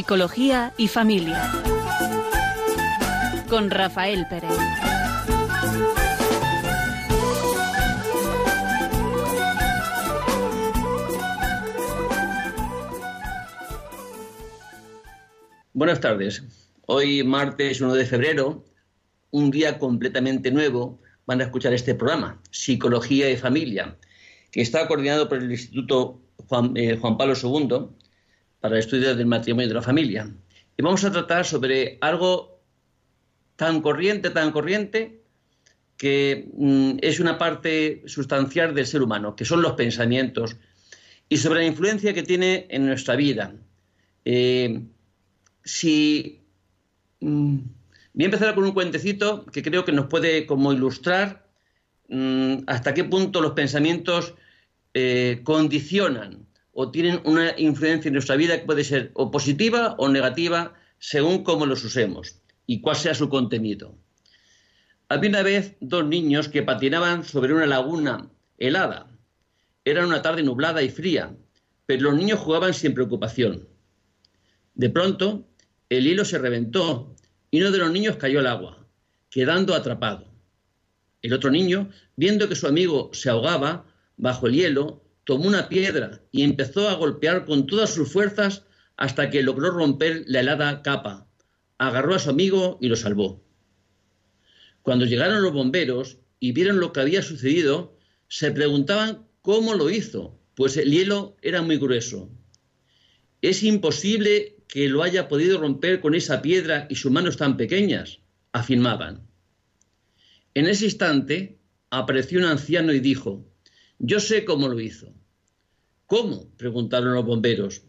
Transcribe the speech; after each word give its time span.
Psicología 0.00 0.72
y 0.78 0.88
familia. 0.88 1.52
Con 3.50 3.68
Rafael 3.68 4.24
Pérez. 4.30 4.50
Buenas 15.74 16.00
tardes. 16.00 16.44
Hoy, 16.86 17.22
martes 17.22 17.82
1 17.82 17.92
de 17.92 18.06
febrero, 18.06 18.64
un 19.32 19.50
día 19.50 19.78
completamente 19.78 20.50
nuevo, 20.50 21.02
van 21.26 21.42
a 21.42 21.44
escuchar 21.44 21.74
este 21.74 21.94
programa, 21.94 22.40
Psicología 22.50 23.28
y 23.28 23.36
Familia, 23.36 23.98
que 24.50 24.62
está 24.62 24.88
coordinado 24.88 25.28
por 25.28 25.42
el 25.42 25.50
Instituto 25.50 26.22
Juan, 26.48 26.74
eh, 26.74 26.96
Juan 26.96 27.18
Pablo 27.18 27.34
II 27.34 27.99
para 28.60 28.74
el 28.74 28.80
estudio 28.80 29.14
del 29.14 29.26
matrimonio 29.26 29.66
y 29.66 29.68
de 29.68 29.74
la 29.74 29.82
familia. 29.82 30.30
Y 30.76 30.82
vamos 30.82 31.04
a 31.04 31.12
tratar 31.12 31.44
sobre 31.44 31.98
algo 32.00 32.60
tan 33.56 33.80
corriente, 33.82 34.30
tan 34.30 34.52
corriente, 34.52 35.22
que 35.96 36.48
mm, 36.54 36.98
es 37.02 37.20
una 37.20 37.36
parte 37.36 38.02
sustancial 38.06 38.74
del 38.74 38.86
ser 38.86 39.02
humano, 39.02 39.36
que 39.36 39.44
son 39.44 39.60
los 39.60 39.72
pensamientos, 39.72 40.56
y 41.28 41.36
sobre 41.36 41.60
la 41.60 41.66
influencia 41.66 42.14
que 42.14 42.22
tiene 42.22 42.66
en 42.70 42.86
nuestra 42.86 43.16
vida. 43.16 43.54
Eh, 44.24 44.82
si 45.64 46.40
mm, 47.20 47.56
voy 48.14 48.22
a 48.22 48.24
empezar 48.24 48.54
con 48.54 48.64
un 48.64 48.72
cuentecito 48.72 49.44
que 49.46 49.62
creo 49.62 49.84
que 49.84 49.92
nos 49.92 50.06
puede 50.06 50.46
como 50.46 50.72
ilustrar 50.72 51.46
mm, 52.08 52.64
hasta 52.66 52.94
qué 52.94 53.04
punto 53.04 53.40
los 53.40 53.52
pensamientos 53.52 54.34
eh, 54.94 55.40
condicionan 55.44 56.46
o 56.80 56.90
tienen 56.90 57.20
una 57.24 57.52
influencia 57.58 58.08
en 58.08 58.14
nuestra 58.14 58.36
vida 58.36 58.58
que 58.58 58.64
puede 58.64 58.84
ser 58.84 59.10
o 59.12 59.30
positiva 59.30 59.96
o 59.98 60.08
negativa 60.08 60.72
según 60.98 61.44
cómo 61.44 61.66
los 61.66 61.84
usemos 61.84 62.40
y 62.64 62.80
cuál 62.80 62.96
sea 62.96 63.14
su 63.14 63.28
contenido. 63.28 63.98
Había 65.10 65.28
una 65.28 65.42
vez 65.42 65.76
dos 65.80 66.06
niños 66.06 66.48
que 66.48 66.62
patinaban 66.62 67.22
sobre 67.22 67.52
una 67.52 67.66
laguna 67.66 68.30
helada. 68.56 69.10
Era 69.84 70.06
una 70.06 70.22
tarde 70.22 70.42
nublada 70.42 70.82
y 70.82 70.88
fría, 70.88 71.36
pero 71.84 72.04
los 72.04 72.14
niños 72.14 72.38
jugaban 72.38 72.72
sin 72.72 72.94
preocupación. 72.94 73.68
De 74.74 74.88
pronto, 74.88 75.46
el 75.90 76.06
hilo 76.06 76.24
se 76.24 76.38
reventó 76.38 77.14
y 77.50 77.60
uno 77.60 77.72
de 77.72 77.78
los 77.78 77.92
niños 77.92 78.16
cayó 78.16 78.40
al 78.40 78.46
agua, 78.46 78.86
quedando 79.28 79.74
atrapado. 79.74 80.32
El 81.20 81.34
otro 81.34 81.50
niño, 81.50 81.90
viendo 82.16 82.48
que 82.48 82.56
su 82.56 82.66
amigo 82.66 83.10
se 83.12 83.28
ahogaba 83.28 83.84
bajo 84.16 84.46
el 84.46 84.54
hielo, 84.54 85.04
tomó 85.30 85.46
una 85.46 85.68
piedra 85.68 86.20
y 86.32 86.42
empezó 86.42 86.88
a 86.88 86.94
golpear 86.94 87.44
con 87.44 87.68
todas 87.68 87.94
sus 87.94 88.12
fuerzas 88.12 88.64
hasta 88.96 89.30
que 89.30 89.44
logró 89.44 89.70
romper 89.70 90.24
la 90.26 90.40
helada 90.40 90.82
capa. 90.82 91.28
Agarró 91.78 92.16
a 92.16 92.18
su 92.18 92.30
amigo 92.30 92.78
y 92.80 92.88
lo 92.88 92.96
salvó. 92.96 93.40
Cuando 94.82 95.04
llegaron 95.04 95.40
los 95.40 95.52
bomberos 95.52 96.18
y 96.40 96.50
vieron 96.50 96.80
lo 96.80 96.92
que 96.92 96.98
había 96.98 97.22
sucedido, 97.22 97.96
se 98.26 98.50
preguntaban 98.50 99.24
cómo 99.40 99.74
lo 99.74 99.88
hizo, 99.88 100.36
pues 100.56 100.76
el 100.76 100.90
hielo 100.90 101.36
era 101.42 101.62
muy 101.62 101.76
grueso. 101.76 102.28
Es 103.40 103.62
imposible 103.62 104.56
que 104.66 104.88
lo 104.88 105.04
haya 105.04 105.28
podido 105.28 105.60
romper 105.60 106.00
con 106.00 106.16
esa 106.16 106.42
piedra 106.42 106.88
y 106.90 106.96
sus 106.96 107.12
manos 107.12 107.36
tan 107.36 107.56
pequeñas, 107.56 108.18
afirmaban. 108.50 109.28
En 110.54 110.66
ese 110.66 110.86
instante 110.86 111.60
apareció 111.88 112.40
un 112.40 112.46
anciano 112.46 112.92
y 112.92 112.98
dijo, 112.98 113.46
yo 114.00 114.18
sé 114.18 114.44
cómo 114.44 114.66
lo 114.66 114.80
hizo. 114.80 115.14
¿Cómo? 116.10 116.50
preguntaron 116.56 117.14
los 117.14 117.24
bomberos. 117.24 117.82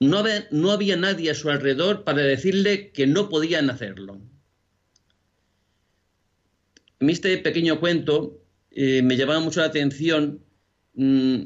No 0.00 0.18
había, 0.18 0.96
nadie 0.96 1.30
a 1.30 1.34
su 1.34 1.48
alrededor 1.48 2.02
para 2.02 2.22
decirle 2.22 2.90
que 2.90 3.06
no 3.06 3.28
podían 3.28 3.70
hacerlo. 3.70 4.20
En 6.98 7.08
este 7.08 7.38
pequeño 7.38 7.78
cuento 7.78 8.42
eh, 8.72 9.00
me 9.02 9.16
llamaba 9.16 9.38
mucho 9.38 9.60
la 9.60 9.66
atención 9.66 10.44
mm, 10.94 11.42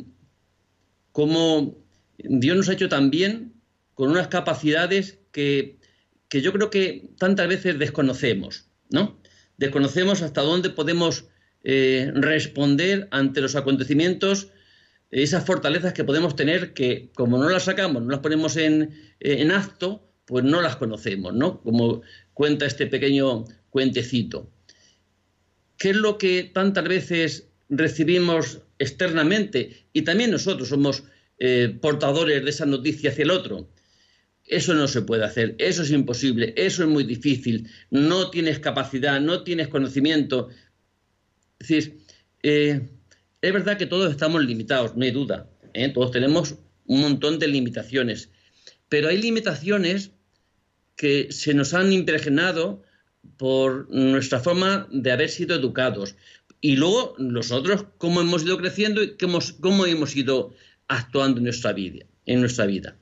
cómo 1.13 1.77
Dios 2.17 2.57
nos 2.57 2.71
ha 2.71 2.73
hecho 2.73 2.89
también 2.89 3.53
con 3.93 4.11
unas 4.11 4.29
capacidades 4.29 5.19
que, 5.33 5.77
que, 6.31 6.41
yo 6.41 6.55
creo 6.55 6.71
que 6.71 7.11
tantas 7.19 7.47
veces 7.47 7.79
desconocemos, 7.79 8.71
¿no? 8.89 9.21
Desconocemos 9.59 10.23
hasta 10.23 10.41
dónde 10.41 10.71
podemos 10.71 11.27
eh, 11.63 12.11
responder 12.15 13.07
ante 13.11 13.43
los 13.43 13.55
acontecimientos 13.55 14.51
esas 15.11 15.45
fortalezas 15.45 15.93
que 15.93 16.05
podemos 16.05 16.37
tener 16.37 16.73
que 16.73 17.11
como 17.15 17.39
no 17.39 17.49
las 17.49 17.65
sacamos, 17.65 18.03
no 18.03 18.11
las 18.11 18.21
ponemos 18.21 18.57
en, 18.57 18.95
en 19.21 19.51
acto, 19.51 20.09
pues 20.25 20.45
no 20.45 20.63
las 20.63 20.77
conocemos, 20.77 21.35
¿no? 21.35 21.61
Como 21.61 22.03
cuenta 22.35 22.67
este 22.67 22.87
pequeño 22.87 23.45
cuentecito. 23.71 24.51
¿Qué 25.77 25.91
es 25.91 25.97
lo 25.97 26.19
que 26.19 26.45
tantas 26.45 26.85
veces 26.85 27.49
recibimos 27.69 28.61
externamente? 28.79 29.87
Y 29.93 30.03
también 30.03 30.31
nosotros 30.31 30.69
somos 30.69 31.03
eh, 31.39 31.77
portadores 31.81 32.45
de 32.45 32.51
esa 32.51 32.67
noticia 32.67 33.11
hacia 33.11 33.25
el 33.25 33.31
otro. 33.31 33.69
Eso 34.45 34.75
no 34.75 34.89
se 34.89 35.03
puede 35.03 35.25
hacer, 35.25 35.55
eso 35.59 35.83
es 35.83 35.91
imposible, 35.91 36.53
eso 36.57 36.83
es 36.83 36.89
muy 36.89 37.05
difícil, 37.05 37.69
no 37.91 38.31
tienes 38.31 38.59
capacidad, 38.59 39.21
no 39.21 39.43
tienes 39.43 39.69
conocimiento. 39.69 40.49
Es 41.59 41.69
decir, 41.69 42.01
eh, 42.43 42.89
es 43.43 43.53
verdad 43.53 43.79
que 43.79 43.87
todos 43.87 44.11
estamos 44.11 44.45
limitados, 44.45 44.97
no 44.97 45.05
hay 45.05 45.11
duda. 45.11 45.49
¿eh? 45.73 45.89
Todos 45.89 46.11
tenemos 46.11 46.57
un 46.87 47.01
montón 47.01 47.39
de 47.39 47.49
limitaciones. 47.49 48.31
Pero 48.89 49.09
hay 49.09 49.19
limitaciones 49.19 50.11
que 50.97 51.33
se 51.33 51.55
nos 51.55 51.73
han 51.73 51.93
impregnado 51.93 52.83
por 53.37 53.89
nuestra 53.91 54.41
forma 54.41 54.87
de 54.91 55.13
haber 55.13 55.31
sido 55.31 55.57
educados. 55.57 56.17
Y 56.61 56.77
luego 56.77 57.15
nosotros, 57.19 57.87
cómo 57.97 58.21
hemos 58.21 58.43
ido 58.43 58.59
creciendo 58.59 59.03
y 59.03 59.17
cómo, 59.17 59.87
hemos 59.87 60.17
ido 60.17 60.55
actuando 60.89 61.39
en 61.39 61.45
nuestra 61.45 61.73
vida. 61.73 62.05
En 62.27 62.41
nuestra 62.41 62.67
vida. 62.67 62.97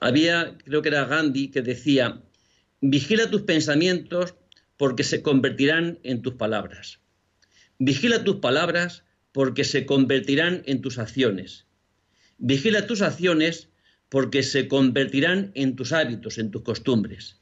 Había, 0.00 0.58
creo 0.64 0.82
que 0.82 0.88
era 0.88 1.04
Gandhi, 1.04 1.48
que 1.48 1.62
decía, 1.62 2.20
vigila 2.80 3.30
tus 3.30 3.42
pensamientos 3.42 4.34
porque 4.76 5.04
se 5.04 5.22
convertirán 5.22 6.00
en 6.02 6.22
tus 6.22 6.34
palabras. 6.34 6.98
Vigila 7.78 8.24
tus 8.24 8.36
palabras 8.36 9.04
porque 9.32 9.64
se 9.64 9.84
convertirán 9.84 10.62
en 10.66 10.80
tus 10.80 10.98
acciones. 10.98 11.66
Vigila 12.38 12.86
tus 12.86 13.02
acciones 13.02 13.68
porque 14.08 14.42
se 14.42 14.68
convertirán 14.68 15.52
en 15.54 15.76
tus 15.76 15.92
hábitos, 15.92 16.38
en 16.38 16.50
tus 16.50 16.62
costumbres. 16.62 17.40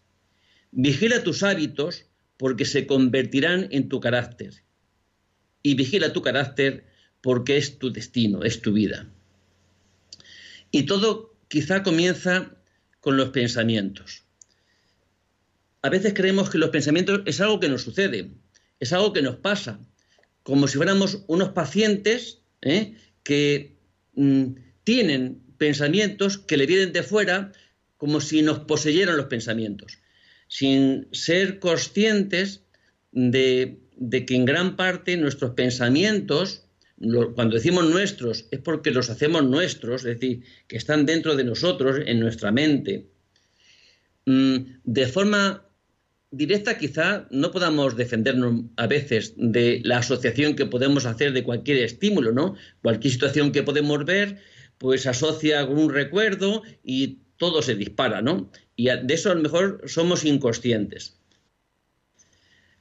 Vigila 0.72 1.22
tus 1.22 1.42
hábitos 1.42 2.06
porque 2.36 2.64
se 2.64 2.86
convertirán 2.86 3.68
en 3.70 3.88
tu 3.88 4.00
carácter. 4.00 4.64
Y 5.62 5.74
vigila 5.74 6.12
tu 6.12 6.20
carácter 6.20 6.86
porque 7.20 7.56
es 7.56 7.78
tu 7.78 7.92
destino, 7.92 8.42
es 8.42 8.60
tu 8.60 8.72
vida. 8.72 9.08
Y 10.70 10.82
todo 10.82 11.36
quizá 11.48 11.82
comienza 11.82 12.56
con 13.00 13.16
los 13.16 13.28
pensamientos. 13.28 14.24
A 15.82 15.90
veces 15.90 16.14
creemos 16.14 16.50
que 16.50 16.58
los 16.58 16.70
pensamientos 16.70 17.22
es 17.26 17.40
algo 17.40 17.60
que 17.60 17.68
nos 17.68 17.82
sucede, 17.82 18.32
es 18.80 18.92
algo 18.92 19.12
que 19.12 19.22
nos 19.22 19.36
pasa, 19.36 19.78
como 20.44 20.69
si 20.69 20.77
fuéramos 20.77 21.25
unos 21.27 21.49
pacientes 21.49 22.43
¿eh? 22.62 22.94
que 23.25 23.76
mm, 24.14 24.44
tienen 24.85 25.43
pensamientos 25.58 26.38
que 26.38 26.56
le 26.56 26.67
vienen 26.67 26.93
de 26.93 27.02
fuera 27.02 27.50
como 27.96 28.20
si 28.20 28.43
nos 28.43 28.61
poseyeran 28.61 29.17
los 29.17 29.26
pensamientos, 29.26 29.99
sin 30.46 31.08
ser 31.12 31.58
conscientes 31.58 32.62
de, 33.12 33.79
que 34.26 34.35
en 34.35 34.44
gran 34.44 34.76
parte 34.76 35.17
nuestros 35.17 35.52
pensamientos, 35.52 36.67
cuando 37.35 37.55
decimos 37.55 37.88
nuestros, 37.88 38.47
es 38.50 38.61
porque 38.61 38.90
los 38.90 39.08
hacemos 39.08 39.44
nuestros, 39.44 40.05
es 40.05 40.20
decir, 40.20 40.44
que 40.69 40.76
están 40.76 41.06
dentro 41.06 41.35
de 41.35 41.44
nosotros, 41.44 41.97
en 42.05 42.20
nuestra 42.20 42.52
mente, 42.52 43.08
mm, 44.26 44.56
de 44.85 45.06
forma 45.06 45.64
directa 46.36 46.78
quizá 46.78 47.26
no 47.31 47.50
podamos 47.50 47.96
defendernos 47.96 48.64
a 48.76 48.86
veces 48.86 49.34
de 49.36 49.81
la 49.84 49.98
asociación 49.98 50.56
que 50.56 50.66
podemos 50.66 51.06
hacer 51.06 51.32
de 51.32 51.44
cualquier 51.44 51.78
estímulo, 51.78 52.32
¿no? 52.32 52.56
Cualquier 52.82 53.12
situación 53.12 53.52
que 53.52 53.62
podemos 53.62 54.04
ver, 54.04 54.38
pues 54.78 55.06
asocia 55.06 55.66
con 55.66 55.78
un 55.78 55.92
recuerdo 55.92 56.62
y 56.82 57.19
todo 57.36 57.62
se 57.62 57.75
dispara, 57.75 58.22
¿no? 58.22 58.50
Y 58.76 58.86
de 58.86 59.14
eso 59.14 59.31
a 59.31 59.34
lo 59.34 59.42
mejor 59.42 59.82
somos 59.86 60.25
inconscientes. 60.25 61.16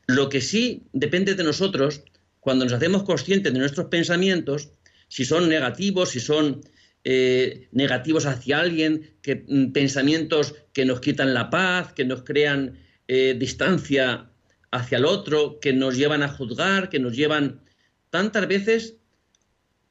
Lo 0.08 0.30
que 0.30 0.42
sí 0.42 0.84
depende 0.92 1.36
de 1.36 1.44
nosotros, 1.44 2.04
cuando 2.40 2.66
nos 2.66 2.74
hacemos 2.74 3.04
conscientes 3.04 3.54
de 3.54 3.60
nuestros 3.60 3.88
pensamientos, 3.88 4.70
si 5.08 5.26
son 5.26 5.48
negativos, 5.48 6.10
si 6.10 6.20
son 6.20 6.62
eh, 7.04 7.68
negativos 7.72 8.26
hacia 8.26 8.60
alguien, 8.60 9.16
que, 9.22 9.46
mm, 9.48 9.72
pensamientos 9.72 10.56
que 10.74 10.86
nos 10.86 11.00
quitan 11.02 11.34
la 11.34 11.50
paz, 11.50 11.94
que 11.94 12.06
nos 12.06 12.24
crean 12.24 12.80
eh, 13.08 13.36
distancia 13.38 14.30
hacia 14.72 14.98
el 14.98 15.06
otro, 15.06 15.60
que 15.60 15.74
nos 15.74 15.96
llevan 15.96 16.24
a 16.24 16.30
juzgar, 16.30 16.90
que 16.90 17.00
nos 17.00 17.16
llevan 17.16 17.62
tantas 18.10 18.48
veces 18.48 18.96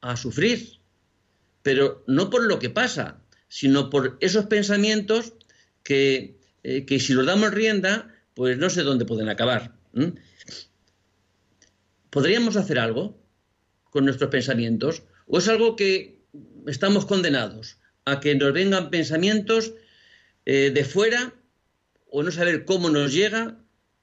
a 0.01 0.17
sufrir, 0.17 0.81
pero 1.63 2.05
no 2.07 2.31
por 2.31 2.45
lo 2.45 2.59
que 2.59 2.71
pasa, 2.71 3.23
sino 3.49 3.91
por 3.91 4.17
esos 4.21 4.47
pensamientos 4.47 5.35
que, 5.83 6.39
eh, 6.63 6.85
que 6.85 6.99
si 6.99 7.13
los 7.13 7.27
damos 7.27 7.53
rienda, 7.53 8.13
pues 8.35 8.59
no 8.59 8.71
sé 8.71 8.83
dónde 8.83 9.05
pueden 9.05 9.29
acabar. 9.29 9.75
¿Podríamos 12.11 12.57
hacer 12.57 12.79
algo 12.79 13.19
con 13.91 14.05
nuestros 14.05 14.31
pensamientos? 14.31 15.03
¿O 15.27 15.39
es 15.39 15.49
algo 15.49 15.77
que 15.77 16.23
estamos 16.67 17.07
condenados 17.07 17.79
a 18.05 18.21
que 18.21 18.35
nos 18.35 18.53
vengan 18.53 18.91
pensamientos 18.91 19.75
eh, 20.45 20.71
de 20.75 20.85
fuera 20.85 21.35
o 22.13 22.23
no 22.23 22.31
saber 22.31 22.65
cómo 22.65 22.91
nos 22.91 23.13
llega 23.13 23.59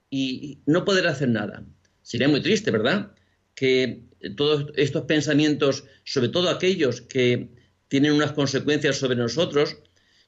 y 0.10 0.60
no 0.66 0.84
poder 0.84 1.08
hacer 1.08 1.30
nada? 1.30 1.64
Sería 2.02 2.28
muy 2.28 2.42
triste, 2.42 2.72
¿verdad? 2.72 3.14
Que 3.56 4.04
todos 4.36 4.72
estos 4.76 5.04
pensamientos, 5.04 5.86
sobre 6.04 6.30
todo 6.30 6.50
aquellos 6.50 7.02
que 7.02 7.50
tienen 7.88 8.14
unas 8.14 8.34
consecuencias 8.34 8.98
sobre 8.98 9.16
nosotros, 9.16 9.78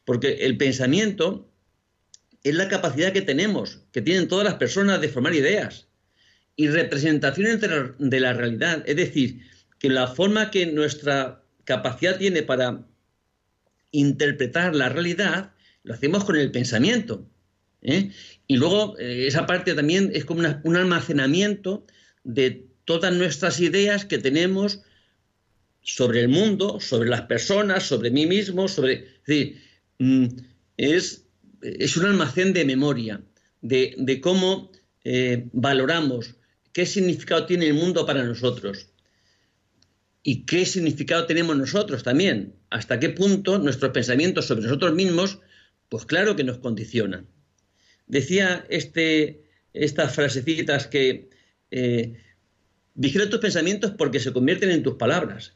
porque 0.05 0.45
el 0.45 0.57
pensamiento 0.57 1.51
es 2.43 2.55
la 2.55 2.69
capacidad 2.69 3.13
que 3.13 3.21
tenemos, 3.21 3.79
que 3.91 4.01
tienen 4.01 4.27
todas 4.27 4.45
las 4.45 4.55
personas 4.55 5.01
de 5.01 5.09
formar 5.09 5.33
ideas 5.33 5.87
y 6.55 6.67
representaciones 6.67 7.59
de 7.61 8.19
la 8.19 8.33
realidad. 8.33 8.83
Es 8.85 8.95
decir, 8.95 9.41
que 9.79 9.89
la 9.89 10.07
forma 10.07 10.51
que 10.51 10.65
nuestra 10.67 11.43
capacidad 11.63 12.17
tiene 12.17 12.43
para 12.43 12.87
interpretar 13.91 14.75
la 14.75 14.89
realidad, 14.89 15.53
lo 15.83 15.93
hacemos 15.93 16.23
con 16.23 16.35
el 16.35 16.51
pensamiento. 16.51 17.27
¿Eh? 17.81 18.11
Y 18.47 18.57
luego 18.57 18.97
eh, 18.99 19.27
esa 19.27 19.45
parte 19.45 19.73
también 19.73 20.11
es 20.13 20.25
como 20.25 20.41
un 20.63 20.75
almacenamiento 20.75 21.85
de 22.23 22.67
todas 22.85 23.13
nuestras 23.13 23.59
ideas 23.59 24.05
que 24.05 24.17
tenemos 24.17 24.81
sobre 25.81 26.21
el 26.21 26.29
mundo, 26.29 26.79
sobre 26.79 27.09
las 27.09 27.21
personas, 27.21 27.83
sobre 27.83 28.11
mí 28.11 28.25
mismo, 28.25 28.67
sobre... 28.67 28.93
Es 28.93 29.25
decir, 29.25 29.61
mm, 29.99 30.27
es, 30.77 31.25
un 31.97 32.05
almacén 32.05 32.53
de 32.53 32.65
memoria, 32.65 33.21
de, 33.61 34.19
cómo 34.21 34.71
eh, 35.03 35.47
valoramos 35.53 36.35
qué 36.73 36.85
significado 36.85 37.45
tiene 37.45 37.67
el 37.67 37.73
mundo 37.73 38.05
para 38.05 38.23
nosotros 38.23 38.87
y 40.23 40.45
qué 40.45 40.65
significado 40.65 41.25
tenemos 41.25 41.55
nosotros 41.57 42.03
también, 42.03 42.55
hasta 42.69 42.99
qué 42.99 43.09
punto 43.09 43.59
nuestros 43.59 43.91
pensamientos 43.91 44.45
sobre 44.45 44.63
nosotros 44.63 44.93
mismos, 44.93 45.39
pues 45.89 46.05
claro 46.05 46.35
que 46.35 46.43
nos 46.43 46.59
condicionan. 46.59 47.27
Decía 48.11 48.65
este, 48.67 49.41
estas 49.71 50.13
frasecitas 50.13 50.85
que 50.85 51.29
eh, 51.71 52.13
vigila 52.93 53.29
tus 53.29 53.39
pensamientos 53.39 53.91
porque 53.97 54.19
se 54.19 54.33
convierten 54.33 54.69
en 54.69 54.83
tus 54.83 54.95
palabras. 54.95 55.55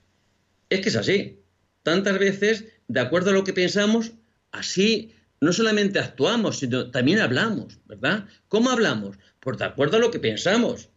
Es 0.69 0.79
que 0.79 0.87
es 0.87 0.95
así. 0.95 1.41
Tantas 1.83 2.17
veces, 2.17 2.63
de 2.87 3.01
acuerdo 3.01 3.31
a 3.31 3.33
lo 3.33 3.43
que 3.43 3.51
pensamos, 3.51 4.13
así 4.53 5.13
no 5.41 5.51
solamente 5.51 5.99
actuamos, 5.99 6.59
sino 6.59 6.91
también 6.91 7.19
hablamos, 7.19 7.77
¿verdad? 7.87 8.25
¿Cómo 8.47 8.69
hablamos? 8.69 9.17
Pues 9.41 9.57
de 9.57 9.65
acuerdo 9.65 9.97
a 9.97 9.99
lo 9.99 10.09
que 10.09 10.19
pensamos. 10.19 10.87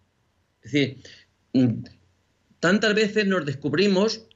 Es 0.62 0.70
decir, 0.70 0.99
mm, 1.55 1.82
tantas 2.60 2.94
veces 2.94 3.26
nos 3.26 3.44
descubrimos 3.44 4.28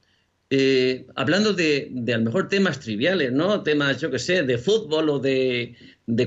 eh, 0.55 1.07
hablando 1.15 1.55
de, 1.55 1.89
de, 1.93 2.13
a 2.13 2.19
lo 2.19 2.25
mejor 2.25 2.51
temas 2.51 2.79
triviales, 2.79 3.33
¿no? 3.33 3.63
Temas, 3.63 3.99
yo 4.03 4.11
qué 4.11 4.19
sé, 4.19 4.43
de 4.43 4.59
fútbol 4.59 5.09
o 5.09 5.19
de, 5.19 5.79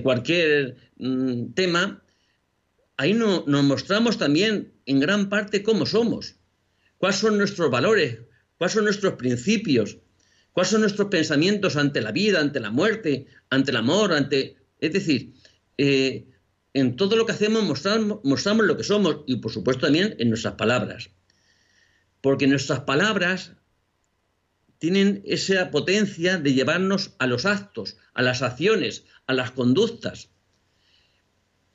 cualquier 0.02 0.78
mm, 0.98 1.54
tema, 1.54 2.04
ahí 2.98 3.14
no, 3.14 3.44
nos 3.46 3.64
mostramos 3.64 4.18
también 4.18 4.74
en 4.88 5.00
gran 5.00 5.30
parte 5.30 5.62
cómo 5.62 5.86
somos, 5.86 6.38
cuáles 6.98 7.20
son 7.20 7.38
nuestros 7.38 7.70
valores, 7.70 8.22
cuáles 8.58 8.74
son 8.74 8.86
nuestros 8.86 9.14
principios, 9.14 10.00
cuáles 10.54 10.72
son 10.72 10.82
nuestros 10.82 11.10
pensamientos 11.10 11.76
ante 11.76 12.02
la 12.02 12.12
vida, 12.12 12.42
ante 12.42 12.60
la 12.60 12.72
muerte, 12.72 13.28
ante 13.52 13.70
el 13.70 13.78
amor, 13.78 14.12
ante... 14.12 14.58
Es 14.80 14.92
decir, 14.92 15.34
eh, 15.78 16.26
en 16.74 16.96
todo 16.96 17.16
lo 17.16 17.28
que 17.28 17.34
hacemos 17.34 17.64
mostramos, 17.64 18.22
mostramos 18.24 18.66
lo 18.66 18.76
que 18.76 18.84
somos 18.84 19.18
y 19.28 19.36
por 19.36 19.52
supuesto 19.52 19.86
también 19.86 20.16
en 20.18 20.30
nuestras 20.30 20.56
palabras. 20.56 21.12
Porque 22.22 22.48
nuestras 22.48 22.80
palabras 22.80 23.52
tienen 24.80 25.22
esa 25.26 25.72
potencia 25.72 26.38
de 26.38 26.54
llevarnos 26.54 27.16
a 27.20 27.28
los 27.28 27.46
actos, 27.46 27.98
a 28.14 28.22
las 28.22 28.42
acciones, 28.42 29.04
a 29.28 29.34
las 29.34 29.52
conductas. 29.52 30.30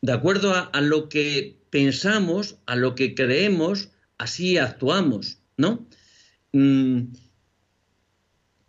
De 0.02 0.12
acuerdo 0.12 0.54
a, 0.54 0.80
lo 0.80 1.08
que 1.08 1.58
pensamos, 1.70 2.56
a 2.66 2.76
lo 2.76 2.94
que 2.94 3.14
creemos, 3.14 3.90
así 4.18 4.58
actuamos, 4.58 5.38
¿no? 5.56 5.86
Mm, 6.52 7.12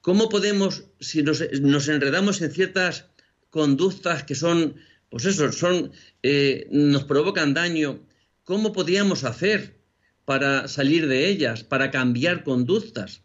¿Cómo 0.02 0.30
podemos, 0.30 0.86
si 1.00 1.22
nos, 1.24 1.42
enredamos 1.88 2.42
en 2.42 2.52
ciertas 2.52 3.06
conductas 3.50 4.24
que 4.24 4.36
son, 4.36 4.76
pues 5.10 5.26
eso, 5.26 5.52
son, 5.52 5.92
eh, 6.24 6.68
nos 6.72 7.04
provocan 7.04 7.54
daño, 7.54 8.04
¿cómo 8.44 8.74
podríamos 8.74 9.24
hacer 9.24 9.80
para 10.26 10.68
salir 10.68 11.08
de 11.08 11.28
ellas, 11.28 11.64
para 11.64 11.92
cambiar 11.92 12.44
conductas? 12.44 13.22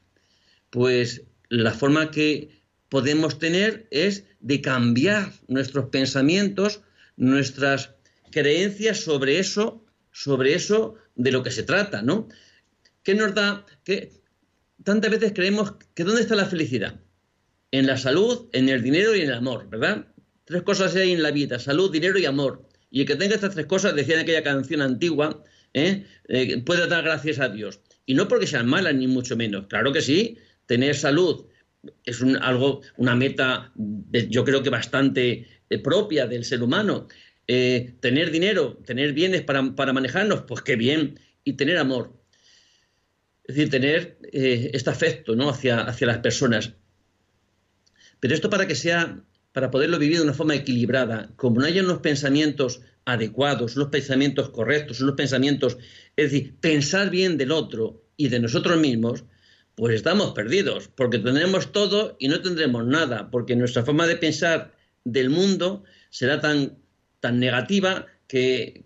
Pues 0.77 1.23
la 1.49 1.73
forma 1.73 2.11
que 2.11 2.51
podemos 2.91 3.39
tener 3.39 3.89
es 3.91 4.25
de 4.41 4.61
cambiar 4.61 5.33
nuestros 5.49 5.87
pensamientos, 5.87 6.83
nuestras 7.17 7.95
creencias 8.31 9.01
sobre 9.01 9.39
eso, 9.39 9.87
sobre 10.13 10.53
eso 10.53 10.97
de 11.15 11.33
lo 11.33 11.43
que 11.43 11.51
se 11.51 11.63
trata, 11.63 12.03
¿no? 12.03 12.29
¿Qué 13.03 13.15
nos 13.15 13.35
da? 13.35 13.65
Que 13.85 14.21
tantas 14.85 15.11
veces 15.13 15.33
creemos 15.35 15.73
que 15.95 16.05
¿dónde 16.05 16.21
está 16.21 16.37
la 16.37 16.45
felicidad? 16.45 17.01
En 17.71 17.87
la 17.87 17.97
salud, 17.97 18.51
en 18.53 18.69
el 18.69 18.83
dinero 18.83 19.17
y 19.17 19.23
en 19.23 19.29
el 19.29 19.35
amor, 19.37 19.71
¿verdad? 19.71 20.09
Tres 20.45 20.61
cosas 20.61 20.95
hay 20.95 21.13
en 21.13 21.23
la 21.23 21.31
vida, 21.31 21.59
salud, 21.59 21.91
dinero 21.91 22.19
y 22.19 22.27
amor. 22.27 22.69
Y 22.91 23.01
el 23.01 23.07
que 23.07 23.17
tenga 23.17 23.37
estas 23.37 23.55
tres 23.55 23.65
cosas, 23.65 23.95
decía 23.95 24.17
en 24.17 24.21
aquella 24.21 24.43
canción 24.43 24.83
antigua, 24.83 25.43
¿eh? 25.73 26.05
Eh, 26.29 26.61
puede 26.61 26.87
dar 26.87 27.03
gracias 27.03 27.39
a 27.39 27.49
Dios. 27.49 27.81
Y 28.05 28.13
no 28.13 28.29
porque 28.29 28.47
sean 28.47 28.67
malas, 28.67 28.95
ni 28.95 29.07
mucho 29.07 29.39
menos. 29.39 29.69
Claro 29.69 29.91
que 29.95 30.03
sí, 30.03 30.37
tener 30.67 30.95
salud 30.97 31.47
es 32.05 32.23
algo, 32.41 32.83
una 32.97 33.15
meta, 33.15 33.73
yo 33.77 34.45
creo 34.45 34.63
que 34.63 34.71
bastante 34.71 35.47
eh, 35.69 35.79
propia 35.79 36.27
del 36.27 36.45
ser 36.45 36.63
humano. 36.63 37.09
Eh, 37.49 37.95
tener 38.01 38.31
dinero, 38.31 38.79
tener 38.85 39.13
bienes 39.13 39.43
para, 39.43 39.63
manejarnos, 39.63 40.43
pues 40.43 40.63
qué 40.63 40.77
bien. 40.77 41.21
Y 41.45 41.53
tener 41.55 41.79
amor. 41.79 42.13
Es 43.45 43.55
decir, 43.55 43.71
tener 43.71 44.19
eh, 44.33 44.71
este 44.75 44.91
afecto 44.91 45.37
¿no? 45.37 45.51
hacia, 45.51 45.81
hacia 45.83 46.09
las 46.09 46.19
personas. 46.19 46.73
Pero 48.19 48.35
esto 48.35 48.51
para 48.51 48.67
que 48.67 48.75
sea, 48.75 49.23
para 49.53 49.71
poderlo 49.71 49.99
vivir 49.99 50.19
de 50.19 50.25
una 50.25 50.35
forma 50.35 50.57
equilibrada, 50.57 51.31
como 51.37 51.61
no 51.61 51.67
haya 51.67 51.83
unos 51.83 52.01
pensamientos 52.01 52.81
adecuados, 53.05 53.77
unos 53.77 53.89
pensamientos 53.91 54.51
correctos, 54.51 55.01
unos 55.01 55.15
pensamientos, 55.15 55.79
es 56.17 56.33
decir, 56.33 56.57
pensar 56.59 57.11
bien 57.11 57.39
del 57.39 57.53
otro 57.53 58.03
y 58.17 58.29
de 58.29 58.41
nosotros 58.41 58.81
mismos, 58.81 59.25
pues 59.77 59.95
estamos 59.95 60.33
perdidos, 60.33 60.89
porque 60.89 61.19
tendremos 61.19 61.71
todo 61.71 62.17
y 62.19 62.29
no 62.29 62.41
tendremos 62.41 62.87
nada, 62.87 63.31
porque 63.31 63.55
nuestra 63.55 63.85
forma 63.85 64.07
de 64.07 64.17
pensar 64.17 64.75
del 65.05 65.29
mundo 65.29 65.85
será 66.09 66.41
tan, 66.41 66.79
tan 67.21 67.39
negativa 67.39 68.07
que, 68.27 68.85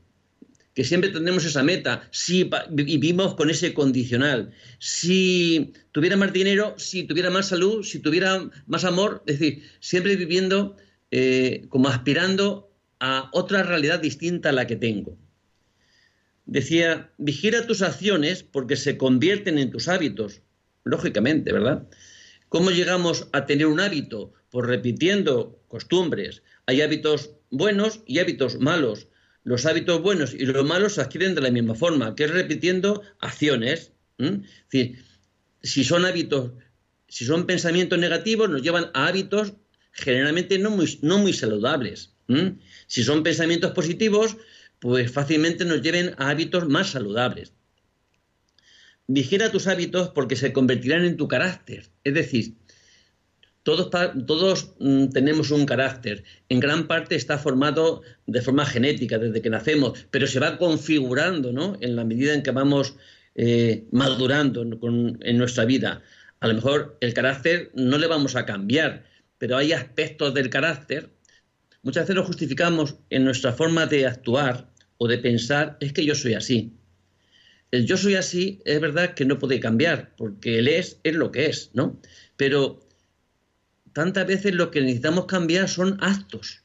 que 0.75 0.85
siempre 0.85 1.11
tendremos 1.11 1.45
esa 1.45 1.63
meta, 1.63 2.09
si 2.11 2.51
vivimos 2.71 3.37
con 3.37 3.51
ese 3.51 3.73
condicional. 3.73 4.51
Si 4.81 5.73
tuviera 5.93 6.17
más 6.17 6.33
dinero, 6.33 6.75
si 6.77 7.05
tuviera 7.05 7.31
más 7.31 7.47
salud, 7.47 7.85
si 7.85 8.01
tuviera 8.01 8.51
más 8.67 8.85
amor, 8.85 9.23
es 9.27 9.39
decir, 9.39 9.63
siempre 9.79 10.17
viviendo 10.17 10.77
eh, 11.13 11.67
como 11.69 11.89
aspirando 11.89 12.69
a 12.99 13.31
otra 13.33 13.63
realidad 13.63 14.01
distinta 14.01 14.49
a 14.49 14.53
la 14.53 14.67
que 14.67 14.75
tengo. 14.77 15.17
Decía, 16.47 17.13
vigila 17.17 17.65
tus 17.65 17.81
acciones 17.81 18.43
porque 18.43 18.75
se 18.75 18.99
convierten 18.99 19.57
en 19.57 19.71
tus 19.71 19.87
hábitos 19.87 20.43
lógicamente, 20.85 21.53
¿verdad? 21.53 21.89
¿Cómo 22.49 22.71
llegamos 22.71 23.29
a 23.33 23.47
tener 23.47 23.67
un 23.67 23.81
hábito? 23.81 24.33
Pues 24.51 24.67
repitiendo 24.67 25.63
costumbres. 25.69 26.43
Hay 26.67 26.81
hábitos 26.83 27.31
buenos 27.51 28.01
y 28.07 28.19
hábitos 28.19 28.59
malos. 28.59 29.07
Los 29.45 29.67
hábitos 29.67 30.03
buenos 30.03 30.35
y 30.35 30.45
los 30.47 30.65
malos 30.65 30.95
se 30.95 31.01
adquieren 31.01 31.35
de 31.35 31.41
la 31.41 31.51
misma 31.51 31.75
forma, 31.75 32.15
que 32.15 32.25
es 32.25 32.31
repitiendo 32.31 33.03
acciones. 33.21 33.93
Es 34.19 34.41
decir, 34.71 35.05
si 35.63 35.85
son 35.85 36.05
hábitos, 36.05 36.53
si 37.09 37.25
son 37.25 37.47
pensamientos 37.47 37.99
negativos, 37.99 38.51
nos 38.51 38.63
llevan 38.63 38.91
a 38.95 39.07
hábitos 39.07 39.55
generalmente 39.93 40.59
no 40.59 40.71
muy, 40.71 40.99
no 41.03 41.19
muy 41.19 41.33
saludables. 41.33 42.15
Si 42.87 43.03
son 43.03 43.23
pensamientos 43.23 43.73
positivos, 43.73 44.37
pues 44.79 45.11
fácilmente 45.11 45.65
nos 45.65 45.83
lleven 45.83 46.15
a 46.17 46.31
hábitos 46.31 46.69
más 46.69 46.91
saludables 46.91 47.53
vigila 49.13 49.51
tus 49.51 49.67
hábitos 49.67 50.11
porque 50.11 50.37
se 50.37 50.53
convertirán 50.53 51.05
en 51.05 51.17
tu 51.17 51.27
carácter. 51.27 51.87
Es 52.05 52.15
decir, 52.15 52.55
todos, 53.65 53.91
todos 54.27 54.75
mm, 54.79 55.09
tenemos 55.09 55.51
un 55.51 55.67
carácter. 55.67 56.23
En 56.49 56.61
gran 56.61 56.87
parte 56.87 57.17
está 57.17 57.37
formado 57.37 58.03
de 58.27 58.41
forma 58.41 58.65
genética 58.65 59.19
desde 59.19 59.43
que 59.43 59.51
nacemos, 59.51 60.07
pero 60.13 60.29
se 60.29 60.39
va 60.39 60.59
configurando 60.59 61.53
¿no? 61.53 61.77
en 61.81 61.97
la 61.97 62.05
medida 62.05 62.35
en 62.35 62.45
que 62.45 62.53
vamos 62.53 62.95
eh, 63.35 63.85
madurando 63.91 64.63
en 64.63 65.39
nuestra 65.39 65.65
vida. 65.65 66.03
A 66.39 66.47
lo 66.47 66.55
mejor 66.55 66.97
el 67.01 67.13
carácter 67.13 67.73
no 67.75 67.99
le 67.99 68.07
vamos 68.07 68.37
a 68.37 68.47
cambiar, 68.47 69.05
pero 69.39 69.57
hay 69.57 69.73
aspectos 69.73 70.35
del 70.35 70.51
carácter, 70.51 71.11
muchas 71.83 72.05
veces 72.05 72.15
lo 72.17 72.25
justificamos 72.25 72.97
en 73.11 73.25
nuestra 73.25 73.53
forma 73.53 73.87
de 73.87 74.07
actuar 74.07 74.71
o 74.99 75.09
de 75.09 75.19
pensar, 75.19 75.77
es 75.81 75.93
que 75.93 76.05
yo 76.05 76.15
soy 76.15 76.35
así. 76.35 76.80
El 77.71 77.87
yo 77.87 77.97
soy 77.97 78.17
así 78.17 78.61
es 78.65 78.81
verdad 78.81 79.15
que 79.15 79.25
no 79.25 79.39
puede 79.39 79.61
cambiar, 79.61 80.15
porque 80.17 80.59
él 80.59 80.69
es, 80.69 80.99
es 81.05 81.15
lo 81.15 81.31
que 81.31 81.47
es, 81.47 81.71
¿no? 81.73 82.01
Pero 82.37 82.81
tantas 83.93 84.27
veces 84.27 84.55
lo 84.55 84.71
que 84.71 84.81
necesitamos 84.81 85.27
cambiar 85.27 85.69
son 85.69 85.99
actos, 86.01 86.63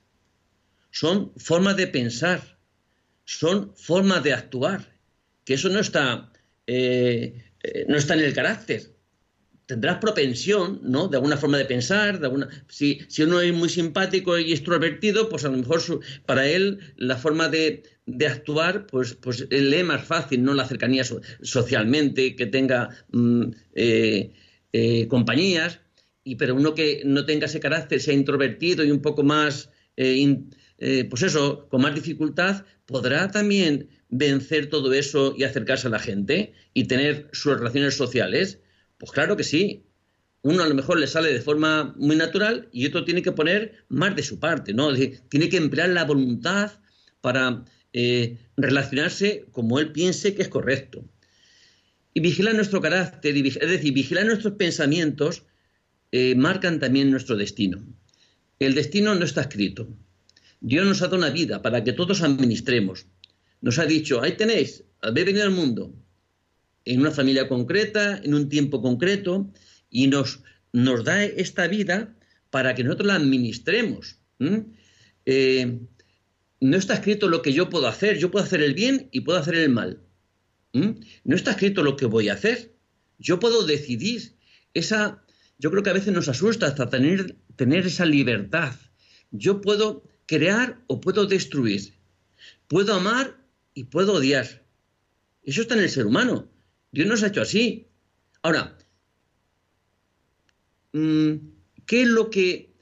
son 0.91 1.33
formas 1.37 1.77
de 1.77 1.87
pensar, 1.87 2.57
son 3.23 3.75
formas 3.75 4.23
de 4.23 4.33
actuar, 4.33 4.97
que 5.43 5.55
eso 5.55 5.69
no 5.69 5.79
está, 5.79 6.31
eh, 6.65 7.51
eh, 7.61 7.85
no 7.87 7.97
está 7.97 8.15
en 8.15 8.21
el 8.21 8.33
carácter, 8.33 8.94
tendrás 9.65 9.97
propensión, 9.97 10.79
¿no? 10.83 11.07
De 11.07 11.17
alguna 11.17 11.37
forma 11.37 11.57
de 11.57 11.65
pensar, 11.65 12.19
de 12.19 12.25
alguna... 12.25 12.47
Si, 12.67 12.99
si 13.07 13.23
uno 13.23 13.41
es 13.41 13.53
muy 13.53 13.69
simpático 13.69 14.37
y 14.37 14.51
extrovertido, 14.51 15.29
pues 15.29 15.45
a 15.45 15.49
lo 15.49 15.57
mejor 15.57 15.81
para 16.25 16.47
él 16.47 16.79
la 16.97 17.17
forma 17.17 17.49
de, 17.49 17.83
actuar, 18.27 18.85
pues, 18.87 19.13
pues 19.15 19.47
él 19.49 19.71
lee 19.71 19.83
más 19.83 20.05
fácil, 20.05 20.43
¿no? 20.43 20.53
La 20.53 20.67
cercanía 20.67 21.03
socialmente, 21.41 22.35
que 22.35 22.45
tenga 22.45 22.89
mm, 23.11 23.43
eh, 23.73 24.33
eh, 24.73 25.07
compañías, 25.07 25.79
y, 26.23 26.35
pero 26.35 26.55
uno 26.55 26.73
que 26.73 27.01
no 27.05 27.25
tenga 27.25 27.45
ese 27.45 27.59
carácter, 27.59 28.01
sea 28.01 28.13
introvertido 28.13 28.83
y 28.83 28.91
un 28.91 29.01
poco 29.01 29.23
más, 29.23 29.69
eh, 29.97 31.05
pues 31.09 31.23
eso, 31.23 31.67
con 31.69 31.81
más 31.81 31.95
dificultad, 31.95 32.65
podrá 32.85 33.31
también 33.31 33.89
vencer 34.09 34.69
todo 34.69 34.93
eso 34.93 35.33
y 35.37 35.43
acercarse 35.43 35.87
a 35.87 35.91
la 35.91 35.99
gente 35.99 36.53
y 36.73 36.85
tener 36.85 37.29
sus 37.31 37.57
relaciones 37.57 37.95
sociales 37.95 38.59
pues 38.97 39.11
claro 39.11 39.35
que 39.37 39.43
sí. 39.43 39.83
Uno 40.41 40.63
a 40.63 40.67
lo 40.67 40.75
mejor 40.75 40.99
le 40.99 41.07
sale 41.07 41.33
de 41.33 41.41
forma 41.41 41.95
muy 41.97 42.15
natural 42.15 42.69
y 42.71 42.85
otro 42.85 43.03
tiene 43.03 43.23
que 43.23 43.31
poner 43.31 43.85
más 43.89 44.15
de 44.15 44.21
su 44.21 44.39
parte, 44.39 44.73
¿no? 44.73 44.93
tiene 44.93 45.49
que 45.49 45.57
emplear 45.57 45.89
la 45.89 46.05
voluntad 46.05 46.71
para 47.21 47.65
eh, 47.93 48.37
relacionarse 48.55 49.45
como 49.51 49.79
él 49.79 49.91
piense 49.91 50.35
que 50.35 50.43
es 50.43 50.49
correcto. 50.49 51.03
Y 52.13 52.19
vigilar 52.19 52.53
nuestro 52.53 52.79
carácter, 52.79 53.35
es 53.35 53.59
decir, 53.59 53.93
vigilar 53.93 54.25
nuestros 54.25 54.53
pensamientos, 54.53 55.43
eh, 56.11 56.35
marcan 56.35 56.79
también 56.79 57.09
nuestro 57.09 57.35
destino. 57.35 57.83
El 58.59 58.75
destino 58.75 59.15
no 59.15 59.25
está 59.25 59.41
escrito. 59.41 59.89
Dios 60.61 60.85
nos 60.85 61.01
ha 61.01 61.05
dado 61.05 61.17
una 61.17 61.29
vida 61.29 61.61
para 61.61 61.83
que 61.83 61.93
todos 61.93 62.21
administremos. 62.21 63.07
Nos 63.61 63.79
ha 63.79 63.85
dicho, 63.85 64.21
ahí 64.21 64.37
tenéis, 64.37 64.83
habéis 65.01 65.25
venido 65.25 65.43
al 65.43 65.51
mundo, 65.51 65.93
en 66.85 67.01
una 67.01 67.11
familia 67.11 67.47
concreta, 67.47 68.21
en 68.23 68.33
un 68.33 68.47
tiempo 68.47 68.81
concreto, 68.81 69.51
y 69.89 70.07
nos, 70.07 70.41
nos 70.71 71.03
da 71.03 71.23
esta 71.23 71.67
vida 71.67 72.15
para 72.49 72.75
que 72.75 72.83
nosotros 72.83 73.07
la 73.07 73.15
administremos. 73.15 74.19
Eh, 75.25 75.79
no 76.61 76.77
está 76.77 76.93
escrito 76.93 77.27
lo 77.27 77.41
que 77.41 77.53
yo 77.53 77.69
puedo 77.69 77.87
hacer, 77.87 78.17
yo 78.17 78.31
puedo 78.31 78.45
hacer 78.45 78.61
el 78.61 78.73
bien 78.73 79.09
y 79.11 79.21
puedo 79.21 79.39
hacer 79.39 79.55
el 79.55 79.69
mal. 79.69 80.01
No 81.23 81.35
está 81.35 81.51
escrito 81.51 81.83
lo 81.83 81.95
que 81.95 82.05
voy 82.05 82.29
a 82.29 82.33
hacer. 82.33 82.75
Yo 83.17 83.39
puedo 83.39 83.65
decidir. 83.65 84.35
Esa, 84.73 85.23
yo 85.57 85.71
creo 85.71 85.83
que 85.83 85.89
a 85.89 85.93
veces 85.93 86.13
nos 86.13 86.27
asusta 86.27 86.67
hasta 86.67 86.89
tener, 86.89 87.37
tener 87.55 87.85
esa 87.87 88.05
libertad. 88.05 88.75
Yo 89.31 89.61
puedo 89.61 90.03
crear 90.25 90.81
o 90.87 90.99
puedo 90.99 91.25
destruir. 91.25 91.93
Puedo 92.67 92.93
amar 92.93 93.37
y 93.73 93.85
puedo 93.85 94.13
odiar. 94.13 94.65
Eso 95.43 95.61
está 95.61 95.75
en 95.75 95.81
el 95.81 95.89
ser 95.89 96.07
humano. 96.07 96.49
Dios 96.95 97.07
nos 97.07 97.23
ha 97.23 97.27
hecho 97.27 97.41
así. 97.41 97.89
Ahora, 98.41 98.77
mm, 100.93 101.33
¿qué 101.85 102.03
es 102.03 102.07
lo 102.07 102.29
que... 102.29 102.73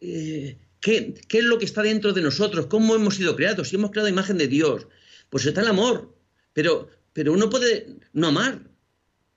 Eh, 0.00 0.58
¿qué, 0.80 1.14
es 1.30 1.44
lo 1.44 1.58
que 1.58 1.66
está 1.66 1.82
dentro 1.82 2.12
de 2.12 2.20
nosotros? 2.20 2.66
¿Cómo 2.66 2.96
hemos 2.96 3.14
sido 3.14 3.36
creados? 3.36 3.68
Si 3.68 3.76
hemos 3.76 3.92
creado 3.92 4.08
imagen 4.08 4.38
de 4.38 4.48
Dios, 4.48 4.88
pues 5.28 5.46
está 5.46 5.60
el 5.60 5.68
amor. 5.68 6.18
Pero, 6.52 6.90
pero 7.12 7.32
uno 7.32 7.48
puede 7.48 8.00
no 8.12 8.26
amar, 8.26 8.68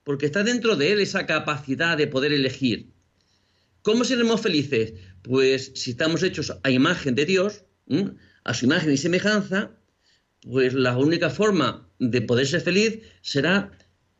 porque 0.02 0.26
está 0.26 0.42
dentro 0.42 0.74
de 0.74 0.92
él 0.92 1.00
esa 1.00 1.26
capacidad 1.26 1.96
de 1.96 2.08
poder 2.08 2.32
elegir. 2.32 2.90
¿Cómo 3.82 4.02
seremos 4.02 4.40
felices? 4.40 4.94
Pues 5.22 5.70
si 5.76 5.92
estamos 5.92 6.24
hechos 6.24 6.52
a 6.64 6.70
imagen 6.72 7.14
de 7.14 7.24
Dios, 7.24 7.62
a 8.42 8.52
su 8.52 8.64
imagen 8.64 8.92
y 8.92 8.96
semejanza, 8.96 9.78
pues 10.42 10.74
la 10.74 10.96
única 10.98 11.30
forma 11.30 11.88
de 12.00 12.20
poder 12.20 12.48
ser 12.48 12.62
feliz 12.62 12.98
será 13.22 13.70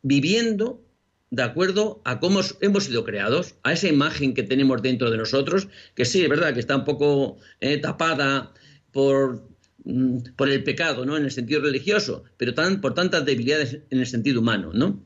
viviendo 0.05 0.85
de 1.31 1.41
acuerdo 1.41 1.99
a 2.05 2.19
cómo 2.19 2.41
hemos 2.61 2.83
sido 2.83 3.03
creados, 3.03 3.55
a 3.63 3.73
esa 3.73 3.87
imagen 3.87 4.35
que 4.35 4.43
tenemos 4.43 4.83
dentro 4.83 5.09
de 5.09 5.17
nosotros, 5.17 5.67
que 5.95 6.05
sí, 6.05 6.21
es 6.21 6.29
verdad 6.29 6.53
que 6.53 6.59
está 6.59 6.75
un 6.75 6.85
poco 6.85 7.37
eh, 7.59 7.79
tapada 7.79 8.53
por, 8.91 9.49
mm, 9.83 10.17
por, 10.35 10.47
el 10.49 10.63
pecado, 10.63 11.07
¿no? 11.07 11.17
En 11.17 11.25
el 11.25 11.31
sentido 11.31 11.61
religioso, 11.61 12.23
pero 12.37 12.53
por 12.81 12.93
tantas 12.93 13.25
debilidades 13.25 13.79
en 13.89 13.99
el 13.99 14.05
sentido 14.05 14.41
humano, 14.41 14.71
¿no? 14.73 15.03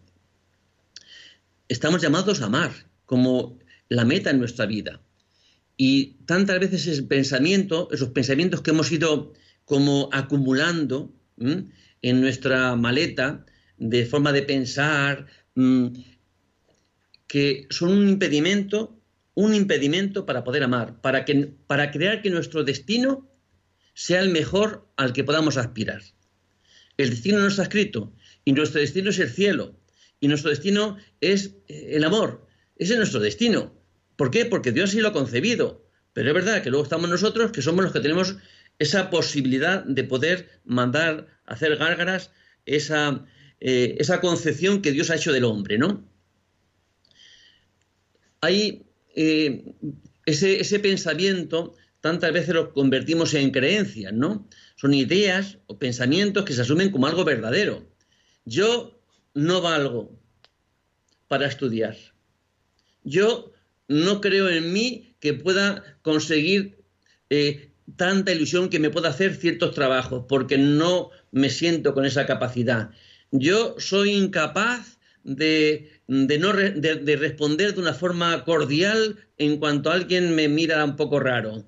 Estamos 1.69 2.01
llamados 2.01 2.41
a 2.41 2.47
amar 2.47 2.71
como 3.05 3.57
la 3.87 4.03
meta 4.03 4.31
en 4.31 4.39
nuestra 4.39 4.65
vida. 4.65 5.01
Y 5.77 6.17
tantas 6.25 6.59
veces 6.59 6.85
ese 6.87 7.03
pensamiento, 7.03 7.87
esos 7.93 8.09
pensamientos 8.09 8.61
que 8.61 8.71
hemos 8.71 8.91
ido 8.91 9.31
como 9.63 10.09
acumulando 10.11 11.13
en 11.37 12.21
nuestra 12.21 12.75
maleta, 12.75 13.45
de 13.79 14.05
forma 14.05 14.31
de 14.31 14.43
pensar, 14.43 15.25
mm, 15.55 15.87
que 17.27 17.67
son 17.69 17.89
un 17.89 18.09
impedimento, 18.09 18.99
un 19.35 19.53
impedimento 19.55 20.25
para 20.25 20.43
poder 20.43 20.63
amar, 20.63 20.99
para, 21.01 21.25
que, 21.25 21.53
para 21.67 21.91
crear 21.91 22.21
que 22.21 22.29
nuestro 22.29 22.63
destino 22.63 23.29
sea 23.93 24.21
el 24.21 24.29
mejor 24.29 24.87
al 24.97 25.13
que 25.13 25.23
podamos 25.23 25.57
aspirar. 25.57 26.01
El 26.97 27.09
destino 27.11 27.39
no 27.39 27.47
está 27.47 27.63
escrito 27.63 28.13
y 28.43 28.53
nuestro 28.53 28.81
destino 28.81 29.09
es 29.09 29.19
el 29.19 29.29
cielo 29.29 29.79
y 30.19 30.27
nuestro 30.27 30.49
destino 30.49 30.97
es 31.21 31.55
eh, 31.67 31.91
el 31.93 32.03
amor. 32.03 32.47
Ese 32.75 32.93
es 32.93 32.97
nuestro 32.97 33.19
destino. 33.19 33.73
¿Por 34.15 34.31
qué? 34.31 34.45
Porque 34.45 34.71
Dios 34.71 34.91
sí 34.91 34.99
lo 34.99 35.09
ha 35.09 35.13
concebido. 35.13 35.85
Pero 36.13 36.29
es 36.29 36.33
verdad 36.33 36.61
que 36.61 36.69
luego 36.69 36.83
estamos 36.83 37.09
nosotros 37.09 37.51
que 37.51 37.61
somos 37.61 37.83
los 37.83 37.93
que 37.93 38.01
tenemos 38.01 38.35
esa 38.79 39.09
posibilidad 39.09 39.83
de 39.83 40.03
poder 40.03 40.49
mandar, 40.65 41.27
hacer 41.45 41.77
gárgaras, 41.77 42.31
esa, 42.65 43.25
eh, 43.61 43.95
esa 43.99 44.21
concepción 44.21 44.81
que 44.81 44.91
Dios 44.91 45.09
ha 45.09 45.15
hecho 45.15 45.33
del 45.33 45.43
hombre, 45.43 45.77
¿no? 45.77 46.03
Hay 48.41 48.85
eh, 49.15 49.73
ese, 50.25 50.79
pensamiento, 50.79 51.75
tantas 51.99 52.31
veces 52.31 52.55
lo 52.55 52.73
convertimos 52.73 53.33
en 53.33 53.51
creencias, 53.51 54.13
¿no? 54.13 54.47
Son 54.77 54.93
ideas 54.93 55.57
o 55.67 55.77
pensamientos 55.77 56.45
que 56.45 56.53
se 56.53 56.61
asumen 56.61 56.91
como 56.91 57.07
algo 57.07 57.25
verdadero. 57.25 57.85
Yo 58.45 59.01
no 59.33 59.61
valgo 59.61 60.17
para 61.27 61.47
estudiar. 61.47 61.97
Yo 63.03 63.51
no 63.89 64.21
creo 64.21 64.49
en 64.49 64.71
mí 64.71 65.15
que 65.19 65.33
pueda 65.33 65.83
conseguir 66.01 66.81
eh, 67.29 67.71
tanta 67.97 68.31
ilusión 68.31 68.69
que 68.69 68.79
me 68.79 68.89
pueda 68.89 69.09
hacer 69.09 69.35
ciertos 69.35 69.73
trabajos, 69.73 70.25
porque 70.29 70.57
no 70.57 71.09
me 71.31 71.49
siento 71.49 71.93
con 71.93 72.05
esa 72.05 72.25
capacidad 72.25 72.91
yo 73.31 73.75
soy 73.79 74.11
incapaz 74.11 74.97
de, 75.23 76.01
no 76.07 76.53
de, 76.53 77.15
responder 77.19 77.73
de 77.73 77.81
una 77.81 77.93
forma 77.93 78.43
cordial 78.43 79.17
en 79.37 79.57
cuanto 79.57 79.91
alguien 79.91 80.35
me 80.35 80.47
mira 80.47 80.83
un 80.83 80.95
poco 80.95 81.19
raro. 81.19 81.65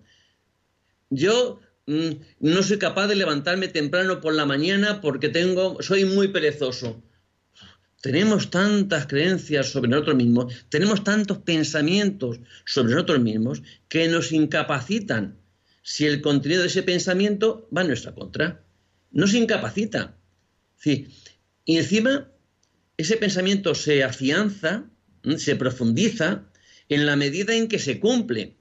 Yo 1.09 1.59
mm, 1.85 2.09
no 2.39 2.63
soy 2.63 2.77
capaz 2.79 3.07
de 3.07 3.15
levantarme 3.15 3.67
temprano 3.67 4.21
por 4.21 4.33
la 4.33 4.45
mañana 4.45 5.01
porque 5.01 5.29
tengo, 5.29 5.81
soy 5.81 6.05
muy 6.05 6.29
perezoso. 6.29 7.03
Tenemos 8.01 8.49
tantas 8.49 9.05
creencias 9.05 9.69
sobre 9.69 9.89
nosotros 9.89 10.15
mismos, 10.15 10.65
tenemos 10.69 11.03
tantos 11.03 11.37
pensamientos 11.39 12.39
sobre 12.65 12.93
nosotros 12.93 13.19
mismos 13.19 13.61
que 13.87 14.07
nos 14.07 14.31
incapacitan 14.31 15.37
si 15.83 16.07
el 16.07 16.21
contenido 16.21 16.61
de 16.61 16.67
ese 16.67 16.81
pensamiento 16.81 17.67
va 17.75 17.81
en 17.81 17.87
nuestra 17.87 18.13
contra. 18.15 18.63
Nos 19.11 19.35
incapacita. 19.35 20.17
Sí, 20.77 21.09
y 21.65 21.77
encima, 21.77 22.31
ese 22.97 23.17
pensamiento 23.17 23.75
se 23.75 24.03
afianza, 24.03 24.85
se 25.37 25.55
profundiza 25.55 26.45
en 26.89 27.05
la 27.05 27.15
medida 27.15 27.55
en 27.55 27.67
que 27.67 27.79
se 27.79 27.99
cumple. 27.99 28.57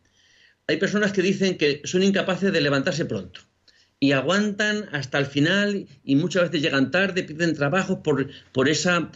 Hay 0.67 0.77
personas 0.77 1.13
que 1.13 1.23
dicen 1.23 1.59
que 1.59 1.83
son 1.85 2.03
incapaces 2.03 2.53
de 2.53 2.61
levantarse 2.61 3.05
pronto 3.05 3.41
y 3.99 4.13
aguantan 4.13 4.89
hasta 4.93 5.19
el 5.19 5.27
final 5.27 5.87
y 6.05 6.17
muchas 6.17 6.45
veces 6.45 6.63
llegan 6.63 6.91
tarde, 6.91 7.25
piden 7.25 7.55
trabajo 7.55 8.03
por, 8.03 8.31
por 8.53 8.69
esa 8.69 9.11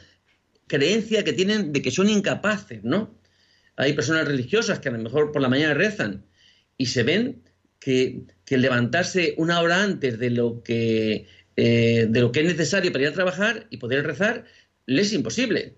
creencia 0.66 1.24
que 1.24 1.32
tienen 1.32 1.72
de 1.72 1.80
que 1.80 1.90
son 1.90 2.08
incapaces, 2.08 2.84
¿no? 2.84 3.18
Hay 3.76 3.94
personas 3.94 4.28
religiosas 4.28 4.78
que 4.78 4.88
a 4.88 4.92
lo 4.92 4.98
mejor 4.98 5.32
por 5.32 5.42
la 5.42 5.48
mañana 5.48 5.74
rezan 5.74 6.26
y 6.76 6.86
se 6.86 7.02
ven 7.02 7.42
que, 7.80 8.24
que 8.44 8.58
levantarse 8.58 9.34
una 9.36 9.60
hora 9.60 9.82
antes 9.82 10.18
de 10.18 10.30
lo 10.30 10.62
que 10.62 11.26
eh, 11.56 12.06
de 12.08 12.20
lo 12.20 12.32
que 12.32 12.40
es 12.40 12.46
necesario 12.46 12.92
para 12.92 13.04
ir 13.04 13.10
a 13.10 13.14
trabajar 13.14 13.66
y 13.70 13.76
poder 13.78 14.06
rezar, 14.06 14.44
le 14.86 15.02
es 15.02 15.12
imposible. 15.12 15.76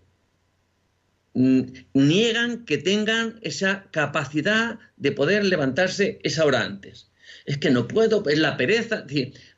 mm, 1.34 1.62
niegan 1.94 2.64
que 2.64 2.78
tengan 2.78 3.38
esa 3.42 3.88
capacidad 3.90 4.78
de 4.96 5.12
poder 5.12 5.44
levantarse 5.44 6.18
esa 6.22 6.44
hora 6.44 6.62
antes. 6.64 7.10
Es 7.44 7.58
que 7.58 7.70
no 7.70 7.86
puedo, 7.88 8.26
es 8.28 8.38
la 8.38 8.56
pereza. 8.56 9.04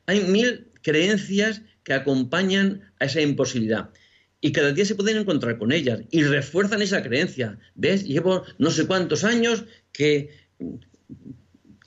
hay 0.05 0.21
mil 0.21 0.71
creencias 0.81 1.61
que 1.83 1.93
acompañan 1.93 2.91
a 2.99 3.05
esa 3.05 3.21
imposibilidad. 3.21 3.89
Y 4.41 4.51
cada 4.51 4.71
día 4.71 4.85
se 4.85 4.95
pueden 4.95 5.17
encontrar 5.17 5.57
con 5.57 5.71
ellas 5.71 6.01
y 6.11 6.23
refuerzan 6.23 6.81
esa 6.81 7.03
creencia. 7.03 7.59
¿Ves? 7.75 8.05
Llevo 8.05 8.43
no 8.57 8.71
sé 8.71 8.87
cuántos 8.87 9.23
años 9.23 9.65
que, 9.91 10.29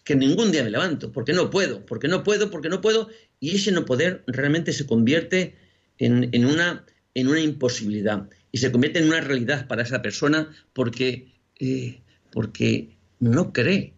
que 0.05 0.17
ningún 0.17 0.53
día 0.53 0.65
me 0.65 0.71
levanto, 0.71 1.13
porque 1.13 1.33
no 1.33 1.51
puedo, 1.51 1.87
porque 1.87 2.09
no 2.09 2.23
puedo, 2.25 2.51
porque 2.51 2.69
no 2.69 2.81
puedo. 2.81 3.09
Y 3.43 3.57
ese 3.57 3.73
no 3.73 3.85
poder 3.85 4.23
realmente 4.29 4.73
se 4.73 4.87
convierte 4.87 5.57
en, 5.99 6.45
una, 6.45 6.87
imposibilidad 7.13 8.31
y 8.53 8.59
se 8.59 8.71
convierte 8.71 9.01
en 9.01 9.07
una 9.07 9.21
realidad 9.21 9.67
para 9.67 9.83
esa 9.83 10.01
persona 10.01 10.55
porque, 10.73 11.33
eh, 11.59 12.03
porque 12.31 12.97
no 13.19 13.53
cree. 13.53 13.95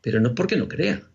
Pero 0.00 0.18
no 0.18 0.34
porque 0.34 0.56
no 0.56 0.66
crea, 0.66 1.08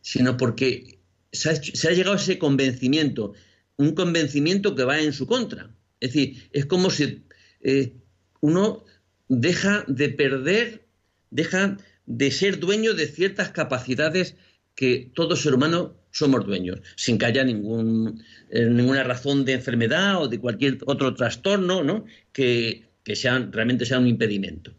sino 0.00 0.38
porque 0.38 0.98
se 1.32 1.50
ha, 1.50 1.92
llegado 1.92 2.14
a 2.14 2.18
ese 2.18 2.38
convencimiento, 2.38 3.34
un 3.76 3.94
convencimiento 3.94 4.74
que 4.74 4.84
va 4.84 5.02
en 5.02 5.12
su 5.12 5.26
contra. 5.26 5.70
Es 6.00 6.14
decir, 6.14 6.48
es 6.52 6.64
como 6.64 6.88
si 6.88 7.26
eh, 7.60 7.92
uno 8.40 8.86
deja 9.28 9.84
de 9.86 10.08
perder, 10.08 10.86
deja 11.28 11.76
de 12.06 12.30
ser 12.30 12.58
dueño 12.58 12.94
de 12.94 13.06
ciertas 13.06 13.50
capacidades 13.50 14.34
que 14.78 15.10
todo 15.12 15.34
ser 15.34 15.54
humano 15.54 15.96
somos 16.12 16.46
dueños, 16.46 16.78
sin 16.94 17.18
que 17.18 17.26
haya 17.26 17.42
eh, 17.42 17.44
ninguna 17.44 19.02
razón 19.02 19.44
de 19.44 19.54
enfermedad 19.54 20.22
o 20.22 20.28
de 20.28 20.38
cualquier 20.38 20.78
otro 20.86 21.14
trastorno 21.14 21.82
¿no? 21.82 22.04
que, 22.32 22.84
que 23.02 23.14
realmente 23.50 23.84
sea 23.84 23.98
un 23.98 24.06
impedimento. 24.06 24.72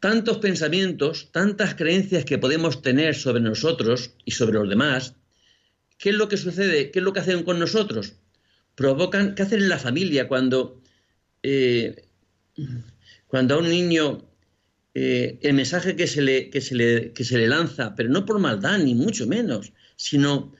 Tantos 0.00 0.38
pensamientos, 0.38 1.30
tantas 1.30 1.76
creencias 1.76 2.24
que 2.24 2.38
podemos 2.38 2.82
tener 2.82 3.14
sobre 3.14 3.40
nosotros 3.40 4.14
y 4.24 4.32
sobre 4.32 4.58
los 4.58 4.68
demás, 4.68 5.14
¿qué 5.96 6.10
es 6.10 6.16
lo 6.16 6.28
que 6.28 6.38
sucede? 6.38 6.90
¿Qué 6.90 6.98
es 6.98 7.04
lo 7.04 7.12
que 7.12 7.20
hacen 7.20 7.44
con 7.44 7.60
nosotros? 7.60 8.14
Provocan, 8.74 9.36
¿qué 9.36 9.44
hacen 9.44 9.60
en 9.60 9.68
la 9.68 9.78
familia 9.78 10.26
cuando, 10.26 10.82
eh, 11.44 12.02
cuando 13.28 13.54
a 13.54 13.58
un 13.58 13.68
niño 13.68 14.26
eh, 14.98 15.38
el 15.42 15.52
mensaje 15.52 15.94
que 15.94 16.06
se, 16.06 16.22
le, 16.22 16.48
que, 16.48 16.62
se 16.62 16.74
le, 16.74 17.12
que 17.12 17.22
se 17.22 17.36
le 17.36 17.48
lanza, 17.48 17.94
pero 17.94 18.08
no 18.08 18.24
por 18.24 18.38
maldad, 18.38 18.78
ni 18.78 18.94
mucho 18.94 19.26
menos, 19.26 19.74
sino 19.96 20.54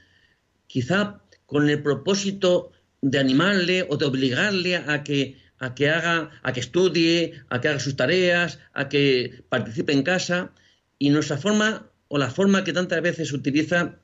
quizá 0.67 1.23
con 1.47 1.71
el 1.71 1.83
propósito 1.83 2.71
de 3.01 3.19
animarle 3.19 3.87
o 3.89 3.97
de 3.97 4.05
obligarle 4.05 4.77
a 4.77 5.03
que, 5.05 5.39
a 5.59 5.75
que 5.75 5.89
haga, 5.89 6.31
a 6.43 6.53
que 6.53 6.61
estudie, 6.61 7.33
a 7.49 7.63
que 7.63 7.69
haga 7.69 7.81
sus 7.81 7.97
tareas, 7.97 8.59
a 8.75 8.91
que 8.91 9.43
participe 9.49 9.95
en 9.95 10.03
casa. 10.03 10.53
Y 10.99 11.09
nuestra 11.09 11.39
forma, 11.39 11.91
o 12.09 12.19
la 12.19 12.29
forma 12.31 12.63
que 12.63 12.75
tantas 12.75 13.01
veces 13.01 13.29
se 13.29 13.37
utiliza, 13.37 13.99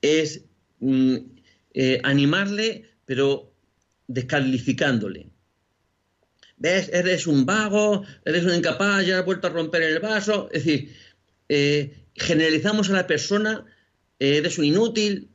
es 0.00 0.46
mm, 0.80 1.16
eh, 1.74 2.00
animarle, 2.04 2.88
pero 3.04 3.52
descalificándole. 4.06 5.33
¿Ves? 6.56 6.90
Eres 6.92 7.26
un 7.26 7.46
vago, 7.46 8.04
eres 8.24 8.44
un 8.44 8.54
incapaz, 8.54 9.06
ya 9.06 9.18
has 9.18 9.24
vuelto 9.24 9.46
a 9.46 9.50
romper 9.50 9.82
el 9.82 10.00
vaso. 10.00 10.48
Es 10.52 10.64
decir, 10.64 10.94
eh, 11.48 12.04
generalizamos 12.14 12.90
a 12.90 12.94
la 12.94 13.06
persona, 13.06 13.64
eh, 14.18 14.38
eres 14.38 14.58
un 14.58 14.64
inútil. 14.64 15.28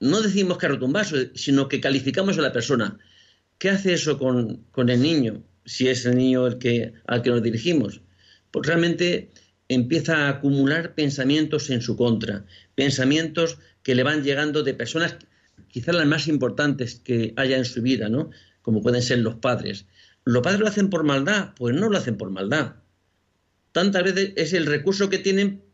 No 0.00 0.22
decimos 0.22 0.58
que 0.58 0.66
ha 0.66 0.70
roto 0.70 0.86
un 0.86 0.92
vaso, 0.92 1.16
sino 1.34 1.68
que 1.68 1.80
calificamos 1.80 2.38
a 2.38 2.42
la 2.42 2.52
persona. 2.52 2.98
¿Qué 3.58 3.68
hace 3.68 3.92
eso 3.92 4.18
con, 4.18 4.88
el 4.88 5.02
niño, 5.02 5.42
si 5.66 5.88
es 5.88 6.06
el 6.06 6.16
niño 6.16 6.46
el 6.46 6.58
que, 6.58 6.94
al 7.06 7.22
que 7.22 7.30
nos 7.30 7.42
dirigimos? 7.42 8.00
Pues 8.50 8.66
realmente 8.66 9.30
empieza 9.68 10.26
a 10.26 10.28
acumular 10.30 10.94
pensamientos 10.94 11.68
en 11.68 11.82
su 11.82 11.96
contra, 11.96 12.46
pensamientos 12.74 13.58
que 13.82 13.94
le 13.94 14.02
van 14.02 14.24
llegando 14.24 14.62
de 14.62 14.74
personas 14.74 15.16
quizás 15.68 15.94
las 15.94 16.06
más 16.06 16.26
importantes 16.28 16.96
que 16.96 17.32
haya 17.36 17.56
en 17.56 17.64
su 17.64 17.82
vida, 17.82 18.08
¿no? 18.08 18.30
Como 18.62 18.82
pueden 18.82 19.02
ser 19.02 19.18
los 19.18 19.36
padres. 19.36 19.86
¿Los 20.30 20.44
padres 20.44 20.60
lo 20.60 20.68
hacen 20.68 20.90
por 20.90 21.02
maldad? 21.02 21.54
Pues 21.56 21.74
no 21.74 21.88
lo 21.88 21.98
hacen 21.98 22.16
por 22.16 22.30
maldad. 22.30 22.76
Tantas 23.72 24.04
veces 24.04 24.32
es 24.36 24.52
el 24.52 24.66
recurso 24.66 25.10
que 25.10 25.18
tienen 25.18 25.64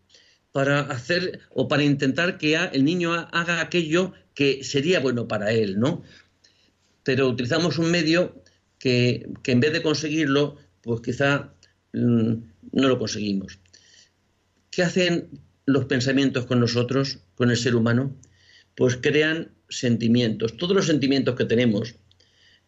para 0.50 0.80
hacer 0.80 1.40
o 1.50 1.68
para 1.68 1.84
intentar 1.84 2.38
que 2.38 2.54
el 2.72 2.82
niño 2.82 3.12
haga 3.12 3.60
aquello 3.60 4.14
que 4.32 4.64
sería 4.64 5.00
bueno 5.00 5.28
para 5.28 5.52
él, 5.52 5.78
¿no? 5.78 6.02
Pero 7.02 7.28
utilizamos 7.28 7.76
un 7.76 7.90
medio 7.90 8.42
que, 8.78 9.28
en 9.44 9.60
vez 9.60 9.74
de 9.74 9.82
conseguirlo, 9.82 10.56
pues 10.80 11.02
quizá 11.02 11.52
mm, 11.92 12.32
no 12.72 12.88
lo 12.88 12.98
conseguimos. 12.98 13.58
¿Qué 14.70 14.82
hacen 14.82 15.28
los 15.66 15.84
pensamientos 15.84 16.46
con 16.46 16.60
nosotros, 16.60 17.18
con 17.34 17.50
el 17.50 17.58
ser 17.58 17.76
humano? 17.76 18.16
Pues 18.74 18.96
crean 18.96 19.50
sentimientos. 19.68 20.56
Todos 20.56 20.74
los 20.74 20.86
sentimientos 20.86 21.34
que 21.36 21.44
tenemos, 21.44 21.96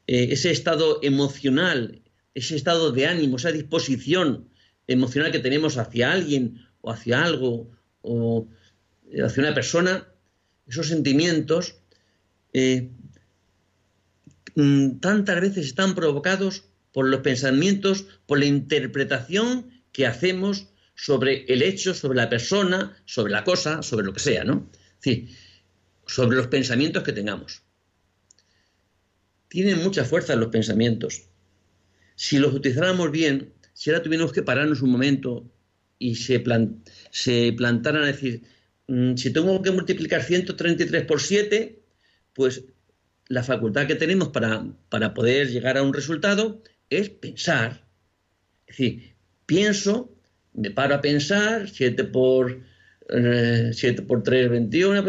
eh, 0.09 0.33
ese 0.33 0.51
estado 0.51 1.01
emocional, 1.03 2.01
ese 2.35 2.57
estado 2.57 2.93
de 2.93 3.07
ánimo, 3.07 3.37
esa 3.37 3.53
disposición 3.53 4.49
emocional 4.87 5.31
que 5.31 5.39
tenemos 5.39 5.77
hacia 5.77 6.11
alguien 6.11 6.67
o 6.81 6.91
hacia 6.91 7.23
algo 7.23 7.71
o 8.01 8.49
eh, 9.13 9.21
hacia 9.23 9.43
una 9.43 9.53
persona, 9.53 10.09
esos 10.67 10.89
sentimientos 10.89 11.77
eh, 12.55 12.89
mm, 14.55 14.99
tantas 15.01 15.43
veces 15.43 15.67
están 15.67 15.95
provocados 15.95 16.65
por 16.93 17.07
los 17.07 17.21
pensamientos, 17.21 18.07
por 18.25 18.39
la 18.39 18.47
interpretación 18.47 19.71
que 19.93 20.07
hacemos 20.07 20.69
sobre 20.95 21.45
el 21.53 21.61
hecho, 21.61 21.93
sobre 21.93 22.17
la 22.17 22.31
persona, 22.31 22.97
sobre 23.05 23.31
la 23.31 23.45
cosa, 23.45 23.83
sobre 23.83 24.07
lo 24.07 24.15
que 24.15 24.21
sea, 24.21 24.45
¿no? 24.45 24.71
Sí, 25.01 25.29
sobre 26.07 26.39
los 26.39 26.47
pensamientos 26.47 27.03
que 27.03 27.13
tengamos 27.13 27.68
tienen 29.49 29.83
mucha 29.83 30.05
fuerza 30.05 30.37
los 30.37 30.49
pensamientos. 30.49 31.29
Si 32.15 32.39
los 32.39 32.55
utilizáramos 32.55 33.11
bien, 33.11 33.53
si 33.73 33.91
ahora 33.91 34.03
tuviéramos 34.03 34.33
que 34.33 34.43
pararnos 34.43 34.83
un 34.83 34.91
momento 34.91 35.51
y 35.99 36.17
se, 36.17 36.43
se 37.11 37.53
plantaran 37.57 38.03
a 38.03 38.07
decir, 38.07 38.43
mm, 38.87 39.17
si 39.17 39.33
tengo 39.33 39.63
que 39.63 39.71
multiplicar 39.71 40.23
133 40.23 41.05
por 41.05 41.21
7, 41.21 41.81
pues 42.35 42.65
la 43.29 43.43
facultad 43.43 43.87
que 43.87 43.95
tenemos 43.95 44.29
para, 44.29 44.67
para 44.89 45.15
poder 45.15 45.49
llegar 45.51 45.77
a 45.77 45.83
un 45.83 45.95
resultado 45.95 46.63
es 46.91 47.11
pensar. 47.11 47.85
Es 48.67 48.77
decir, 48.79 49.15
pienso, 49.47 50.15
me 50.55 50.71
paro 50.71 50.95
a 50.95 51.01
pensar, 51.01 51.69
7 51.69 52.05
por, 52.05 52.61
7 53.09 53.73
eh, 53.87 54.03
por 54.03 54.23
3, 54.23 54.51
21, 54.51 55.05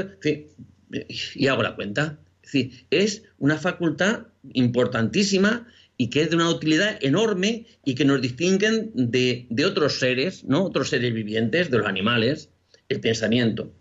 y 1.36 1.48
hago 1.48 1.64
la 1.64 1.76
cuenta. 1.76 2.20
Es 2.50 2.54
decir, 2.54 2.86
es 2.90 3.24
una 3.38 3.58
facultad 3.58 4.28
importantísima 4.54 5.68
y 5.98 6.10
que 6.10 6.22
es 6.22 6.30
de 6.32 6.36
una 6.36 6.50
utilidad 6.50 6.98
enorme 7.02 7.68
y 7.86 7.94
que 7.94 8.06
nos 8.06 8.22
distinguen 8.22 8.92
de, 8.96 9.48
otros 9.68 10.00
seres, 10.00 10.44
¿no? 10.46 10.64
Otros 10.64 10.90
seres 10.90 11.14
vivientes, 11.14 11.70
de 11.70 11.78
los 11.78 11.88
animales, 11.88 12.50
el 12.88 13.02
pensamiento. 13.02 13.72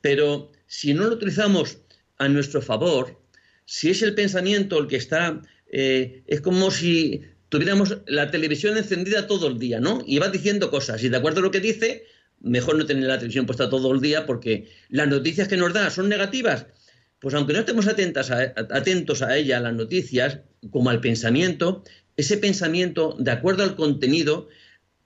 Pero 0.00 0.50
si 0.66 0.92
no 0.92 1.04
lo 1.04 1.14
utilizamos 1.14 1.78
a 2.18 2.28
nuestro 2.28 2.62
favor, 2.62 3.22
si 3.64 3.90
es 3.90 4.02
el 4.02 4.14
pensamiento 4.14 4.78
el 4.78 4.88
que 4.88 4.96
está, 4.96 5.40
eh, 5.70 6.24
es 6.26 6.40
como 6.40 6.72
si 6.72 7.22
tuviéramos 7.48 7.98
la 8.06 8.30
televisión 8.30 8.76
encendida 8.76 9.28
todo 9.28 9.46
el 9.46 9.58
día, 9.58 9.78
¿no? 9.78 10.02
Y 10.04 10.18
va 10.18 10.30
diciendo 10.30 10.70
cosas, 10.70 11.04
y 11.04 11.08
de 11.10 11.16
acuerdo 11.16 11.40
a 11.40 11.42
lo 11.44 11.50
que 11.52 11.60
dice, 11.60 12.04
mejor 12.40 12.76
no 12.76 12.86
tener 12.86 13.04
la 13.04 13.18
televisión 13.18 13.46
puesta 13.46 13.70
todo 13.70 13.92
el 13.92 14.00
día 14.00 14.26
porque 14.26 14.68
las 14.88 15.06
noticias 15.06 15.46
que 15.46 15.56
nos 15.56 15.72
da 15.72 15.90
son 15.90 16.08
negativas, 16.08 16.66
pues 17.24 17.34
aunque 17.34 17.54
no 17.54 17.60
estemos 17.60 17.86
atentos 17.86 19.22
a 19.22 19.36
ella, 19.38 19.56
a 19.56 19.60
las 19.60 19.72
noticias, 19.72 20.40
como 20.68 20.90
al 20.90 21.00
pensamiento, 21.00 21.82
ese 22.18 22.36
pensamiento, 22.36 23.16
de 23.18 23.30
acuerdo 23.30 23.62
al 23.62 23.76
contenido, 23.76 24.50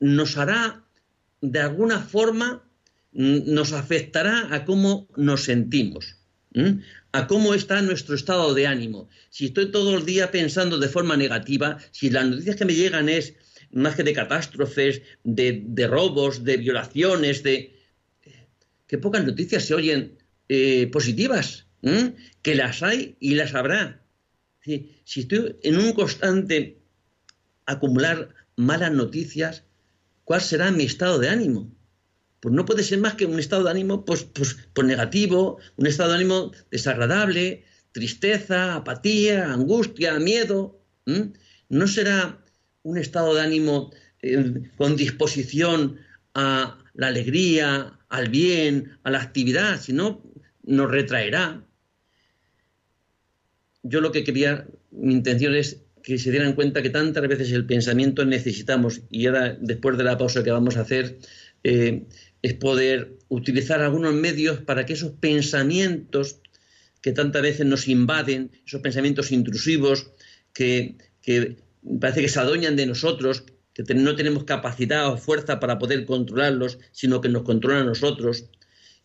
nos 0.01 0.37
hará, 0.37 0.85
de 1.41 1.61
alguna 1.61 2.01
forma, 2.01 2.65
nos 3.13 3.73
afectará 3.73 4.53
a 4.53 4.65
cómo 4.65 5.07
nos 5.17 5.45
sentimos, 5.45 6.17
a 7.13 7.29
cómo 7.29 7.55
está 7.55 7.83
nuestro 7.83 8.17
estado 8.17 8.53
de 8.53 8.67
ánimo. 8.67 9.09
Si 9.31 9.45
estoy 9.45 9.71
todo 9.71 9.97
el 9.97 10.05
día 10.05 10.33
pensando 10.33 10.79
de 10.79 10.89
forma 10.89 11.17
negativa, 11.17 11.79
si 11.93 12.11
las 12.11 12.27
noticias 12.27 12.57
que 12.57 12.65
me 12.65 12.75
llegan 12.75 13.09
es 13.09 13.35
más 13.71 13.95
que 13.95 14.03
de 14.03 14.13
catástrofes, 14.13 15.03
de, 15.23 15.87
robos, 15.87 16.43
de 16.43 16.57
violaciones, 16.57 17.45
de... 17.45 17.79
Qué 18.89 18.99
pocas 18.99 19.25
noticias 19.25 19.65
se 19.65 19.75
oyen 19.75 20.19
eh, 20.49 20.89
positivas 20.91 21.68
que 22.43 22.55
las 22.55 22.83
hay 22.83 23.17
y 23.21 23.35
las 23.35 23.55
habrá. 23.55 24.03
Si, 24.65 25.03
estoy 25.05 25.57
en 25.63 25.79
un 25.79 25.93
constante 25.93 26.83
acumular 27.67 28.35
malas 28.57 28.93
noticias, 28.93 29.65
¿cuál 30.25 30.41
será 30.41 30.71
mi 30.71 30.85
estado 30.85 31.19
de 31.19 31.29
ánimo? 31.29 31.75
Pues 32.41 32.55
no 32.55 32.65
puede 32.65 32.83
ser 32.83 32.99
más 32.99 33.15
que 33.15 33.27
un 33.27 33.39
estado 33.39 33.65
de 33.65 33.71
ánimo 33.71 34.05
pues, 34.05 34.25
pues, 34.25 34.59
pues 34.73 34.87
negativo, 34.87 35.59
un 35.77 35.87
estado 35.87 36.11
de 36.11 36.17
ánimo 36.17 36.53
desagradable, 36.71 37.65
tristeza, 37.93 38.75
apatía, 38.75 39.53
angustia, 39.53 40.19
miedo. 40.19 40.81
¿No 41.69 41.87
será 41.87 42.45
un 42.83 42.99
estado 42.99 43.35
de 43.35 43.41
ánimo 43.41 43.91
eh, 44.23 44.71
con 44.77 44.97
disposición 44.97 45.99
a 46.35 46.79
la 46.95 47.07
alegría, 47.09 47.99
al 48.09 48.29
bien, 48.29 48.99
a 49.03 49.11
la 49.11 49.23
actividad? 49.23 49.81
Si 49.81 49.93
no, 49.93 50.23
nos 50.63 50.91
retraerá. 50.91 51.65
Yo 53.89 54.01
lo 54.01 54.13
que 54.13 54.25
quería, 54.25 54.67
mi 54.91 55.15
intención 55.15 55.55
es 55.55 55.81
que 56.03 56.19
se 56.19 56.31
dieran 56.31 56.55
cuenta 56.55 56.83
que 56.83 56.91
tantas 56.91 57.27
veces 57.27 57.53
el 57.53 57.67
pensamiento 57.67 58.25
necesitamos, 58.25 59.01
y 59.11 59.27
ahora 59.27 59.57
después 59.61 59.99
de 59.99 60.05
la 60.05 60.19
pausa 60.19 60.43
que 60.45 60.51
vamos 60.51 60.77
a 60.77 60.83
hacer, 60.83 61.19
eh, 61.65 62.05
es 62.43 62.55
poder 62.55 63.19
utilizar 63.29 63.81
algunos 63.81 64.15
medios 64.15 64.61
para 64.61 64.87
que 64.87 64.93
esos 64.93 65.13
pensamientos 65.13 66.41
que 67.01 67.13
tantas 67.13 67.43
veces 67.43 67.67
nos 67.67 67.89
invaden, 67.89 68.51
esos 68.67 68.81
pensamientos 68.81 69.33
intrusivos 69.33 70.11
que, 70.53 70.97
parece 72.01 72.23
que 72.23 72.29
se 72.29 72.41
adueñan 72.41 72.77
de 72.77 72.87
nosotros, 72.87 73.45
que 73.75 73.95
no 73.95 74.17
tenemos 74.17 74.45
capacidad 74.45 75.13
o 75.13 75.17
fuerza 75.17 75.61
para 75.61 75.79
poder 75.79 76.05
controlarlos, 76.05 76.79
sino 76.93 77.21
que 77.21 77.29
nos 77.29 77.43
controlan 77.43 77.83
a 77.83 77.87
nosotros 77.87 78.51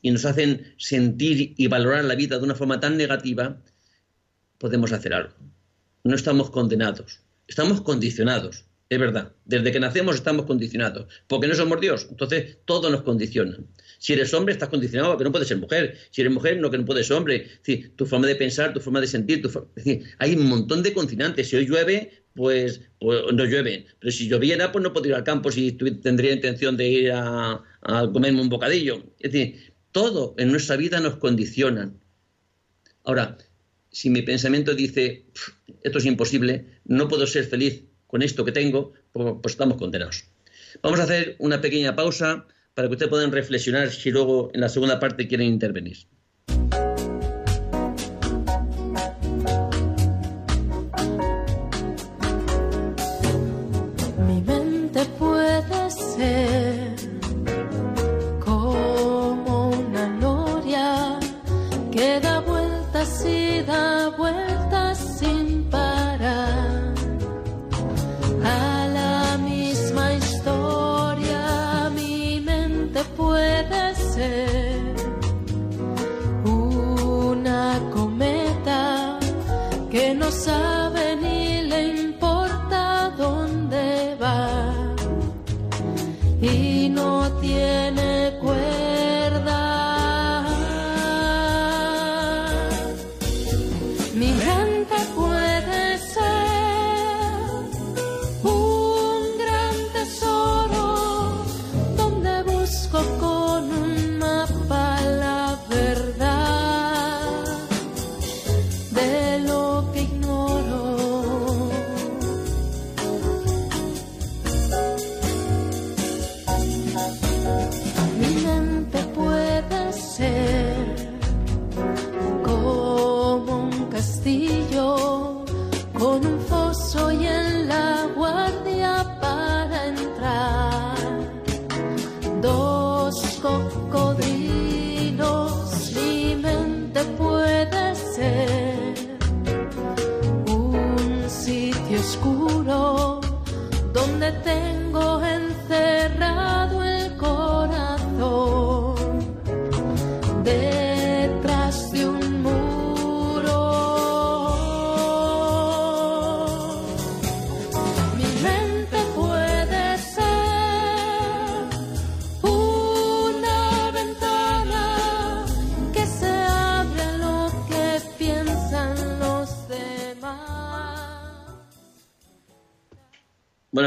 y 0.02 0.12
nos 0.12 0.26
hacen 0.26 0.74
sentir 0.78 1.54
y 1.56 1.68
valorar 1.68 2.04
la 2.06 2.16
vida 2.16 2.38
de 2.38 2.44
una 2.44 2.56
forma 2.56 2.80
tan 2.80 2.98
negativa, 2.98 3.62
podemos 4.58 4.92
hacer 4.92 5.14
algo. 5.14 5.34
No 6.04 6.16
estamos 6.16 6.50
condenados, 6.50 7.22
estamos 7.48 7.82
condicionados. 7.82 8.66
Es 8.90 9.00
verdad, 9.00 9.34
desde 9.46 9.72
que 9.72 9.80
nacemos 9.80 10.16
estamos 10.16 10.46
condicionados, 10.46 11.08
porque 11.28 11.48
no 11.48 11.56
somos 11.56 11.82
Dios, 11.82 12.06
entonces 12.12 12.58
todo 12.66 12.92
nos 12.92 13.02
condiciona. 13.02 13.58
Si 14.04 14.12
eres 14.12 14.34
hombre, 14.34 14.54
estás 14.54 14.68
condicionado 14.68 15.14
a 15.14 15.18
que 15.18 15.24
no 15.24 15.32
puedes 15.32 15.48
ser 15.48 15.58
mujer. 15.58 15.98
Si 16.12 16.20
eres 16.20 16.34
mujer, 16.34 16.60
no 16.60 16.70
que 16.70 16.78
no 16.78 16.84
puedes 16.84 17.08
ser 17.08 17.16
hombre. 17.16 17.48
Es 17.66 17.96
tu 17.96 18.06
forma 18.06 18.28
de 18.28 18.36
pensar, 18.36 18.74
tu 18.74 18.82
forma 18.82 19.00
de 19.00 19.08
sentir. 19.08 19.42
Tu 19.42 19.48
es 19.48 19.86
decir, 19.86 20.04
hay 20.20 20.36
un 20.36 20.48
montón 20.50 20.84
de 20.84 20.94
condicionantes. 20.94 21.48
Si 21.48 21.56
hoy 21.56 21.66
llueve, 21.66 22.26
pues, 22.36 22.82
pues, 23.00 23.22
no 23.34 23.46
llueve. 23.46 23.86
Pero 24.00 24.12
si 24.12 24.28
lloviera, 24.28 24.74
pues 24.74 24.84
no 24.84 24.92
podría 24.92 25.12
ir 25.12 25.16
al 25.16 25.24
campo 25.24 25.52
si 25.52 25.72
tendría 25.72 26.34
intención 26.34 26.76
de 26.76 26.90
ir 26.90 27.12
a, 27.14 27.64
a 27.82 28.12
comerme 28.12 28.42
un 28.42 28.50
bocadillo. 28.50 29.02
Es 29.20 29.32
decir, 29.32 29.74
todo 29.94 30.36
en 30.38 30.52
nuestra 30.52 30.76
vida 30.76 31.00
nos 31.00 31.16
condiciona. 31.16 31.94
Ahora, 33.06 33.38
si 33.94 34.10
mi 34.10 34.24
pensamiento 34.24 34.74
dice, 34.74 35.28
esto 35.84 36.00
es 36.00 36.06
imposible, 36.06 36.82
no 36.84 37.08
puedo 37.08 37.26
ser 37.28 37.46
feliz 37.46 37.84
con 38.08 38.22
esto 38.24 38.44
que 38.44 38.52
tengo, 38.52 38.94
pues, 39.14 39.36
pues 39.42 39.54
estamos 39.54 39.78
condenados. 39.78 40.26
Vamos 40.82 41.00
a 41.00 41.04
hacer 41.04 41.36
una 41.40 41.62
pequeña 41.62 41.96
pausa 41.96 42.48
para 42.74 42.88
que 42.88 42.94
ustedes 42.94 43.10
puedan 43.10 43.32
reflexionar 43.32 43.92
si 43.92 44.10
luego 44.10 44.50
en 44.54 44.62
la 44.62 44.70
segunda 44.70 45.00
parte 45.00 45.28
quieren 45.28 45.48
intervenir. 45.48 45.98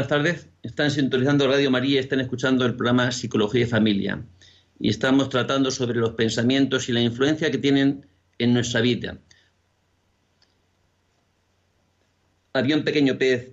Tardes. 0.07 0.47
Están 0.63 0.89
sintonizando 0.89 1.47
Radio 1.47 1.69
María, 1.69 1.99
están 1.99 2.21
escuchando 2.21 2.65
el 2.65 2.75
programa 2.75 3.11
Psicología 3.11 3.63
y 3.63 3.65
Familia. 3.65 4.25
Y 4.79 4.89
estamos 4.89 5.29
tratando 5.29 5.69
sobre 5.69 5.99
los 5.99 6.11
pensamientos 6.11 6.87
y 6.87 6.93
la 6.93 7.01
influencia 7.01 7.51
que 7.51 7.57
tienen 7.57 8.05
en 8.37 8.53
nuestra 8.53 8.81
vida. 8.81 9.19
Había 12.53 12.77
un 12.77 12.83
pequeño 12.83 13.17
pez 13.17 13.51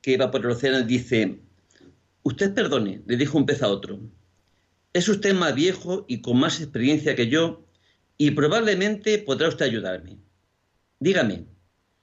que 0.00 0.12
iba 0.12 0.30
por 0.30 0.42
el 0.42 0.52
océano 0.52 0.78
y 0.80 0.84
dice, 0.84 1.40
usted 2.22 2.54
perdone, 2.54 3.02
le 3.06 3.16
dijo 3.16 3.36
un 3.36 3.46
pez 3.46 3.62
a 3.62 3.68
otro, 3.68 4.00
es 4.92 5.08
usted 5.08 5.34
más 5.34 5.54
viejo 5.54 6.04
y 6.08 6.20
con 6.20 6.38
más 6.38 6.60
experiencia 6.60 7.16
que 7.16 7.28
yo 7.28 7.66
y 8.16 8.30
probablemente 8.30 9.18
podrá 9.18 9.48
usted 9.48 9.66
ayudarme. 9.66 10.18
Dígame, 11.00 11.46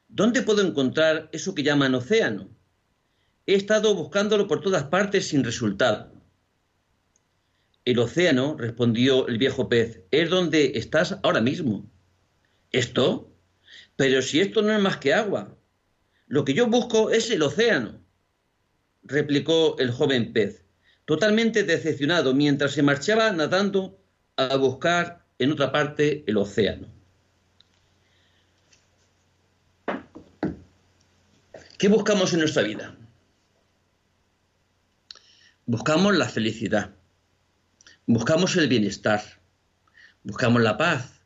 ¿dónde 0.09 0.41
puedo 0.41 0.61
encontrar 0.61 1.29
eso 1.31 1.55
que 1.55 1.63
llaman 1.63 1.95
océano? 1.95 2.49
He 3.49 3.55
estado 3.55 3.95
buscándolo 3.95 4.47
por 4.47 4.61
todas 4.61 4.83
partes 4.83 5.29
sin 5.29 5.43
resultado. 5.43 6.11
El 7.83 7.97
océano, 7.97 8.55
respondió 8.55 9.27
el 9.27 9.39
viejo 9.39 9.67
pez, 9.67 10.03
es 10.11 10.29
donde 10.29 10.73
estás 10.75 11.17
ahora 11.23 11.41
mismo. 11.41 11.89
¿Esto? 12.71 13.33
Pero 13.95 14.21
si 14.21 14.39
esto 14.39 14.61
no 14.61 14.71
es 14.71 14.79
más 14.79 14.97
que 14.97 15.15
agua. 15.15 15.57
Lo 16.27 16.45
que 16.45 16.53
yo 16.53 16.67
busco 16.67 17.09
es 17.09 17.31
el 17.31 17.41
océano, 17.41 17.99
replicó 19.01 19.79
el 19.79 19.89
joven 19.89 20.31
pez, 20.31 20.63
totalmente 21.05 21.63
decepcionado 21.63 22.35
mientras 22.35 22.73
se 22.73 22.83
marchaba 22.83 23.31
nadando 23.31 23.99
a 24.35 24.57
buscar 24.57 25.25
en 25.39 25.53
otra 25.53 25.71
parte 25.71 26.23
el 26.27 26.37
océano. 26.37 26.87
¿Qué 31.79 31.87
buscamos 31.87 32.31
en 32.33 32.41
nuestra 32.41 32.61
vida? 32.61 32.98
Buscamos 35.69 36.17
la 36.17 36.27
felicidad, 36.27 36.95
buscamos 38.07 38.55
el 38.55 38.67
bienestar, 38.67 39.21
buscamos 40.23 40.63
la 40.63 40.79
paz, 40.79 41.21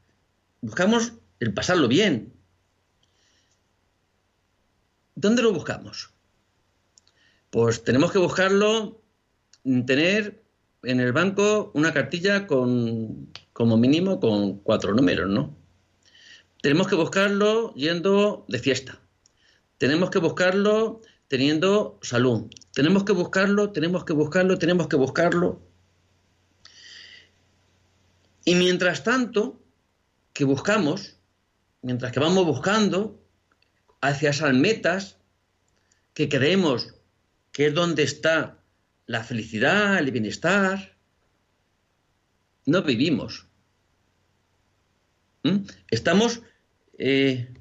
buscamos 0.59 1.13
el 1.39 1.53
pasarlo 1.53 1.87
bien. 1.87 2.33
¿Dónde 5.15 5.43
lo 5.43 5.53
buscamos? 5.53 6.09
Pues 7.51 7.85
tenemos 7.85 8.11
que 8.11 8.17
buscarlo, 8.17 9.01
tener 9.63 10.43
en 10.83 10.99
el 10.99 11.13
banco 11.13 11.71
una 11.73 11.93
cartilla 11.93 12.45
con, 12.45 13.31
como 13.53 13.77
mínimo, 13.77 14.19
con 14.19 14.59
cuatro 14.59 14.93
números, 14.93 15.29
¿no? 15.29 15.55
Tenemos 16.61 16.89
que 16.89 16.95
buscarlo 16.95 17.73
yendo 17.75 18.43
de 18.49 18.59
fiesta. 18.59 18.99
tenemos 19.77 20.09
que 20.09 20.19
buscarlo 20.19 20.99
teniendo 21.29 21.97
salud. 22.01 22.49
Tenemos 22.73 23.03
que 23.03 23.13
buscarlo, 23.13 23.71
tenemos 23.71 24.03
que 24.03 24.13
buscarlo, 24.13 24.57
tenemos 24.57 24.87
que 24.87 24.95
buscarlo. 24.95 25.61
Y 28.45 28.55
mientras 28.55 29.03
tanto, 29.03 29.61
que 30.33 30.43
buscamos, 30.43 31.17
mientras 31.81 32.11
que 32.11 32.19
vamos 32.19 32.45
buscando 32.45 33.23
hacia 34.01 34.31
esas 34.31 34.53
metas 34.53 35.17
que 36.13 36.27
creemos 36.27 36.95
que 37.51 37.67
es 37.67 37.73
donde 37.73 38.03
está 38.03 38.59
la 39.05 39.23
felicidad, 39.23 39.99
el 39.99 40.11
bienestar, 40.11 40.97
no 42.65 42.81
vivimos. 42.81 43.47
¿Mm? 45.43 45.65
Estamos... 45.89 46.41
Eh, 46.97 47.53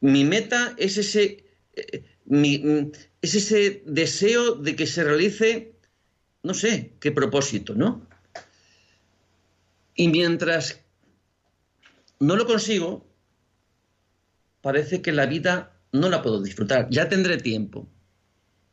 mi 0.00 0.24
meta 0.24 0.74
es 0.76 0.98
ese, 0.98 1.44
eh, 1.74 2.04
mm, 2.26 2.90
es 3.26 3.34
ese 3.34 3.82
deseo 3.86 4.54
de 4.54 4.74
que 4.74 4.86
se 4.86 5.04
realice, 5.04 5.74
no 6.42 6.54
sé, 6.54 6.94
qué 7.00 7.12
propósito, 7.12 7.74
¿no? 7.74 8.06
Y 9.94 10.08
mientras 10.08 10.80
no 12.18 12.36
lo 12.36 12.46
consigo, 12.46 13.06
parece 14.60 15.02
que 15.02 15.12
la 15.12 15.26
vida 15.26 15.78
no 15.92 16.08
la 16.08 16.22
puedo 16.22 16.42
disfrutar. 16.42 16.88
Ya 16.90 17.08
tendré 17.08 17.38
tiempo. 17.38 17.88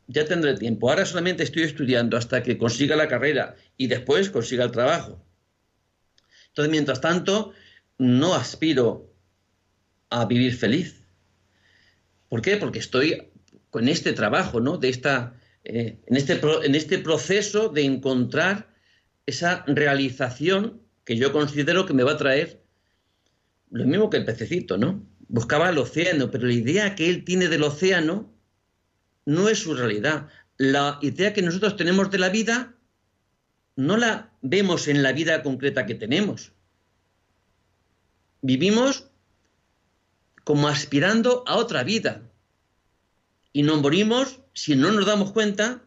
Ya 0.06 0.26
tendré 0.26 0.56
tiempo. 0.56 0.90
Ahora 0.90 1.06
solamente 1.06 1.42
estoy 1.42 1.62
estudiando 1.62 2.16
hasta 2.16 2.42
que 2.42 2.58
consiga 2.58 2.96
la 2.96 3.08
carrera 3.08 3.56
y 3.76 3.86
después 3.86 4.30
consiga 4.30 4.64
el 4.64 4.70
trabajo. 4.70 5.24
Entonces, 6.48 6.70
mientras 6.70 7.00
tanto, 7.00 7.52
no 7.98 8.34
aspiro 8.34 9.12
a 10.10 10.26
vivir 10.26 10.54
feliz. 10.56 11.02
¿Por 12.28 12.42
qué? 12.42 12.56
Porque 12.56 12.78
estoy 12.78 13.30
con 13.74 13.88
este 13.88 14.12
trabajo, 14.12 14.60
¿no? 14.60 14.78
De 14.78 14.88
esta, 14.88 15.34
eh, 15.64 15.98
en, 16.06 16.16
este, 16.16 16.40
en 16.62 16.76
este 16.76 16.96
proceso 16.98 17.70
de 17.70 17.82
encontrar 17.82 18.72
esa 19.26 19.64
realización 19.66 20.80
que 21.04 21.16
yo 21.16 21.32
considero 21.32 21.84
que 21.84 21.92
me 21.92 22.04
va 22.04 22.12
a 22.12 22.16
traer 22.16 22.62
lo 23.72 23.84
mismo 23.84 24.10
que 24.10 24.18
el 24.18 24.24
pececito, 24.24 24.78
¿no? 24.78 25.04
Buscaba 25.26 25.70
el 25.70 25.78
océano, 25.78 26.30
pero 26.30 26.46
la 26.46 26.52
idea 26.52 26.94
que 26.94 27.10
él 27.10 27.24
tiene 27.24 27.48
del 27.48 27.64
océano 27.64 28.32
no 29.26 29.48
es 29.48 29.58
su 29.58 29.74
realidad. 29.74 30.28
La 30.56 31.00
idea 31.02 31.32
que 31.32 31.42
nosotros 31.42 31.76
tenemos 31.76 32.12
de 32.12 32.18
la 32.18 32.28
vida 32.28 32.76
no 33.74 33.96
la 33.96 34.32
vemos 34.40 34.86
en 34.86 35.02
la 35.02 35.10
vida 35.10 35.42
concreta 35.42 35.84
que 35.84 35.96
tenemos. 35.96 36.52
Vivimos 38.40 39.10
como 40.44 40.68
aspirando 40.68 41.42
a 41.48 41.56
otra 41.56 41.82
vida. 41.82 42.30
Y 43.54 43.62
nos 43.62 43.80
morimos, 43.80 44.40
si 44.52 44.74
no 44.74 44.90
nos 44.90 45.06
damos 45.06 45.30
cuenta, 45.30 45.80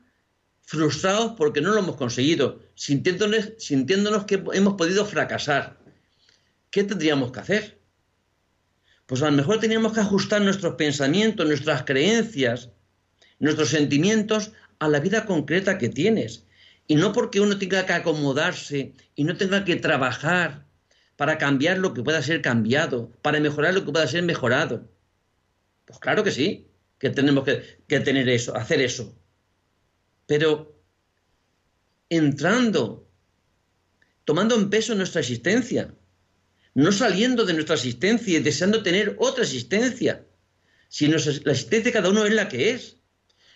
frustrados 0.62 1.34
porque 1.38 1.60
no 1.60 1.71
lo 1.71 1.80
hemos 1.80 1.97
conseguido, 1.97 2.62
sintiéndonos, 2.75 4.23
que 4.25 4.41
hemos 4.53 4.75
podido 4.75 5.06
fracasar. 5.06 5.77
¿Qué 6.71 6.86
tendríamos 6.86 7.34
que 7.34 7.39
hacer? 7.41 7.82
Pues 9.06 9.21
a 9.21 9.25
lo 9.25 9.34
mejor 9.34 9.60
teníamos 9.60 9.91
que 9.91 9.99
ajustar 9.99 10.41
nuestros 10.41 10.75
pensamientos, 10.75 11.45
nuestras 11.45 11.84
creencias, 11.84 12.69
nuestros 13.38 13.67
sentimientos 13.67 14.53
a 14.80 14.88
la 14.88 15.01
vida 15.01 15.25
concreta 15.25 15.77
que 15.77 15.89
tienes. 15.89 16.45
Y 16.88 16.95
no 16.95 17.12
porque 17.12 17.41
uno 17.41 17.58
tenga 17.58 17.86
que 17.86 17.93
acomodarse 17.93 18.93
y 19.13 19.25
no 19.25 19.36
tenga 19.36 19.65
que 19.65 19.75
trabajar 19.75 20.65
para 21.17 21.38
cambiar 21.38 21.80
lo 21.80 21.93
que 21.93 22.01
pueda 22.01 22.21
ser 22.21 22.41
cambiado, 22.41 23.12
para 23.21 23.41
mejorar 23.41 23.73
lo 23.73 23.84
que 23.84 23.91
pueda 23.91 24.08
ser 24.08 24.23
mejorado. 24.23 24.89
Pues 25.84 25.99
claro 25.99 26.23
que 26.23 26.32
sí, 26.32 26.67
que 26.99 27.10
tenemos 27.10 27.43
que, 27.43 27.62
que 27.88 27.99
tener 27.99 28.27
eso, 28.29 28.55
hacer 28.55 28.81
eso. 28.81 29.15
Pero 30.25 30.81
entrando, 32.10 33.10
tomando 34.25 34.55
en 34.55 34.69
peso 34.69 34.95
nuestra 34.95 35.21
existencia, 35.21 35.93
no 36.73 36.91
saliendo 36.91 37.45
de 37.45 37.53
nuestra 37.53 37.75
existencia 37.75 38.38
y 38.38 38.41
deseando 38.41 38.83
tener 38.83 39.15
otra 39.19 39.43
existencia, 39.43 40.25
sino 40.89 41.17
la 41.17 41.51
existencia 41.51 41.83
de 41.83 41.91
cada 41.91 42.10
uno 42.10 42.25
es 42.25 42.33
la 42.33 42.47
que 42.47 42.71
es. 42.71 42.97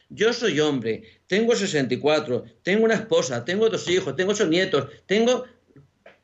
Yo 0.09 0.33
soy 0.33 0.59
hombre, 0.59 1.03
tengo 1.27 1.55
64, 1.55 2.43
tengo 2.63 2.83
una 2.83 2.95
esposa, 2.95 3.45
tengo 3.45 3.69
dos 3.69 3.87
hijos, 3.89 4.15
tengo 4.15 4.31
ocho 4.31 4.47
nietos, 4.47 4.87
tengo... 5.05 5.45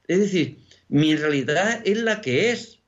Es 0.07 0.19
decir, 0.19 0.59
mi 0.89 1.15
realidad 1.15 1.81
es 1.85 1.97
la 2.01 2.21
que 2.21 2.51
es. 2.51 2.79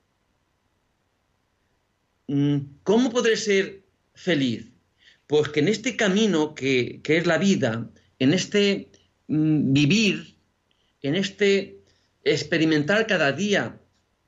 Mm, 2.26 2.58
¿Cómo 2.82 3.10
podré 3.10 3.36
ser 3.36 3.79
feliz? 4.20 4.70
Pues 5.26 5.48
que 5.48 5.60
en 5.60 5.68
este 5.68 5.96
camino 5.96 6.54
que, 6.54 7.00
es 7.04 7.26
la 7.26 7.38
vida, 7.38 7.88
en 8.18 8.32
este 8.32 8.90
mm, 9.28 9.72
vivir, 9.72 10.36
en 11.02 11.14
este 11.14 11.78
experimentar 12.24 13.06
cada 13.06 13.32
día 13.32 13.80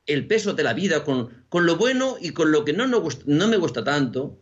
el 0.07 0.27
peso 0.27 0.55
de 0.55 0.63
la 0.63 0.75
vida 0.75 1.05
con, 1.05 1.31
lo 1.53 1.77
bueno 1.77 2.17
y 2.21 2.31
con 2.31 2.51
lo 2.51 2.65
que 2.65 2.73
no, 2.73 2.87
no 2.87 3.49
me 3.49 3.57
gusta 3.57 3.85
tanto, 3.85 4.41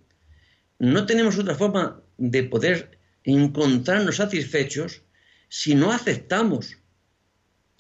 no 0.79 1.07
tenemos 1.07 1.39
otra 1.39 1.55
forma 1.55 2.03
de 2.17 2.45
poder 2.45 2.99
encontrarnos 3.25 4.17
satisfechos 4.17 5.03
si 5.49 5.75
no 5.75 5.93
aceptamos 5.93 6.81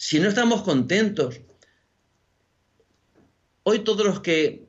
si 0.01 0.19
no 0.19 0.31
estamos 0.31 0.63
contentos, 0.63 1.43
hoy 3.65 3.81
todos 3.81 4.07
los 4.07 4.21
que 4.21 4.67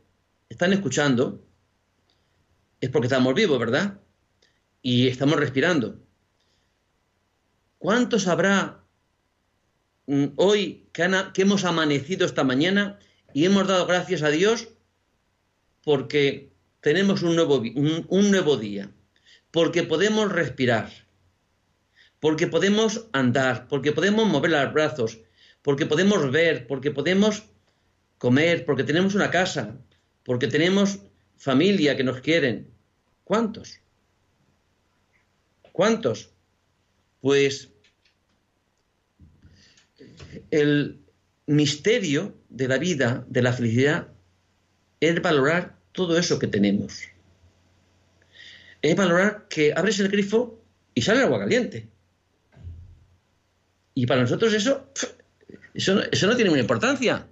están 0.49 0.73
escuchando 0.73 1.41
es 2.81 2.89
porque 2.89 3.05
estamos 3.07 3.33
vivos, 3.35 3.59
¿verdad? 3.59 4.01
Y 4.81 5.07
estamos 5.07 5.39
respirando. 5.39 5.99
¿Cuántos 7.77 8.27
habrá 8.27 8.83
mm, 10.07 10.25
hoy 10.35 10.87
que, 10.91 11.07
hemos 11.37 11.63
amanecido 11.63 12.25
esta 12.25 12.43
mañana 12.43 12.99
y 13.33 13.45
hemos 13.45 13.67
dado 13.67 13.85
gracias 13.85 14.23
a 14.23 14.29
Dios 14.29 14.69
porque 15.83 16.51
tenemos 16.81 17.21
un 17.21 17.35
nuevo, 17.35 17.61
un 17.61 18.31
nuevo 18.31 18.57
día, 18.57 18.91
porque 19.51 19.83
podemos 19.83 20.31
respirar, 20.31 20.91
porque 22.19 22.47
podemos 22.47 23.07
andar, 23.13 23.67
porque 23.67 23.91
podemos 23.91 24.27
mover 24.27 24.51
los 24.51 24.73
brazos, 24.73 25.19
porque 25.61 25.85
podemos 25.85 26.31
ver, 26.31 26.67
porque 26.67 26.91
podemos 26.91 27.43
comer, 28.17 28.65
porque 28.65 28.83
tenemos 28.83 29.15
una 29.15 29.31
casa, 29.31 29.77
porque 30.23 30.47
tenemos 30.47 30.99
familia 31.37 31.97
que 31.97 32.03
nos 32.03 32.21
quieren. 32.21 32.70
¿Cuántos? 33.31 33.79
¿Cuántos? 35.71 36.31
Pues 37.21 37.69
el 40.49 40.99
misterio 41.45 42.35
de 42.49 42.67
la 42.67 42.77
vida, 42.77 43.25
de 43.29 43.41
la 43.41 43.53
felicidad, 43.53 44.09
es 44.99 45.21
valorar 45.21 45.79
todo 45.93 46.17
eso 46.17 46.39
que 46.39 46.47
tenemos. 46.47 47.03
Es 48.81 48.97
valorar 48.97 49.47
que 49.47 49.71
abres 49.77 50.01
el 50.01 50.09
grifo 50.09 50.61
y 50.93 51.01
sale 51.01 51.21
agua 51.21 51.39
caliente. 51.39 51.87
Y 53.93 54.07
para 54.07 54.23
nosotros 54.23 54.53
eso, 54.53 54.91
eso, 55.73 56.27
no 56.27 56.35
tiene 56.35 56.51
una 56.51 56.59
importancia. 56.59 57.29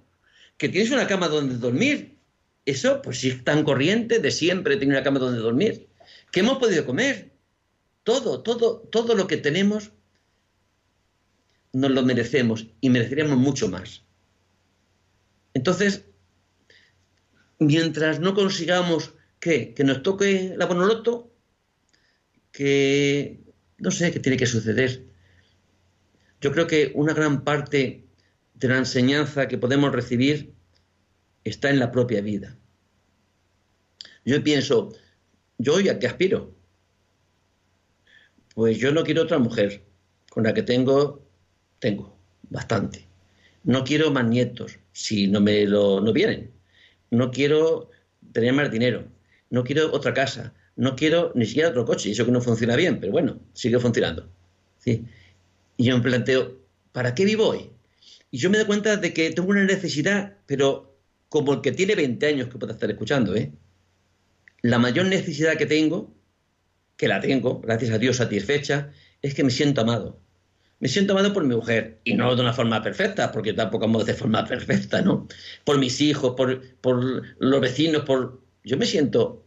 Que 0.56 0.70
tienes 0.70 0.92
una 0.92 1.06
cama 1.06 1.28
donde 1.28 1.58
dormir, 1.58 2.16
eso 2.64 3.02
pues 3.02 3.18
sí 3.18 3.28
es 3.28 3.44
tan 3.44 3.64
corriente 3.64 4.18
de 4.18 4.30
siempre 4.30 4.78
tener 4.78 4.94
una 4.94 5.04
cama 5.04 5.18
donde 5.18 5.40
dormir. 5.40 5.89
Que 6.32 6.40
hemos 6.40 6.58
podido 6.58 6.86
comer. 6.86 7.32
Todo, 8.04 8.42
todo, 8.42 8.80
todo 8.80 9.14
lo 9.14 9.26
que 9.26 9.36
tenemos 9.36 9.92
nos 11.72 11.90
lo 11.90 12.02
merecemos 12.02 12.66
y 12.80 12.90
mereceríamos 12.90 13.38
mucho 13.38 13.68
más. 13.68 14.02
Entonces, 15.54 16.04
mientras 17.58 18.20
no 18.20 18.34
consigamos 18.34 19.14
que, 19.38 19.74
que 19.74 19.84
nos 19.84 20.02
toque 20.02 20.54
la 20.56 20.66
bonoloto, 20.66 21.32
que 22.52 23.40
no 23.78 23.90
sé 23.90 24.12
qué 24.12 24.20
tiene 24.20 24.38
que 24.38 24.46
suceder, 24.46 25.04
yo 26.40 26.52
creo 26.52 26.66
que 26.66 26.92
una 26.94 27.12
gran 27.12 27.44
parte 27.44 28.06
de 28.54 28.68
la 28.68 28.78
enseñanza 28.78 29.48
que 29.48 29.58
podemos 29.58 29.92
recibir 29.92 30.54
está 31.44 31.70
en 31.70 31.78
la 31.78 31.92
propia 31.92 32.20
vida. 32.20 32.56
Yo 34.24 34.42
pienso, 34.42 34.94
¿yo 35.60 35.78
ya 35.78 35.98
qué 35.98 36.06
aspiro? 36.06 36.54
Pues 38.54 38.78
yo 38.78 38.92
no 38.92 39.04
quiero 39.04 39.22
otra 39.22 39.38
mujer, 39.38 39.84
con 40.30 40.44
la 40.44 40.54
que 40.54 40.62
tengo, 40.62 41.22
tengo, 41.78 42.16
bastante. 42.48 43.06
No 43.64 43.84
quiero 43.84 44.10
más 44.10 44.26
nietos, 44.26 44.78
si 44.92 45.28
no 45.28 45.40
me 45.40 45.66
lo 45.66 46.00
no 46.00 46.12
vienen. 46.12 46.50
No 47.10 47.30
quiero 47.30 47.90
tener 48.32 48.52
más 48.54 48.70
dinero. 48.70 49.04
No 49.50 49.64
quiero 49.64 49.92
otra 49.92 50.14
casa. 50.14 50.54
No 50.76 50.96
quiero 50.96 51.32
ni 51.34 51.44
siquiera 51.44 51.68
otro 51.68 51.84
coche. 51.84 52.10
Eso 52.10 52.24
que 52.24 52.32
no 52.32 52.40
funciona 52.40 52.76
bien, 52.76 52.98
pero 53.00 53.12
bueno, 53.12 53.38
sigue 53.52 53.78
funcionando. 53.78 54.28
¿sí? 54.78 55.04
Y 55.76 55.84
yo 55.84 55.96
me 55.96 56.02
planteo, 56.02 56.58
¿para 56.92 57.14
qué 57.14 57.24
vivo 57.24 57.48
hoy? 57.48 57.70
Y 58.30 58.38
yo 58.38 58.48
me 58.48 58.58
doy 58.58 58.66
cuenta 58.66 58.96
de 58.96 59.12
que 59.12 59.30
tengo 59.30 59.50
una 59.50 59.64
necesidad, 59.64 60.38
pero 60.46 60.96
como 61.28 61.52
el 61.52 61.60
que 61.60 61.72
tiene 61.72 61.94
20 61.94 62.26
años 62.26 62.48
que 62.48 62.58
puede 62.58 62.72
estar 62.72 62.90
escuchando, 62.90 63.34
¿eh? 63.36 63.52
La 64.62 64.78
mayor 64.78 65.06
necesidad 65.06 65.56
que 65.56 65.66
tengo, 65.66 66.14
que 66.96 67.08
la 67.08 67.20
tengo, 67.20 67.60
gracias 67.60 67.92
a 67.92 67.98
Dios 67.98 68.16
satisfecha, 68.16 68.92
es 69.22 69.34
que 69.34 69.44
me 69.44 69.50
siento 69.50 69.80
amado. 69.80 70.20
Me 70.80 70.88
siento 70.88 71.12
amado 71.12 71.32
por 71.32 71.44
mi 71.44 71.54
mujer, 71.54 71.98
y 72.04 72.14
no 72.14 72.34
de 72.34 72.40
una 72.40 72.54
forma 72.54 72.82
perfecta, 72.82 73.32
porque 73.32 73.52
tampoco 73.52 73.84
amo 73.84 74.02
de 74.02 74.14
forma 74.14 74.46
perfecta, 74.46 75.02
¿no? 75.02 75.28
Por 75.64 75.78
mis 75.78 76.00
hijos, 76.00 76.34
por, 76.36 76.60
por 76.80 77.22
los 77.38 77.60
vecinos, 77.60 78.04
por... 78.04 78.40
Yo 78.64 78.76
me 78.76 78.86
siento 78.86 79.44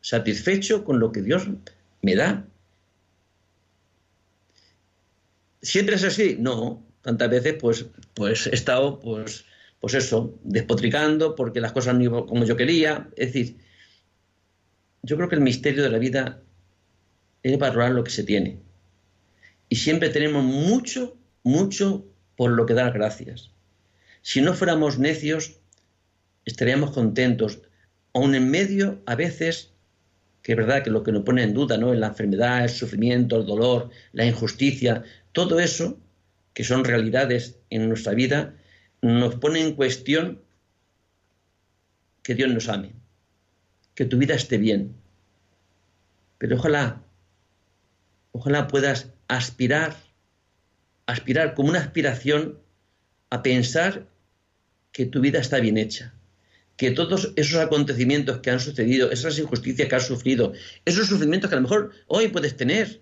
satisfecho 0.00 0.84
con 0.84 0.98
lo 1.00 1.12
que 1.12 1.22
Dios 1.22 1.48
me 2.02 2.14
da. 2.14 2.46
¿Siempre 5.62 5.96
es 5.96 6.04
así? 6.04 6.36
No. 6.38 6.84
Tantas 7.02 7.30
veces, 7.30 7.54
pues, 7.60 7.86
pues 8.14 8.46
he 8.46 8.54
estado, 8.54 9.00
pues, 9.00 9.44
pues 9.80 9.94
eso, 9.94 10.38
despotricando 10.42 11.34
porque 11.34 11.60
las 11.60 11.72
cosas 11.72 11.94
no 11.94 12.02
iban 12.02 12.26
como 12.26 12.44
yo 12.44 12.56
quería. 12.56 13.08
Es 13.16 13.32
decir, 13.32 13.56
yo 15.06 15.16
creo 15.16 15.28
que 15.28 15.36
el 15.36 15.40
misterio 15.40 15.84
de 15.84 15.90
la 15.90 15.98
vida 15.98 16.42
es 17.44 17.58
valorar 17.58 17.92
lo 17.92 18.02
que 18.02 18.10
se 18.10 18.24
tiene. 18.24 18.58
Y 19.68 19.76
siempre 19.76 20.08
tenemos 20.08 20.42
mucho, 20.42 21.16
mucho 21.44 22.04
por 22.36 22.50
lo 22.50 22.66
que 22.66 22.74
dar 22.74 22.92
gracias. 22.92 23.52
Si 24.22 24.40
no 24.40 24.52
fuéramos 24.52 24.98
necios, 24.98 25.60
estaríamos 26.44 26.90
contentos, 26.90 27.60
aun 28.14 28.34
en 28.34 28.50
medio, 28.50 29.00
a 29.06 29.14
veces, 29.14 29.70
que 30.42 30.52
es 30.52 30.58
verdad 30.58 30.82
que 30.82 30.90
lo 30.90 31.04
que 31.04 31.12
nos 31.12 31.22
pone 31.22 31.44
en 31.44 31.54
duda, 31.54 31.78
¿no? 31.78 31.94
la 31.94 32.08
enfermedad, 32.08 32.64
el 32.64 32.70
sufrimiento, 32.70 33.36
el 33.36 33.46
dolor, 33.46 33.90
la 34.12 34.26
injusticia, 34.26 35.04
todo 35.30 35.60
eso, 35.60 36.00
que 36.52 36.64
son 36.64 36.84
realidades 36.84 37.60
en 37.70 37.88
nuestra 37.88 38.14
vida, 38.14 38.56
nos 39.02 39.36
pone 39.36 39.60
en 39.60 39.74
cuestión 39.74 40.42
que 42.24 42.34
Dios 42.34 42.52
nos 42.52 42.68
ame, 42.68 42.92
que 43.96 44.04
tu 44.04 44.18
vida 44.18 44.34
esté 44.34 44.58
bien. 44.58 44.94
Pero 46.38 46.56
ojalá, 46.56 47.02
ojalá 48.30 48.68
puedas 48.68 49.08
aspirar, 49.26 49.96
aspirar 51.06 51.54
como 51.54 51.70
una 51.70 51.80
aspiración 51.80 52.60
a 53.30 53.42
pensar 53.42 54.06
que 54.92 55.06
tu 55.06 55.20
vida 55.20 55.40
está 55.40 55.58
bien 55.58 55.78
hecha, 55.78 56.14
que 56.76 56.90
todos 56.90 57.32
esos 57.36 57.58
acontecimientos 57.58 58.38
que 58.38 58.50
han 58.50 58.60
sucedido, 58.60 59.10
esas 59.10 59.38
injusticias 59.38 59.88
que 59.88 59.96
has 59.96 60.06
sufrido, 60.06 60.52
esos 60.84 61.08
sufrimientos 61.08 61.48
que 61.48 61.56
a 61.56 61.60
lo 61.60 61.62
mejor 61.62 61.92
hoy 62.06 62.28
puedes 62.28 62.56
tener, 62.56 63.00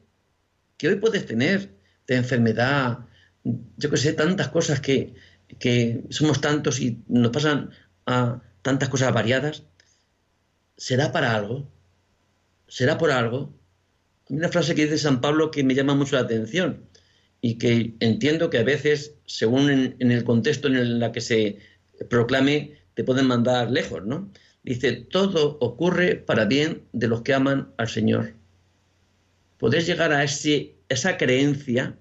que 0.79 0.89
hoy 0.89 0.97
puedes 0.97 1.27
tener 1.27 1.71
de 2.07 2.17
enfermedad, 2.17 3.01
yo 3.43 3.91
que 3.91 3.97
sé, 3.97 4.13
tantas 4.13 4.49
cosas 4.49 4.81
que, 4.81 5.15
que 5.59 6.05
somos 6.11 6.41
tantos 6.41 6.81
y 6.81 7.03
nos 7.09 7.33
pasan 7.33 7.71
a 8.07 8.43
tantas 8.63 8.89
cosas 8.89 9.13
variadas, 9.13 9.65
¿será 10.77 11.13
para 11.13 11.35
algo? 11.35 11.69
¿Será 12.69 12.99
por 12.99 13.11
algo? 13.11 13.55
Hay 14.29 14.37
una 14.37 14.49
frase 14.49 14.75
que 14.75 14.85
dice 14.85 14.99
San 14.99 15.21
Pablo 15.21 15.51
que 15.51 15.65
me 15.65 15.75
llama 15.75 15.95
mucho 15.95 16.17
la 16.17 16.23
atención 16.23 16.89
y 17.41 17.59
que 17.59 17.95
entiendo 18.01 18.49
que 18.49 18.59
a 18.59 18.63
veces, 18.63 19.17
según 19.27 19.69
en, 19.71 20.11
el 20.11 20.25
contexto 20.25 20.69
en 20.69 20.77
el 20.77 21.13
que 21.13 21.21
se 21.21 21.59
proclame, 22.09 22.79
te 22.95 23.05
pueden 23.05 23.27
mandar 23.27 23.71
lejos, 23.71 24.05
¿no? 24.07 24.33
Dice, 24.63 24.93
todo 24.93 25.59
ocurre 25.61 26.17
para 26.17 26.47
bien 26.47 26.85
de 26.93 27.07
los 27.07 27.21
que 27.21 27.35
aman 27.35 27.75
al 27.77 27.89
Señor. 27.89 28.35
Podés 29.59 29.87
llegar 29.87 30.11
a 30.13 30.25
ese, 30.25 30.77
esa 30.89 31.19
creencia, 31.19 31.99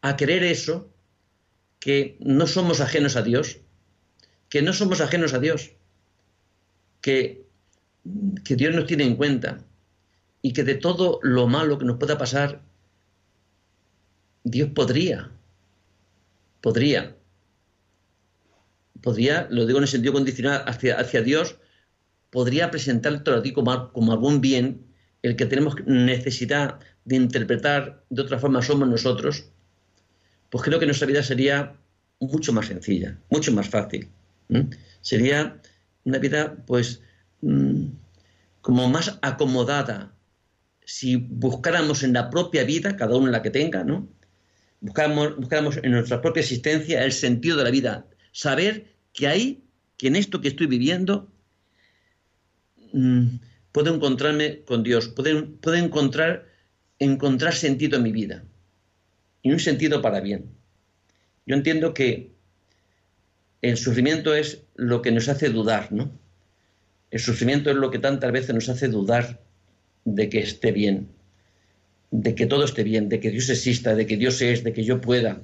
a 0.00 0.16
creer 0.16 0.44
eso, 0.44 0.92
que 1.80 2.16
no 2.20 2.46
somos 2.46 2.80
ajenos 2.80 3.16
a 3.16 3.22
Dios, 3.22 3.58
que 4.48 4.62
no 4.62 4.72
somos 4.72 5.00
ajenos 5.00 5.34
a 5.34 5.40
Dios, 5.40 5.72
que, 7.00 7.47
que 8.44 8.56
Dios 8.56 8.74
nos 8.74 8.86
tiene 8.86 9.04
en 9.04 9.16
cuenta 9.16 9.58
y 10.42 10.52
que 10.52 10.64
de 10.64 10.74
todo 10.74 11.20
lo 11.22 11.46
malo 11.46 11.78
que 11.78 11.84
nos 11.84 11.98
pueda 11.98 12.18
pasar, 12.18 12.62
Dios 14.44 14.70
podría, 14.74 15.30
podría, 16.60 17.16
podría, 19.02 19.46
lo 19.50 19.66
digo 19.66 19.78
en 19.78 19.84
el 19.84 19.88
sentido 19.88 20.14
condicional 20.14 20.64
hacia, 20.66 21.22
Dios, 21.22 21.58
podría 22.30 22.70
presentarte 22.70 23.30
a 23.30 23.42
ti 23.42 23.52
como, 23.52 23.92
como 23.92 24.12
algún 24.12 24.40
bien, 24.40 24.86
el 25.22 25.36
que 25.36 25.46
tenemos 25.46 25.74
necesidad 25.86 26.78
de 27.04 27.16
interpretar 27.16 28.04
de 28.08 28.22
otra 28.22 28.38
forma 28.38 28.62
somos 28.62 28.88
nosotros, 28.88 29.46
pues 30.50 30.64
creo 30.64 30.78
que 30.78 30.86
nuestra 30.86 31.06
vida 31.06 31.22
sería 31.22 31.74
mucho 32.20 32.52
más 32.52 32.66
sencilla, 32.66 33.18
mucho 33.30 33.52
más 33.52 33.68
fácil. 33.68 34.08
Sería 35.02 35.60
una 36.04 36.18
vida, 36.18 36.56
pues, 36.66 37.02
como 37.40 38.88
más 38.88 39.18
acomodada. 39.22 40.14
Si 40.84 41.16
buscáramos 41.16 42.02
en 42.02 42.12
la 42.12 42.30
propia 42.30 42.64
vida, 42.64 42.96
cada 42.96 43.16
uno 43.16 43.30
la 43.30 43.42
que 43.42 43.50
tenga, 43.50 43.84
¿no? 43.84 44.08
Buscáramos, 44.80 45.36
buscáramos 45.36 45.78
en 45.82 45.92
nuestra 45.92 46.20
propia 46.20 46.40
existencia 46.40 47.04
el 47.04 47.12
sentido 47.12 47.56
de 47.56 47.64
la 47.64 47.70
vida. 47.70 48.06
Saber 48.32 48.94
que 49.12 49.26
hay, 49.26 49.64
que 49.96 50.08
en 50.08 50.16
esto 50.16 50.40
que 50.40 50.48
estoy 50.48 50.66
viviendo, 50.66 51.30
mm, 52.92 53.26
puedo 53.72 53.94
encontrarme 53.94 54.62
con 54.62 54.82
Dios, 54.82 55.08
puedo, 55.08 55.46
puedo 55.60 55.76
encontrar, 55.76 56.46
encontrar 56.98 57.54
sentido 57.54 57.96
en 57.96 58.04
mi 58.04 58.12
vida 58.12 58.44
y 59.42 59.52
un 59.52 59.60
sentido 59.60 60.00
para 60.00 60.20
bien. 60.20 60.50
Yo 61.46 61.54
entiendo 61.56 61.94
que 61.94 62.32
el 63.62 63.76
sufrimiento 63.76 64.34
es 64.34 64.62
lo 64.74 65.02
que 65.02 65.10
nos 65.10 65.28
hace 65.28 65.48
dudar, 65.50 65.92
¿no? 65.92 66.10
El 67.10 67.20
sufrimiento 67.20 67.70
es 67.70 67.76
lo 67.76 67.90
que 67.90 67.98
tantas 67.98 68.32
veces 68.32 68.54
nos 68.54 68.68
hace 68.68 68.88
dudar 68.88 69.40
de 70.04 70.28
que 70.28 70.40
esté 70.40 70.72
bien, 70.72 71.08
de 72.10 72.34
que 72.34 72.46
todo 72.46 72.64
esté 72.64 72.82
bien, 72.84 73.08
de 73.08 73.20
que 73.20 73.30
Dios 73.30 73.48
exista, 73.48 73.94
de 73.94 74.06
que 74.06 74.16
Dios 74.16 74.40
es, 74.42 74.64
de 74.64 74.72
que 74.72 74.84
yo 74.84 75.00
pueda. 75.00 75.42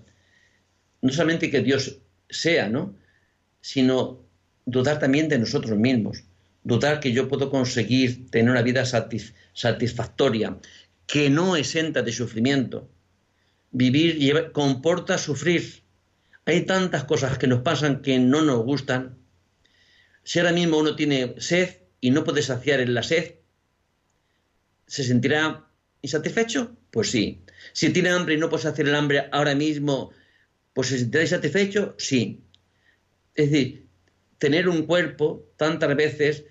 No 1.01 1.13
solamente 1.13 1.51
que 1.51 1.61
Dios 1.61 1.99
sea, 2.29 2.69
¿no? 2.69 2.95
Sino 3.61 4.21
dudar 4.67 4.99
también 4.99 5.29
de 5.29 5.39
nosotros 5.39 5.79
mismos, 5.79 6.25
dudar 6.63 7.01
que 7.01 7.13
yo 7.13 7.29
puedo 7.29 7.51
conseguir 7.51 8.31
tener 8.31 8.51
una 8.51 8.63
vida 8.63 8.85
satisfactoria, 8.85 10.59
que 11.07 11.29
no 11.31 11.57
exenta 11.57 12.03
de 12.03 12.13
sufrimiento, 12.13 12.89
Vivir 13.77 14.53
comporta 14.53 15.19
sufrir. 15.19 15.83
Hay 16.47 16.65
tantas 16.65 17.03
cosas 17.03 17.39
que 17.39 17.49
nos 17.49 17.63
pasan 17.63 18.03
que 18.03 18.21
no 18.21 18.41
nos 18.41 18.63
gustan. 18.63 19.19
Si 20.25 20.39
ahora 20.39 20.53
mismo 20.53 20.79
uno 20.79 20.97
tiene 20.97 21.35
sed 21.39 21.77
y 22.01 22.11
no 22.11 22.25
puede 22.25 22.43
saciar 22.43 22.81
en 22.81 22.95
la 22.95 23.03
sed, 23.03 23.37
¿se 24.87 25.05
sentirá 25.05 25.67
insatisfecho? 26.03 26.77
Pues 26.91 27.11
sí. 27.11 27.45
Si 27.73 27.91
tiene 27.91 28.11
hambre 28.11 28.35
y 28.35 28.39
no 28.39 28.49
puede 28.49 28.63
saciar 28.65 28.89
el 28.89 28.95
hambre 28.95 29.29
ahora 29.33 29.55
mismo, 29.55 30.11
pues 30.73 30.89
se 30.89 30.99
sentirá 30.99 31.23
insatisfecho? 31.23 31.95
Sí. 31.99 32.43
Es 33.35 33.51
decir, 33.51 33.87
tener 34.39 34.69
un 34.69 34.87
cuerpo 34.87 35.53
tantas 35.57 35.95
veces 35.97 36.45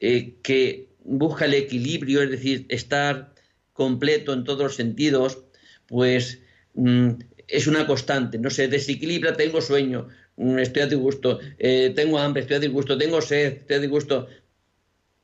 eh, 0.00 0.36
que 0.42 0.88
busca 1.04 1.44
el 1.44 1.54
equilibrio, 1.54 2.22
es 2.22 2.30
decir, 2.30 2.66
estar 2.68 3.34
completo 3.72 4.32
en 4.32 4.44
todos 4.44 4.62
los 4.62 4.74
sentidos, 4.74 5.44
pues 5.86 6.40
Mm, 6.78 7.18
es 7.48 7.66
una 7.66 7.86
constante, 7.86 8.38
no 8.38 8.50
se 8.50 8.68
desequilibra, 8.68 9.36
tengo 9.36 9.60
sueño, 9.60 10.08
estoy 10.58 10.82
a 10.82 10.86
disgusto, 10.86 11.40
eh, 11.58 11.92
tengo 11.94 12.18
hambre, 12.18 12.42
estoy 12.42 12.56
a 12.56 12.60
disgusto, 12.60 12.96
tengo 12.96 13.20
sed, 13.20 13.58
estoy 13.58 13.76
a 13.76 13.80
disgusto. 13.80 14.28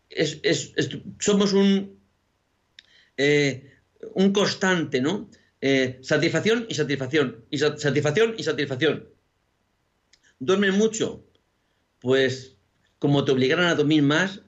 Es, 0.08 0.72
somos 1.18 1.52
un, 1.52 1.98
eh, 3.16 3.72
un 4.14 4.32
constante, 4.32 5.00
¿no? 5.00 5.28
Eh, 5.60 5.98
satisfacción 6.02 6.66
y 6.68 6.74
satisfacción, 6.74 7.44
y 7.50 7.58
satisfacción 7.58 8.34
y 8.36 8.42
satisfacción. 8.42 9.08
¿Duermen 10.38 10.74
mucho? 10.74 11.24
Pues 12.00 12.56
como 12.98 13.24
te 13.24 13.32
obligaran 13.32 13.66
a 13.66 13.74
dormir 13.74 14.02
más, 14.02 14.42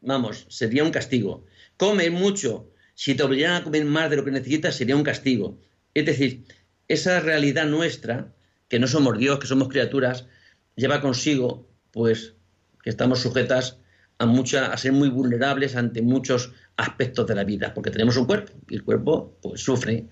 vamos, 0.00 0.46
sería 0.48 0.84
un 0.84 0.90
castigo. 0.90 1.44
Comen 1.76 2.12
mucho, 2.12 2.70
si 2.94 3.14
te 3.14 3.22
obligaran 3.22 3.60
a 3.60 3.64
comer 3.64 3.84
más 3.84 4.08
de 4.10 4.16
lo 4.16 4.24
que 4.24 4.30
necesitas, 4.30 4.76
sería 4.76 4.96
un 4.96 5.02
castigo. 5.02 5.58
Es 5.94 6.06
decir, 6.06 6.44
esa 6.88 7.20
realidad 7.20 7.66
nuestra, 7.66 8.32
que 8.72 8.78
no 8.78 8.86
somos 8.86 9.18
Dios, 9.18 9.38
que 9.38 9.46
somos 9.46 9.68
criaturas, 9.68 10.24
lleva 10.76 11.02
consigo, 11.02 11.68
pues, 11.90 12.36
que 12.82 12.88
estamos 12.88 13.20
sujetas 13.20 13.76
a, 14.16 14.24
mucha, 14.24 14.72
a 14.72 14.78
ser 14.78 14.92
muy 14.92 15.10
vulnerables 15.10 15.76
ante 15.76 16.00
muchos 16.00 16.52
aspectos 16.78 17.26
de 17.26 17.34
la 17.34 17.44
vida, 17.44 17.74
porque 17.74 17.90
tenemos 17.90 18.16
un 18.16 18.24
cuerpo 18.24 18.54
y 18.70 18.76
el 18.76 18.82
cuerpo 18.82 19.36
pues, 19.42 19.60
sufre. 19.60 20.08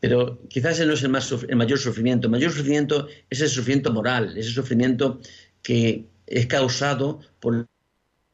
Pero 0.00 0.40
quizás 0.48 0.76
ese 0.76 0.86
no 0.86 0.94
es 0.94 1.02
el, 1.02 1.10
más, 1.10 1.30
el 1.46 1.56
mayor 1.56 1.78
sufrimiento. 1.78 2.28
El 2.28 2.30
mayor 2.30 2.52
sufrimiento 2.52 3.06
es 3.28 3.42
el 3.42 3.50
sufrimiento 3.50 3.92
moral, 3.92 4.34
ese 4.34 4.50
sufrimiento 4.50 5.20
que 5.60 6.06
es 6.26 6.46
causado 6.46 7.20
por 7.38 7.68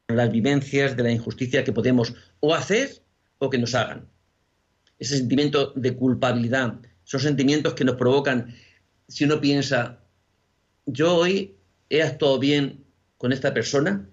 las 0.07 0.31
vivencias 0.31 0.95
de 0.95 1.03
la 1.03 1.11
injusticia 1.11 1.65
que 1.65 1.73
podemos 1.73 2.13
o 2.39 2.55
hacer 2.55 3.01
o 3.39 3.49
que 3.49 3.57
nos 3.57 3.75
hagan 3.75 4.07
ese 4.99 5.17
sentimiento 5.17 5.73
de 5.75 5.95
culpabilidad, 5.95 6.79
son 7.03 7.19
sentimientos 7.19 7.73
que 7.73 7.85
nos 7.85 7.95
provocan, 7.95 8.53
si 9.07 9.25
uno 9.25 9.39
piensa, 9.39 9.99
yo 10.85 11.15
hoy 11.15 11.55
he 11.89 12.01
actuado 12.03 12.39
bien 12.39 12.85
con 13.17 13.31
esta 13.31 13.53
persona, 13.53 14.07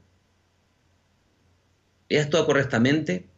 ¿He 2.09 2.21
actuado 2.21 2.47
correctamente? 2.47 3.29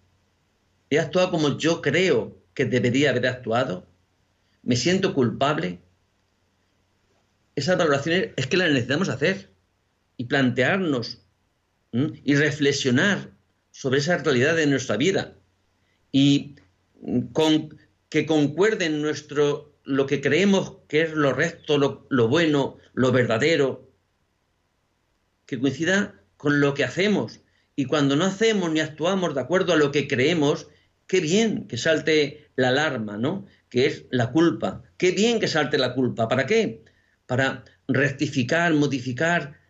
¿He 0.91 0.99
actuado 0.99 1.31
como 1.31 1.57
yo 1.59 1.81
creo 1.81 2.37
que 2.55 2.65
debería 2.65 3.11
haber 3.11 3.27
actuado? 3.27 3.87
¿Me 4.63 4.77
siento 4.77 5.15
culpable? 5.15 5.79
Esas 7.55 7.79
valoraciones 7.79 8.31
es 8.37 8.47
que 8.47 8.57
las 8.57 8.69
necesitamos 8.69 9.09
hacer 9.09 9.51
y 10.17 10.25
plantearnos 10.25 11.23
y 11.93 12.35
reflexionar 12.35 13.31
sobre 13.71 14.01
esa 14.01 14.19
realidad 14.19 14.57
de 14.57 14.67
nuestra 14.67 14.97
vida 14.97 15.35
y 16.13 16.57
con, 17.33 17.79
que 18.11 18.27
concuerden 18.27 19.01
nuestro, 19.01 19.75
lo 19.87 20.07
que 20.07 20.21
creemos 20.21 20.79
que 20.89 21.03
es 21.03 21.13
lo 21.13 21.33
recto, 21.33 21.79
lo, 21.79 22.29
bueno, 22.29 22.77
lo 22.93 23.13
verdadero, 23.13 23.91
que 25.47 25.59
coincida 25.59 26.21
con 26.37 26.61
lo 26.61 26.75
que 26.75 26.85
hacemos. 26.85 27.41
Y 27.77 27.87
cuando 27.87 28.17
no 28.17 28.25
hacemos 28.25 28.71
ni 28.71 28.81
actuamos 28.81 29.35
de 29.35 29.41
acuerdo 29.41 29.73
a 29.73 29.77
lo 29.77 29.93
que 29.93 30.09
creemos, 30.09 30.69
qué 31.07 31.21
bien 31.21 31.69
que 31.69 31.79
salte 31.79 32.49
la 32.57 32.69
alarma, 32.69 33.17
¿no? 33.17 33.47
Que 33.71 33.87
es 33.87 34.05
la 34.11 34.33
culpa. 34.33 34.83
Qué 34.97 35.13
bien 35.13 35.39
que 35.39 35.49
salte 35.49 35.79
la 35.79 35.95
culpa. 35.95 36.29
¿Para 36.29 36.47
qué? 36.47 36.83
Para 37.27 37.65
rectificar, 37.87 38.75
modificar, 38.75 39.61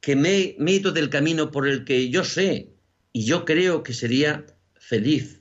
que 0.00 0.16
me, 0.16 0.56
me 0.58 0.72
ido 0.72 0.92
del 0.92 1.10
camino 1.10 1.50
por 1.50 1.68
el 1.68 1.84
que 1.84 2.08
yo 2.08 2.24
sé 2.24 2.70
y 3.12 3.24
yo 3.24 3.44
creo 3.44 3.82
que 3.82 3.92
sería 3.92 4.46
feliz. 4.74 5.40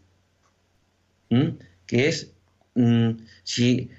Que 1.85 2.07
es, 2.07 2.33
mm, 2.75 3.11
si, 3.43 3.89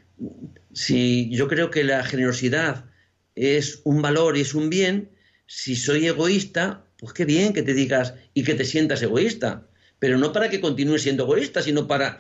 si 0.73 1.31
yo 1.31 1.49
creo 1.49 1.71
que 1.71 1.85
la 1.85 2.05
generosidad 2.05 2.87
es 3.35 3.81
un 3.85 4.03
valor 4.03 4.37
y 4.37 4.43
es 4.43 4.55
un 4.55 4.71
bien, 4.71 5.11
si 5.47 5.77
soy 5.77 6.07
egoísta, 6.07 6.85
pues 6.99 7.13
qué 7.13 7.25
bien 7.25 7.53
que 7.53 7.63
te 7.63 7.75
digas 7.75 8.15
y 8.35 8.45
que 8.45 8.55
te 8.55 8.65
sientas 8.65 9.03
egoísta, 9.03 9.67
pero 9.99 10.19
no 10.19 10.33
para 10.33 10.51
que 10.51 10.61
continúes 10.61 11.03
siendo 11.03 11.25
egoísta, 11.25 11.63
sino 11.63 11.87
para 11.87 12.19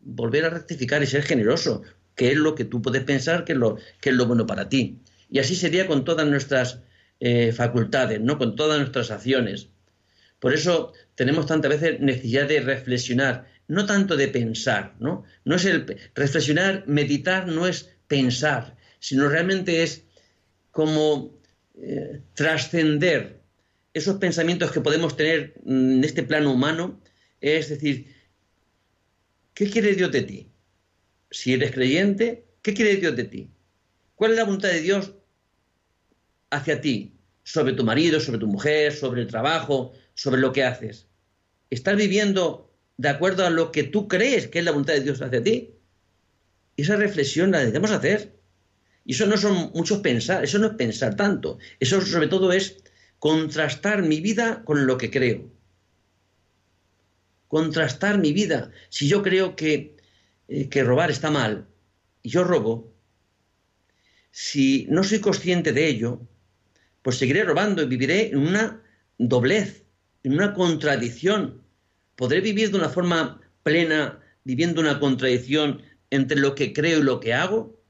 volver 0.00 0.44
a 0.44 0.50
rectificar 0.50 1.02
y 1.02 1.06
ser 1.06 1.22
generoso, 1.22 1.82
que 2.14 2.30
es 2.32 2.36
lo 2.36 2.54
que 2.54 2.64
tú 2.64 2.82
puedes 2.82 3.02
pensar 3.04 3.44
que 3.44 3.52
es 3.52 3.58
lo, 3.58 3.76
que 4.00 4.10
es 4.10 4.16
lo 4.16 4.26
bueno 4.26 4.46
para 4.46 4.68
ti. 4.68 5.00
Y 5.30 5.38
así 5.38 5.56
sería 5.56 5.86
con 5.86 6.04
todas 6.04 6.26
nuestras 6.26 6.80
eh, 7.20 7.52
facultades, 7.52 8.20
¿no? 8.20 8.38
con 8.38 8.54
todas 8.56 8.78
nuestras 8.78 9.10
acciones. 9.10 9.68
Por 10.38 10.52
eso 10.52 10.92
tenemos 11.14 11.46
tantas 11.46 11.70
veces 11.70 12.00
necesidad 12.00 12.46
de 12.46 12.60
reflexionar, 12.60 13.46
no 13.68 13.86
tanto 13.86 14.16
de 14.16 14.28
pensar, 14.28 14.94
¿no? 14.98 15.24
No 15.44 15.56
es 15.56 15.64
el 15.64 15.86
reflexionar, 16.14 16.84
meditar 16.86 17.46
no 17.46 17.66
es 17.66 17.90
pensar, 18.06 18.76
sino 18.98 19.28
realmente 19.28 19.82
es 19.82 20.04
como 20.70 21.34
eh, 21.76 22.20
trascender 22.34 23.40
esos 23.94 24.16
pensamientos 24.16 24.72
que 24.72 24.80
podemos 24.80 25.16
tener 25.16 25.54
mm, 25.64 25.92
en 25.98 26.04
este 26.04 26.22
plano 26.24 26.52
humano, 26.52 27.00
es 27.40 27.68
decir, 27.68 28.14
¿qué 29.54 29.70
quiere 29.70 29.94
Dios 29.94 30.10
de 30.10 30.22
ti? 30.22 30.48
Si 31.30 31.52
eres 31.52 31.72
creyente, 31.72 32.44
¿qué 32.62 32.74
quiere 32.74 32.96
Dios 32.96 33.16
de 33.16 33.24
ti? 33.24 33.50
¿Cuál 34.14 34.32
es 34.32 34.36
la 34.36 34.44
voluntad 34.44 34.70
de 34.70 34.80
Dios 34.80 35.12
hacia 36.50 36.80
ti? 36.80 37.12
Sobre 37.42 37.74
tu 37.74 37.84
marido, 37.84 38.20
sobre 38.20 38.38
tu 38.38 38.46
mujer, 38.46 38.92
sobre 38.92 39.22
el 39.22 39.28
trabajo, 39.28 39.92
sobre 40.14 40.40
lo 40.40 40.52
que 40.52 40.64
haces. 40.64 41.08
¿Estás 41.70 41.96
viviendo 41.96 42.63
de 42.96 43.08
acuerdo 43.08 43.44
a 43.44 43.50
lo 43.50 43.72
que 43.72 43.84
tú 43.84 44.08
crees 44.08 44.48
que 44.48 44.60
es 44.60 44.64
la 44.64 44.70
voluntad 44.70 44.94
de 44.94 45.00
Dios 45.00 45.20
hacia 45.20 45.42
ti? 45.42 45.74
Esa 46.76 46.96
reflexión 46.96 47.50
la 47.50 47.64
debemos 47.64 47.90
hacer. 47.90 48.34
Y 49.04 49.12
eso 49.12 49.26
no 49.26 49.36
son 49.36 49.70
muchos 49.74 49.98
pensar, 49.98 50.44
eso 50.44 50.58
no 50.58 50.68
es 50.68 50.74
pensar 50.74 51.14
tanto. 51.14 51.58
Eso 51.78 52.00
sobre 52.00 52.28
todo 52.28 52.52
es 52.52 52.82
contrastar 53.18 54.02
mi 54.02 54.20
vida 54.20 54.62
con 54.64 54.86
lo 54.86 54.98
que 54.98 55.10
creo. 55.10 55.50
Contrastar 57.48 58.18
mi 58.18 58.32
vida. 58.32 58.70
Si 58.88 59.08
yo 59.08 59.22
creo 59.22 59.56
que, 59.56 59.96
eh, 60.48 60.68
que 60.68 60.84
robar 60.84 61.10
está 61.10 61.30
mal 61.30 61.66
y 62.22 62.30
yo 62.30 62.44
robo, 62.44 62.94
si 64.30 64.86
no 64.90 65.04
soy 65.04 65.20
consciente 65.20 65.72
de 65.72 65.86
ello, 65.86 66.20
pues 67.02 67.18
seguiré 67.18 67.44
robando 67.44 67.82
y 67.82 67.86
viviré 67.86 68.28
en 68.28 68.38
una 68.38 68.82
doblez, 69.18 69.84
en 70.22 70.32
una 70.32 70.54
contradicción. 70.54 71.63
¿Podré 72.16 72.40
vivir 72.40 72.70
de 72.70 72.78
una 72.78 72.88
forma 72.88 73.40
plena 73.62 74.20
viviendo 74.44 74.80
una 74.80 75.00
contradicción 75.00 75.82
entre 76.10 76.38
lo 76.38 76.54
que 76.54 76.72
creo 76.72 77.00
y 77.00 77.02
lo 77.02 77.20
que 77.20 77.34
hago? 77.34 77.80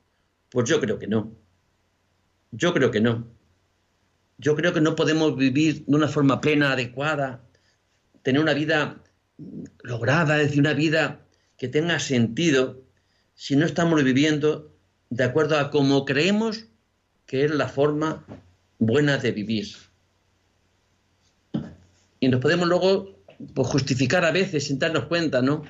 Pues 0.51 0.69
yo 0.69 0.81
creo 0.81 0.99
que 0.99 1.07
no. 1.07 1.33
Yo 2.53 2.73
creo 2.73 2.91
que 2.91 3.01
no. 3.01 3.27
Yo 4.39 4.57
creo 4.57 4.73
que 4.73 4.81
no 4.81 4.97
podemos 4.97 5.37
vivir 5.37 5.85
de 5.85 5.97
una 5.97 6.09
forma 6.09 6.41
plena, 6.41 6.73
adecuada, 6.73 7.45
tener 8.23 8.41
una 8.41 8.55
vida 8.55 9.03
lograda, 9.83 10.41
es 10.41 10.49
decir, 10.49 10.61
una 10.61 10.73
vida 10.73 11.21
que 11.57 11.69
tenga 11.69 11.99
sentido, 11.99 12.83
si 13.35 13.57
no 13.57 13.67
estamos 13.67 14.03
viviendo 14.03 14.73
de 15.11 15.25
acuerdo 15.25 15.59
a 15.59 15.71
cómo 15.71 16.05
creemos 16.05 16.67
que 17.27 17.45
es 17.45 17.51
la 17.51 17.69
forma 17.69 18.25
buena 18.79 19.19
de 19.19 19.33
vivir. 19.33 19.69
Y 22.21 22.29
nos 22.29 22.41
podemos 22.41 22.69
luego 22.69 23.24
pues, 23.55 23.69
justificar 23.69 24.25
a 24.25 24.33
veces 24.33 24.67
sin 24.67 24.79
darnos 24.79 25.07
cuenta, 25.07 25.43
¿no? 25.43 25.63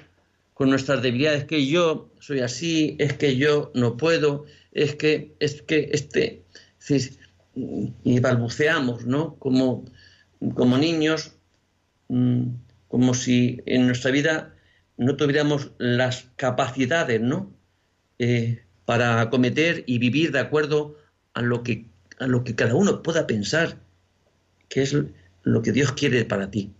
Con 0.55 0.71
nuestras 0.71 1.03
debilidades, 1.03 1.45
que 1.45 1.67
yo 1.67 2.11
soy 2.21 2.41
así, 2.41 2.97
es 2.99 3.15
que 3.15 3.37
yo 3.37 3.73
no 3.75 3.97
puedo, 3.97 4.45
es 4.73 4.95
que, 4.95 5.35
es 5.41 5.62
que 5.62 5.91
este, 5.93 6.43
y 8.05 8.21
balbuceamos, 8.21 9.07
¿no? 9.07 9.37
Como, 9.37 9.85
como 10.55 10.79
niños, 10.79 11.33
mm, 12.09 12.49
como 12.89 13.15
si 13.15 13.61
en 13.67 13.87
nuestra 13.87 14.11
vida 14.11 14.55
no 14.97 15.17
tuviéramos 15.17 15.73
las 15.79 16.27
capacidades, 16.37 17.21
¿no? 17.21 17.53
Eh, 18.19 18.62
para 18.85 19.21
acometer 19.21 19.83
y 19.87 19.99
vivir 19.99 20.31
de 20.31 20.41
acuerdo 20.41 20.97
a 21.33 21.43
lo 21.43 21.62
que, 21.62 21.87
a 22.19 22.27
lo 22.27 22.45
que 22.45 22.55
cada 22.55 22.75
uno 22.75 23.03
pueda 23.03 23.27
pensar 23.27 23.77
que 24.69 24.83
es 24.83 24.97
lo 25.43 25.62
que 25.62 25.73
Dios 25.73 25.93
quiere 25.93 26.25
para 26.25 26.51
ti. 26.51 26.73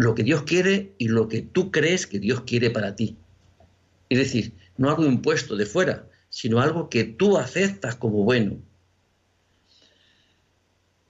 Lo 0.00 0.14
que 0.14 0.22
Dios 0.22 0.44
quiere 0.44 0.94
y 0.96 1.08
lo 1.08 1.28
que 1.28 1.42
tú 1.42 1.70
crees 1.70 2.06
que 2.06 2.18
Dios 2.18 2.40
quiere 2.40 2.70
para 2.70 2.96
ti. 2.96 3.18
Es 4.08 4.16
decir, 4.16 4.54
no 4.78 4.88
algo 4.88 5.04
impuesto 5.04 5.56
de 5.56 5.66
fuera, 5.66 6.06
sino 6.30 6.58
algo 6.58 6.88
que 6.88 7.04
tú 7.04 7.36
aceptas 7.36 7.96
como 7.96 8.24
bueno. 8.24 8.56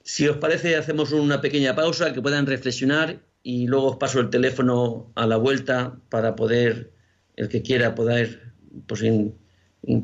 Si 0.03 0.27
os 0.27 0.35
parece, 0.35 0.75
hacemos 0.75 1.13
una 1.13 1.39
pequeña 1.39 1.73
pausa 1.73 2.11
que 2.11 2.21
puedan 2.21 2.45
reflexionar 2.45 3.21
y 3.43 3.65
luego 3.65 3.91
os 3.91 3.95
paso 3.95 4.19
el 4.19 4.29
teléfono 4.29 5.09
a 5.15 5.25
la 5.25 5.37
vuelta 5.37 5.95
para 6.09 6.35
poder, 6.35 6.91
el 7.37 7.47
que 7.47 7.61
quiera, 7.61 7.95
poder 7.95 8.51
pues, 8.87 9.05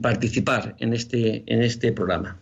participar 0.02 0.78
en 0.80 0.94
este, 0.94 1.44
en 1.46 1.62
este 1.62 1.92
programa. 1.92 2.40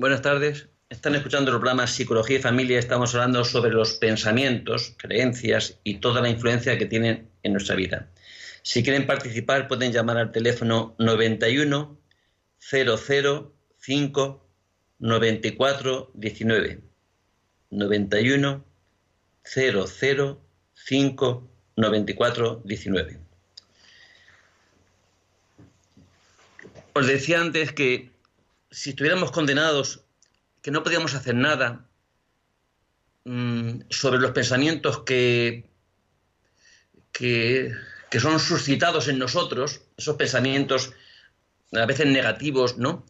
Buenas 0.00 0.22
tardes. 0.22 0.66
Están 0.88 1.14
escuchando 1.14 1.50
el 1.50 1.58
programa 1.58 1.86
Psicología 1.86 2.38
y 2.38 2.40
Familia. 2.40 2.78
Estamos 2.78 3.14
hablando 3.14 3.44
sobre 3.44 3.70
los 3.70 3.92
pensamientos, 3.92 4.94
creencias 4.96 5.78
y 5.84 5.98
toda 5.98 6.22
la 6.22 6.30
influencia 6.30 6.78
que 6.78 6.86
tienen 6.86 7.28
en 7.42 7.52
nuestra 7.52 7.76
vida. 7.76 8.08
Si 8.62 8.82
quieren 8.82 9.06
participar, 9.06 9.68
pueden 9.68 9.92
llamar 9.92 10.16
al 10.16 10.32
teléfono 10.32 10.94
91 10.98 12.00
005 12.58 14.46
94 15.00 16.10
19. 16.14 16.80
91 17.68 18.64
005 19.44 21.50
94 21.76 22.62
19. 22.64 23.18
Os 26.94 27.06
decía 27.06 27.42
antes 27.42 27.72
que 27.72 28.09
si 28.70 28.90
estuviéramos 28.90 29.32
condenados, 29.32 30.04
que 30.62 30.70
no 30.70 30.82
podíamos 30.82 31.14
hacer 31.14 31.34
nada 31.34 31.88
mm, 33.24 33.80
sobre 33.90 34.20
los 34.20 34.32
pensamientos 34.32 35.02
que, 35.04 35.68
que, 37.12 37.74
que, 38.10 38.20
son 38.20 38.38
suscitados 38.38 39.08
en 39.08 39.18
nosotros, 39.18 39.82
esos 39.96 40.16
pensamientos 40.16 40.92
a 41.72 41.86
veces 41.86 42.06
negativos, 42.06 42.78
¿no? 42.78 43.06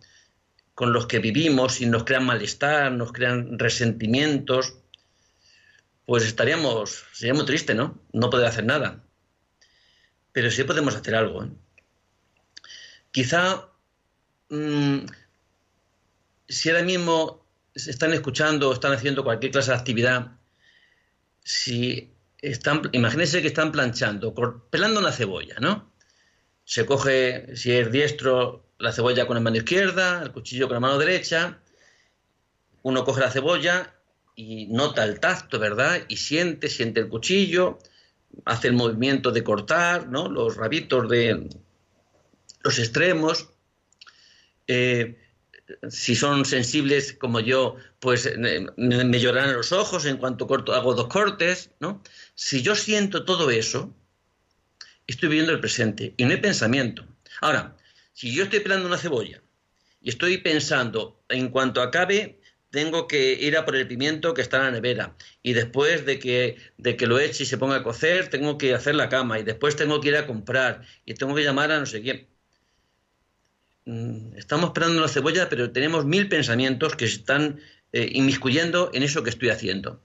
Con 0.75 0.93
los 0.93 1.07
que 1.07 1.19
vivimos 1.19 1.81
y 1.81 1.87
nos 1.87 2.05
crean 2.05 2.25
malestar, 2.25 2.93
nos 2.93 3.13
crean 3.13 3.59
resentimientos, 3.59 4.77
pues 6.07 6.25
estaríamos, 6.25 7.05
sería 7.13 7.35
muy 7.35 7.45
triste, 7.45 7.75
¿no? 7.75 8.01
No 8.13 8.31
poder 8.31 8.47
hacer 8.47 8.65
nada. 8.65 9.05
Pero 10.33 10.51
sí 10.51 10.65
podemos 10.65 10.95
hacer 10.95 11.15
algo. 11.15 11.45
¿eh? 11.45 11.51
Quizá 13.11 13.69
mmm, 14.49 15.01
si 16.51 16.69
ahora 16.69 16.83
mismo 16.83 17.47
están 17.75 18.13
escuchando 18.13 18.69
o 18.69 18.73
están 18.73 18.93
haciendo 18.93 19.23
cualquier 19.23 19.53
clase 19.53 19.71
de 19.71 19.77
actividad, 19.77 20.33
si 21.43 22.13
están, 22.39 22.83
imagínense 22.93 23.41
que 23.41 23.49
están 23.49 23.71
planchando, 23.71 24.35
pelando 24.69 25.01
una 25.01 25.13
cebolla, 25.13 25.57
¿no? 25.61 25.93
Se 26.65 26.85
coge, 26.87 27.57
si 27.57 27.73
es 27.73 27.91
diestro, 27.93 28.67
la 28.79 28.93
cebolla 28.93 29.27
con 29.27 29.37
la 29.37 29.41
mano 29.41 29.57
izquierda, 29.57 30.23
el 30.23 30.33
cuchillo 30.33 30.67
con 30.67 30.75
la 30.75 30.81
mano 30.81 30.99
derecha, 30.99 31.61
uno 32.83 33.05
coge 33.05 33.21
la 33.21 33.31
cebolla 33.31 33.95
y 34.35 34.67
nota 34.67 35.05
el 35.05 35.21
tacto, 35.21 35.59
¿verdad? 35.59 36.03
Y 36.09 36.17
siente, 36.17 36.69
siente 36.69 37.01
el 37.01 37.09
cuchillo, 37.09 37.79
hace 38.45 38.69
el 38.69 38.75
movimiento 38.75 39.31
de 39.31 39.45
cortar, 39.45 40.09
¿no? 40.09 40.29
Los 40.29 40.57
rabitos 40.57 41.09
de 41.09 41.49
los 42.63 42.79
extremos. 42.79 43.51
Eh, 44.67 45.30
si 45.89 46.15
son 46.15 46.45
sensibles 46.45 47.13
como 47.13 47.41
yo, 47.41 47.77
pues 47.99 48.27
eh, 48.27 48.67
me, 48.77 49.21
llorarán 49.21 49.55
los 49.55 49.73
ojos 49.73 50.07
en 50.07 50.17
cuanto 50.17 50.47
corto, 50.47 50.75
hago 50.75 50.95
dos 50.95 51.09
cortes, 51.09 51.71
¿no? 51.81 52.03
Si 52.35 52.63
yo 52.63 52.75
siento 52.75 53.25
todo 53.25 53.51
eso, 53.51 53.95
estoy 55.07 55.29
viviendo 55.29 55.53
el 55.53 55.61
presente 55.61 56.15
y 56.17 56.25
no 56.25 56.31
hay 56.31 56.39
pensamiento. 56.39 57.07
Ahora, 57.41 57.77
si 58.13 58.35
yo 58.35 58.45
estoy 58.45 58.61
pelando 58.61 58.87
una 58.87 58.99
cebolla 58.99 59.43
y 60.01 60.11
estoy 60.11 60.39
pensando, 60.39 61.23
en 61.29 61.49
cuanto 61.49 61.83
acabe, 61.83 62.41
tengo 62.71 63.09
que 63.09 63.33
ir 63.33 63.57
a 63.57 63.65
por 63.65 63.77
el 63.77 63.89
pimiento 63.89 64.33
que 64.33 64.43
está 64.43 64.59
en 64.59 64.65
la 64.65 64.71
nevera 64.71 65.17
y 65.43 65.55
después 65.55 66.07
de 66.07 66.19
que, 66.19 66.57
de 66.79 66.97
que 66.97 67.07
lo 67.07 67.19
eche 67.19 67.43
y 67.43 67.47
se 67.47 67.59
ponga 67.59 67.77
a 67.77 67.83
cocer, 67.83 68.29
tengo 68.29 68.59
que 68.59 68.75
hacer 68.75 68.95
la 68.95 69.09
cama 69.09 69.39
y 69.39 69.43
después 69.43 69.77
tengo 69.77 70.01
que 70.01 70.09
ir 70.09 70.17
a 70.17 70.27
comprar 70.27 70.83
y 71.05 71.15
tengo 71.15 71.35
que 71.35 71.43
llamar 71.43 71.73
a 71.73 71.81
no 71.81 71.87
sé 71.87 72.01
quién 72.01 72.30
estamos 74.37 74.67
esperando 74.67 75.01
la 75.01 75.09
cebolla, 75.09 75.49
pero 75.49 75.73
tenemos 75.73 76.05
mil 76.05 76.29
pensamientos 76.29 76.97
que 76.97 77.07
se 77.07 77.17
están 77.17 77.61
eh, 77.93 78.11
inmiscuyendo 78.13 78.91
en 78.93 79.03
eso 79.03 79.23
que 79.23 79.31
estoy 79.31 79.51
haciendo. 79.51 80.03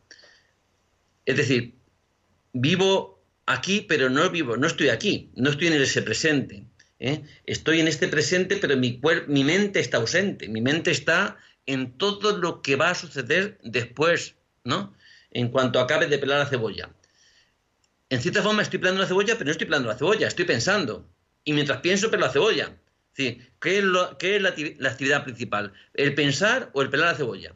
Es 1.25 1.37
decir, 1.37 1.75
vivo 2.53 3.23
aquí, 3.45 3.81
pero 3.81 4.09
no 4.09 4.29
vivo, 4.29 4.57
no 4.57 4.67
estoy 4.67 4.89
aquí, 4.89 5.29
no 5.35 5.49
estoy 5.49 5.67
en 5.67 5.73
ese 5.73 6.01
presente. 6.01 6.65
¿eh? 6.99 7.23
Estoy 7.45 7.79
en 7.79 7.87
este 7.87 8.07
presente, 8.07 8.57
pero 8.57 8.77
mi, 8.77 8.99
mi 9.27 9.43
mente 9.43 9.79
está 9.79 9.97
ausente, 9.97 10.47
mi 10.47 10.61
mente 10.61 10.91
está 10.91 11.37
en 11.65 11.97
todo 11.97 12.37
lo 12.37 12.61
que 12.61 12.75
va 12.75 12.91
a 12.91 12.95
suceder 12.95 13.57
después, 13.63 14.35
¿no? 14.63 14.93
En 15.31 15.49
cuanto 15.49 15.79
acabe 15.79 16.07
de 16.07 16.17
pelar 16.17 16.39
la 16.39 16.45
cebolla. 16.45 16.89
En 18.09 18.21
cierta 18.21 18.43
forma 18.43 18.61
estoy 18.61 18.79
pelando 18.79 19.01
la 19.01 19.07
cebolla, 19.07 19.33
pero 19.33 19.45
no 19.45 19.51
estoy 19.51 19.65
pelando 19.65 19.89
la 19.89 19.97
cebolla, 19.97 20.27
estoy 20.27 20.45
pensando. 20.45 21.09
Y 21.43 21.53
mientras 21.53 21.81
pienso, 21.81 22.09
pelo 22.09 22.25
la 22.25 22.31
cebolla. 22.31 22.75
¿Qué 23.15 23.49
es, 23.61 23.83
la, 23.83 24.89
actividad 24.89 25.23
principal? 25.23 25.73
¿El 25.93 26.13
pensar 26.15 26.69
o 26.73 26.81
el 26.81 26.89
pelar 26.89 27.11
la 27.11 27.17
cebolla? 27.17 27.55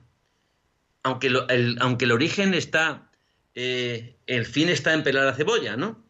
Aunque, 1.04 1.28
el, 1.28 1.78
aunque 1.80 2.06
el 2.06 2.12
origen 2.12 2.54
está, 2.54 3.10
eh, 3.56 4.18
el 4.28 4.46
fin 4.46 4.70
está 4.70 4.94
en 4.94 5.04
pelar 5.04 5.26
la 5.26 5.36
cebolla, 5.36 5.76
¿no? 5.76 6.06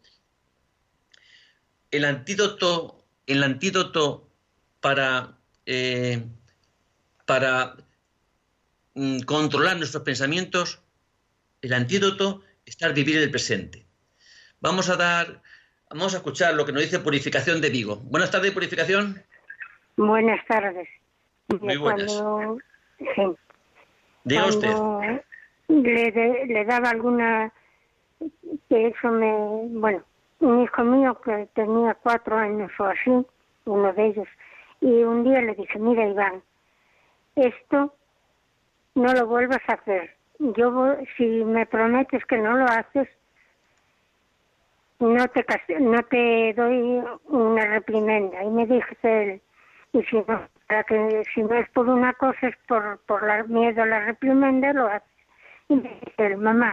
El 1.90 2.04
antídoto, 2.04 3.04
el 3.26 3.42
antídoto 3.42 4.30
para, 4.80 5.38
eh, 5.66 6.24
para 7.26 7.76
mm, 8.94 9.20
controlar 9.20 9.76
nuestros 9.76 10.04
pensamientos, 10.04 10.80
el 11.62 11.72
antídoto 11.72 12.42
está 12.64 12.86
al 12.86 12.94
vivir 12.94 13.16
el 13.18 13.30
presente. 13.30 13.86
Vamos 14.60 14.88
a 14.88 14.96
dar, 14.96 15.42
vamos 15.88 16.14
a 16.14 16.18
escuchar 16.18 16.54
lo 16.54 16.64
que 16.64 16.72
nos 16.72 16.82
dice 16.82 17.00
Purificación 17.00 17.60
de 17.60 17.70
Vigo. 17.70 17.96
Buenas 17.96 18.30
tardes, 18.30 18.52
Purificación. 18.52 19.24
Buenas 20.00 20.42
tardes. 20.46 20.88
Muy 21.60 21.76
buenas. 21.76 22.10
Cuando, 22.16 22.58
Diga 24.24 24.46
usted. 24.46 24.74
Le, 25.68 26.46
le 26.46 26.64
daba 26.64 26.88
alguna 26.88 27.52
que 28.70 28.86
eso 28.86 29.10
me 29.10 29.68
bueno 29.78 30.02
un 30.40 30.62
hijo 30.62 30.84
mío 30.84 31.20
que 31.20 31.48
tenía 31.54 31.94
cuatro 32.02 32.38
años 32.38 32.72
o 32.78 32.84
así 32.84 33.10
uno 33.66 33.92
de 33.92 34.06
ellos 34.06 34.28
y 34.80 35.02
un 35.04 35.22
día 35.22 35.42
le 35.42 35.54
dije 35.54 35.78
mira 35.78 36.06
Iván 36.06 36.42
esto 37.36 37.94
no 38.94 39.12
lo 39.12 39.26
vuelvas 39.26 39.62
a 39.68 39.74
hacer 39.74 40.16
yo 40.38 40.96
si 41.16 41.44
me 41.44 41.66
prometes 41.66 42.24
que 42.26 42.38
no 42.38 42.56
lo 42.56 42.64
haces 42.64 43.08
no 44.98 45.28
te 45.28 45.44
no 45.78 46.02
te 46.04 46.52
doy 46.54 47.02
una 47.28 47.66
reprimenda 47.66 48.42
y 48.42 48.50
me 48.50 48.66
dice 48.66 48.96
él 49.02 49.42
y 49.92 50.02
si 50.04 50.16
no, 50.16 50.48
para 50.68 50.84
que, 50.84 51.22
si 51.34 51.42
no 51.42 51.54
es 51.54 51.68
por 51.70 51.88
una 51.88 52.12
cosa, 52.14 52.48
es 52.48 52.56
por, 52.68 52.98
por 53.06 53.26
la, 53.26 53.42
miedo 53.44 53.82
a 53.82 53.86
la 53.86 54.00
reprimenda, 54.00 54.72
lo 54.72 54.86
hace. 54.86 55.06
Y 55.68 55.76
me 55.76 56.00
dice, 56.04 56.36
mamá, 56.36 56.70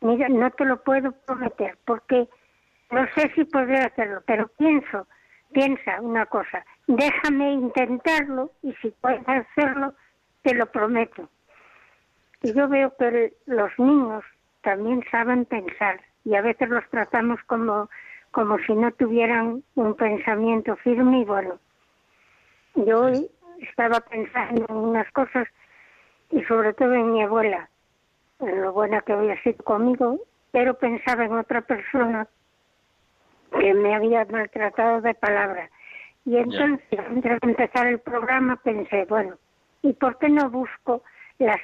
mira, 0.00 0.28
no 0.28 0.50
te 0.50 0.64
lo 0.64 0.82
puedo 0.82 1.12
prometer 1.12 1.76
porque 1.84 2.28
no 2.90 3.06
sé 3.14 3.30
si 3.34 3.44
podré 3.44 3.78
hacerlo, 3.78 4.22
pero 4.26 4.48
pienso, 4.56 5.06
piensa 5.52 6.00
una 6.00 6.26
cosa, 6.26 6.64
déjame 6.86 7.52
intentarlo 7.52 8.50
y 8.62 8.72
si 8.74 8.90
puedes 8.90 9.26
hacerlo, 9.26 9.94
te 10.42 10.54
lo 10.54 10.66
prometo. 10.66 11.28
Y 12.42 12.52
yo 12.52 12.68
veo 12.68 12.94
que 12.98 13.34
los 13.46 13.70
niños 13.78 14.22
también 14.62 15.02
saben 15.10 15.44
pensar 15.46 16.00
y 16.24 16.34
a 16.34 16.42
veces 16.42 16.68
los 16.68 16.88
tratamos 16.90 17.40
como, 17.46 17.88
como 18.30 18.58
si 18.58 18.74
no 18.74 18.92
tuvieran 18.92 19.62
un 19.74 19.94
pensamiento 19.94 20.76
firme 20.76 21.20
y 21.20 21.24
bueno, 21.24 21.58
yo 22.74 23.08
estaba 23.60 24.00
pensando 24.00 24.66
en 24.68 24.76
unas 24.76 25.10
cosas 25.12 25.48
y 26.30 26.42
sobre 26.44 26.72
todo 26.74 26.94
en 26.94 27.12
mi 27.12 27.22
abuela, 27.22 27.68
en 28.40 28.62
lo 28.62 28.72
buena 28.72 29.00
que 29.02 29.12
había 29.12 29.40
sido 29.42 29.58
conmigo, 29.64 30.20
pero 30.50 30.74
pensaba 30.74 31.24
en 31.24 31.32
otra 31.32 31.62
persona 31.62 32.26
que 33.58 33.74
me 33.74 33.94
había 33.94 34.24
maltratado 34.24 35.00
de 35.00 35.14
palabra. 35.14 35.70
Y 36.24 36.36
entonces, 36.36 36.98
antes 36.98 37.40
de 37.40 37.48
empezar 37.48 37.86
el 37.86 38.00
programa, 38.00 38.56
pensé, 38.56 39.04
bueno, 39.04 39.36
¿y 39.82 39.92
por 39.92 40.18
qué 40.18 40.28
no 40.28 40.50
busco 40.50 41.02
las 41.38 41.60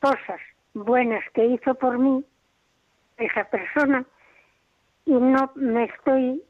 cosas 0.00 0.40
buenas 0.74 1.24
que 1.34 1.44
hizo 1.44 1.74
por 1.74 1.98
mí 1.98 2.24
esa 3.16 3.44
persona 3.44 4.04
y 5.04 5.12
no 5.12 5.50
me 5.54 5.84
estoy 5.84 6.42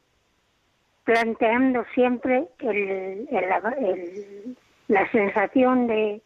planteando 1.07 1.87
siempre 1.95 2.49
el, 2.59 3.29
el, 3.31 4.57
la 4.89 5.11
sensación 5.13 5.87
de 5.87 6.21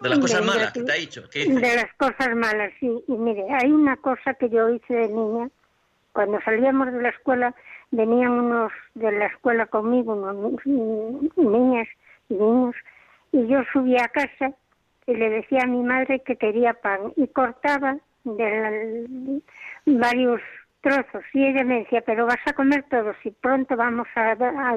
de 0.00 0.08
las 0.10 0.18
cosas 0.18 0.44
malas 0.44 0.72
que 0.72 0.82
te 0.82 0.92
ha 0.92 0.96
dicho. 0.96 1.22
De 1.32 1.76
las 1.76 1.92
cosas 1.94 2.34
malas, 2.34 2.72
sí. 2.80 2.90
Y 3.08 3.12
mire, 3.12 3.46
hay 3.50 3.70
una 3.70 3.96
cosa 3.96 4.34
que 4.34 4.50
yo 4.50 4.68
hice 4.68 4.94
de 4.94 5.08
niña. 5.08 5.48
Cuando 6.12 6.40
salíamos 6.42 6.92
de 6.92 7.02
la 7.02 7.08
escuela, 7.10 7.54
venían 7.90 8.32
unos 8.32 8.72
de 8.94 9.12
la 9.12 9.26
escuela 9.26 9.66
conmigo, 9.66 10.14
unos 10.14 10.66
niñas 10.66 11.88
y 12.28 12.34
niños, 12.34 12.74
y 13.32 13.46
yo 13.46 13.60
subía 13.72 14.04
a 14.04 14.08
casa 14.08 14.52
y 15.06 15.14
le 15.14 15.30
decía 15.30 15.62
a 15.62 15.66
mi 15.66 15.82
madre 15.82 16.20
que 16.20 16.36
quería 16.36 16.74
pan 16.74 17.12
y 17.16 17.28
cortaba 17.28 17.98
de 18.24 19.40
varios 19.86 20.40
trozos 20.80 21.24
y 21.32 21.46
ella 21.46 21.64
me 21.64 21.80
decía, 21.80 22.02
pero 22.02 22.26
vas 22.26 22.38
a 22.46 22.52
comer 22.52 22.84
todo, 22.90 23.14
si 23.22 23.30
pronto 23.30 23.76
vamos 23.76 24.06
a, 24.14 24.32
a 24.32 24.76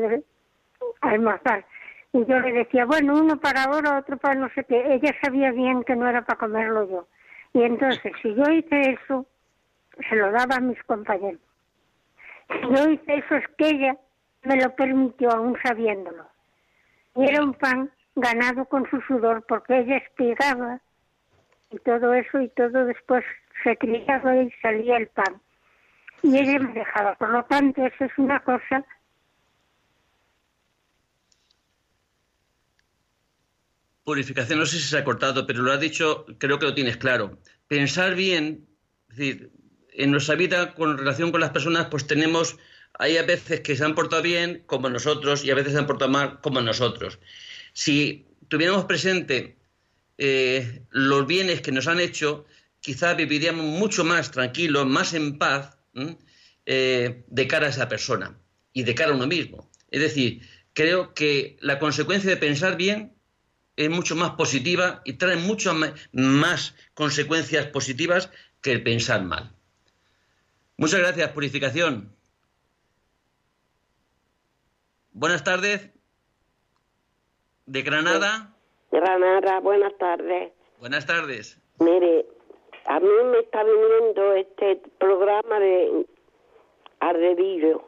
almorzar. 1.02 1.66
Y 2.12 2.26
yo 2.26 2.40
le 2.40 2.52
decía, 2.54 2.86
bueno, 2.86 3.14
uno 3.14 3.40
para 3.40 3.66
ahora, 3.66 4.00
otro 4.00 4.18
para 4.18 4.36
no 4.36 4.50
sé 4.56 4.64
qué. 4.64 4.94
Ella 4.94 5.14
sabía 5.22 5.52
bien 5.52 5.84
que 5.84 5.96
no 5.96 6.08
era 6.08 6.24
para 6.24 6.40
comerlo 6.40 6.90
yo. 6.90 7.08
Y 7.54 7.64
entonces, 7.64 8.12
si 8.22 8.34
yo 8.34 8.44
hice 8.52 8.92
eso, 8.92 9.28
se 10.10 10.16
lo 10.16 10.32
daba 10.32 10.56
a 10.56 10.62
mis 10.62 10.82
compañeros. 10.84 11.42
Si 12.50 12.76
yo 12.76 12.90
hice 12.90 13.16
eso, 13.16 13.36
es 13.36 13.48
que 13.58 13.70
ella 13.70 13.98
me 14.44 14.56
lo 14.56 14.76
permitió, 14.76 15.30
aún 15.30 15.58
sabiéndolo. 15.62 16.26
Y 17.16 17.26
era 17.26 17.44
un 17.44 17.54
pan 17.54 17.92
ganado 18.16 18.66
con 18.66 18.90
su 18.90 19.02
sudor, 19.02 19.46
porque 19.48 19.80
ella 19.80 19.98
espigaba 19.98 20.80
y 21.70 21.78
todo 21.80 22.14
eso, 22.14 22.42
y 22.42 22.50
todo 22.50 22.86
después 22.86 23.24
se 23.64 23.78
criaba 23.78 24.36
y 24.38 24.52
salía 24.62 24.98
el 24.98 25.08
pan. 25.08 25.40
Y 26.24 26.38
ella 26.38 26.60
me 26.60 26.74
dejaba. 26.74 27.16
Por 27.16 27.30
lo 27.30 27.44
tanto, 27.46 27.86
eso 27.86 28.06
es 28.06 28.12
una 28.18 28.40
cosa 28.44 28.86
Purificación, 34.10 34.58
no 34.58 34.66
sé 34.66 34.78
si 34.78 34.88
se 34.88 34.98
ha 34.98 35.04
cortado, 35.04 35.46
pero 35.46 35.62
lo 35.62 35.72
has 35.72 35.80
dicho, 35.80 36.26
creo 36.40 36.58
que 36.58 36.66
lo 36.66 36.74
tienes 36.74 36.98
claro. 36.98 37.38
Pensar 37.68 38.16
bien, 38.16 38.68
es 39.08 39.18
decir, 39.18 39.52
en 39.94 40.10
nuestra 40.10 40.34
vida 40.34 40.74
con 40.74 40.98
relación 40.98 41.30
con 41.30 41.42
las 41.42 41.52
personas, 41.52 41.90
pues 41.92 42.08
tenemos, 42.08 42.58
hay 42.98 43.18
a 43.18 43.22
veces 43.24 43.60
que 43.60 43.76
se 43.76 43.86
han 43.86 43.94
portado 43.94 44.24
bien 44.24 44.64
como 44.66 44.90
nosotros 44.90 45.46
y 45.46 45.52
a 45.52 45.54
veces 45.54 45.74
se 45.74 45.78
han 45.78 45.86
portado 45.86 46.10
mal 46.10 46.42
como 46.42 46.60
nosotros. 46.60 47.20
Si 47.74 48.26
tuviéramos 48.48 48.86
presente 48.86 49.60
eh, 50.18 50.82
los 50.90 51.28
bienes 51.28 51.62
que 51.62 51.72
nos 51.72 51.88
han 51.88 52.00
hecho, 52.00 52.48
quizá 52.80 53.14
viviríamos 53.14 53.64
mucho 53.64 54.04
más 54.04 54.32
tranquilos, 54.32 54.88
más 54.88 55.14
en 55.14 55.38
paz 55.38 55.78
eh, 56.66 57.24
de 57.28 57.48
cara 57.48 57.68
a 57.68 57.70
esa 57.70 57.90
persona 57.90 58.38
y 58.74 58.84
de 58.84 58.96
cara 58.96 59.12
a 59.12 59.16
uno 59.16 59.28
mismo. 59.28 59.70
Es 59.92 60.02
decir, 60.02 60.42
creo 60.74 61.14
que 61.14 61.58
la 61.62 61.80
consecuencia 61.80 62.30
de 62.30 62.38
pensar 62.38 62.78
bien 62.78 63.14
es 63.76 63.90
mucho 63.90 64.16
más 64.16 64.32
positiva 64.32 65.02
y 65.06 65.14
trae 65.14 65.38
mucho 65.38 65.74
más 66.12 66.76
consecuencias 66.94 67.68
positivas 67.68 68.30
que 68.62 68.72
el 68.72 68.84
pensar 68.84 69.24
mal. 69.24 69.56
Muchas 70.78 71.00
gracias, 71.00 71.32
Purificación. 71.32 72.14
Buenas 75.12 75.44
tardes. 75.44 75.90
De 77.66 77.82
Granada. 77.82 78.56
Granada, 78.92 79.60
buenas 79.60 79.98
tardes. 79.98 80.54
Buenas 80.80 81.06
tardes. 81.06 81.60
Mire, 81.80 82.26
a 82.90 83.00
mí 83.00 83.10
me 83.26 83.40
está 83.40 83.64
viniendo 83.64 84.34
este 84.34 84.82
programa 84.98 85.60
de 85.60 86.08
Ardevillo, 87.00 87.84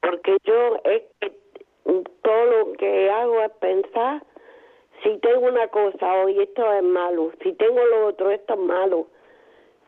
porque 0.00 0.38
yo 0.44 0.76
es 0.84 1.02
que 1.20 1.32
todo 2.22 2.44
lo 2.44 2.72
que 2.74 3.10
hago 3.10 3.40
es 3.40 3.50
pensar 3.58 4.22
si 5.02 5.18
tengo 5.18 5.48
una 5.48 5.66
cosa 5.66 6.22
hoy 6.22 6.40
esto 6.40 6.72
es 6.74 6.84
malo, 6.84 7.32
si 7.42 7.54
tengo 7.54 7.84
lo 7.84 8.06
otro 8.06 8.30
esto 8.30 8.54
es 8.54 8.60
malo, 8.60 9.08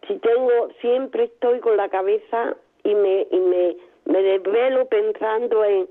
si 0.08 0.18
tengo 0.18 0.70
siempre 0.80 1.24
estoy 1.24 1.60
con 1.60 1.76
la 1.76 1.88
cabeza 1.88 2.56
y 2.82 2.96
me 2.96 3.28
y 3.30 3.38
me, 3.38 3.76
me 4.06 4.22
desvelo 4.22 4.86
pensando 4.86 5.64
en, 5.64 5.88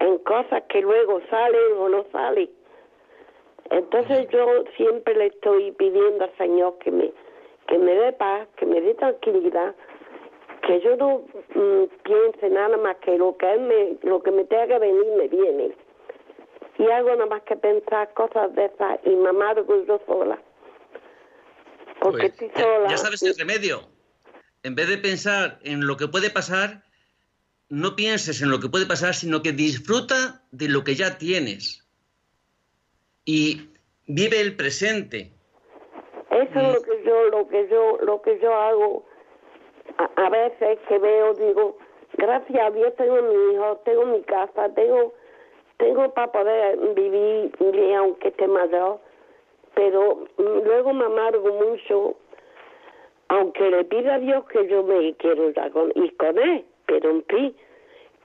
en 0.00 0.18
cosas 0.18 0.64
que 0.68 0.80
luego 0.80 1.20
salen 1.30 1.76
o 1.78 1.88
no 1.88 2.04
salen. 2.10 2.50
Entonces 3.70 4.28
yo 4.30 4.64
siempre 4.76 5.14
le 5.14 5.26
estoy 5.26 5.70
pidiendo 5.72 6.24
al 6.24 6.36
Señor 6.38 6.76
que 6.78 6.90
me 6.90 7.12
que 7.68 7.78
me 7.78 7.94
dé 7.94 8.12
paz, 8.12 8.48
que 8.56 8.66
me 8.66 8.80
dé 8.80 8.94
tranquilidad, 8.94 9.74
que 10.66 10.80
yo 10.80 10.96
no 10.96 11.22
mm, 11.54 11.84
piense 12.02 12.50
nada 12.50 12.76
más 12.76 12.96
que 12.96 13.16
lo 13.16 13.36
que 13.36 13.56
me 13.58 13.96
lo 14.02 14.22
que 14.22 14.30
me 14.30 14.44
tenga 14.44 14.66
que 14.66 14.78
venir 14.78 15.06
me 15.16 15.28
viene 15.28 15.74
y 16.78 16.90
hago 16.90 17.10
nada 17.10 17.26
más 17.26 17.42
que 17.42 17.56
pensar 17.56 18.12
cosas 18.14 18.54
de 18.54 18.66
esas 18.66 19.00
y 19.04 19.26
amargo 19.26 19.84
yo 19.86 20.00
sola. 20.06 20.40
Porque 22.00 22.28
pues, 22.28 22.32
estoy 22.32 22.50
sola. 22.62 22.88
Ya 22.88 22.96
sabes 22.96 23.22
el 23.22 23.36
remedio. 23.36 23.88
En 24.62 24.74
vez 24.74 24.88
de 24.88 24.98
pensar 24.98 25.58
en 25.62 25.86
lo 25.86 25.96
que 25.96 26.08
puede 26.08 26.30
pasar, 26.30 26.84
no 27.68 27.96
pienses 27.96 28.40
en 28.42 28.50
lo 28.50 28.60
que 28.60 28.68
puede 28.68 28.86
pasar, 28.86 29.14
sino 29.14 29.42
que 29.42 29.52
disfruta 29.52 30.42
de 30.52 30.68
lo 30.68 30.84
que 30.84 30.94
ya 30.94 31.18
tienes. 31.18 31.84
Y 33.24 33.70
vive 34.06 34.40
el 34.40 34.56
presente. 34.56 35.32
Eso 36.30 36.60
es 36.60 36.74
lo 36.74 36.82
que 36.82 37.02
yo, 37.04 37.24
lo 37.30 37.48
que 37.48 37.68
yo, 37.68 37.98
lo 38.02 38.22
que 38.22 38.38
yo 38.38 38.54
hago. 38.54 39.02
A, 39.96 40.26
a 40.26 40.30
veces 40.30 40.78
que 40.88 40.98
veo, 40.98 41.34
digo, 41.34 41.76
gracias 42.14 42.62
a 42.62 42.70
Dios 42.70 42.94
tengo 42.96 43.22
mi 43.22 43.54
hijo, 43.54 43.76
tengo 43.84 44.04
mi 44.06 44.22
casa, 44.22 44.68
tengo 44.74 45.12
tengo 45.78 46.12
para 46.12 46.30
poder 46.30 46.76
vivir 46.94 47.52
bien 47.58 47.94
aunque 47.94 48.28
esté 48.28 48.46
mayor, 48.46 48.98
pero 49.74 50.26
luego 50.36 50.92
me 50.92 51.04
amargo 51.04 51.52
mucho, 51.52 52.16
aunque 53.28 53.70
le 53.70 53.84
pido 53.84 54.12
a 54.12 54.18
Dios 54.18 54.44
que 54.46 54.66
yo 54.66 54.82
me 54.82 55.14
quiero 55.14 55.48
ir 55.48 55.54
con, 55.72 55.92
con 56.18 56.38
él, 56.38 56.64
pero 56.86 57.10
en 57.10 57.24
fin, 57.24 57.56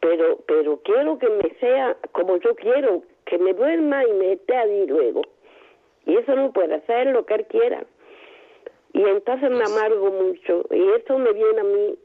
pero, 0.01 0.39
pero 0.47 0.80
quiero 0.84 1.20
que 1.20 1.30
me 1.30 1.49
sea 1.60 1.95
como 2.12 2.38
yo 2.38 2.56
quiero, 2.56 3.04
que 3.26 3.38
me 3.38 3.54
duerma 3.54 4.04
y 4.04 4.14
me 4.14 4.34
esté 4.34 4.58
allí 4.58 4.88
luego. 4.88 5.22
Y 6.06 6.18
eso 6.18 6.36
no 6.36 6.51
puede 6.51 6.82
ser 6.82 7.08
lo 7.08 7.26
que 7.26 7.36
él 7.36 7.45
quiera. 7.45 7.86
Y 8.93 9.01
entonces 9.03 9.49
me 9.49 9.63
amargo 9.63 10.11
mucho. 10.11 10.65
Y 10.71 10.89
eso 11.01 11.17
me 11.17 11.33
viene 11.33 11.59
a 11.59 11.63
mí, 11.63 11.95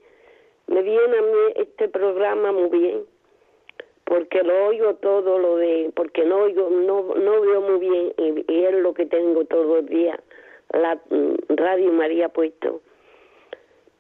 me 0.68 0.82
viene 0.82 1.18
a 1.18 1.22
mí 1.22 1.52
este 1.56 1.88
programa 1.88 2.52
muy 2.52 2.70
bien 2.70 3.04
porque 4.04 4.42
lo 4.42 4.68
oigo 4.68 4.94
todo 4.94 5.38
lo 5.38 5.56
de 5.56 5.92
porque 5.94 6.24
no 6.24 6.38
oigo 6.38 6.70
no 6.70 7.14
no 7.14 7.40
veo 7.42 7.60
muy 7.60 7.78
bien 7.78 8.14
y, 8.48 8.64
es 8.64 8.74
lo 8.76 8.94
que 8.94 9.04
tengo 9.04 9.44
todo 9.44 9.80
el 9.80 9.86
día 9.86 10.18
la 10.72 10.96
mm, 11.10 11.56
radio 11.56 11.92
María 11.92 12.28
puesto. 12.28 12.82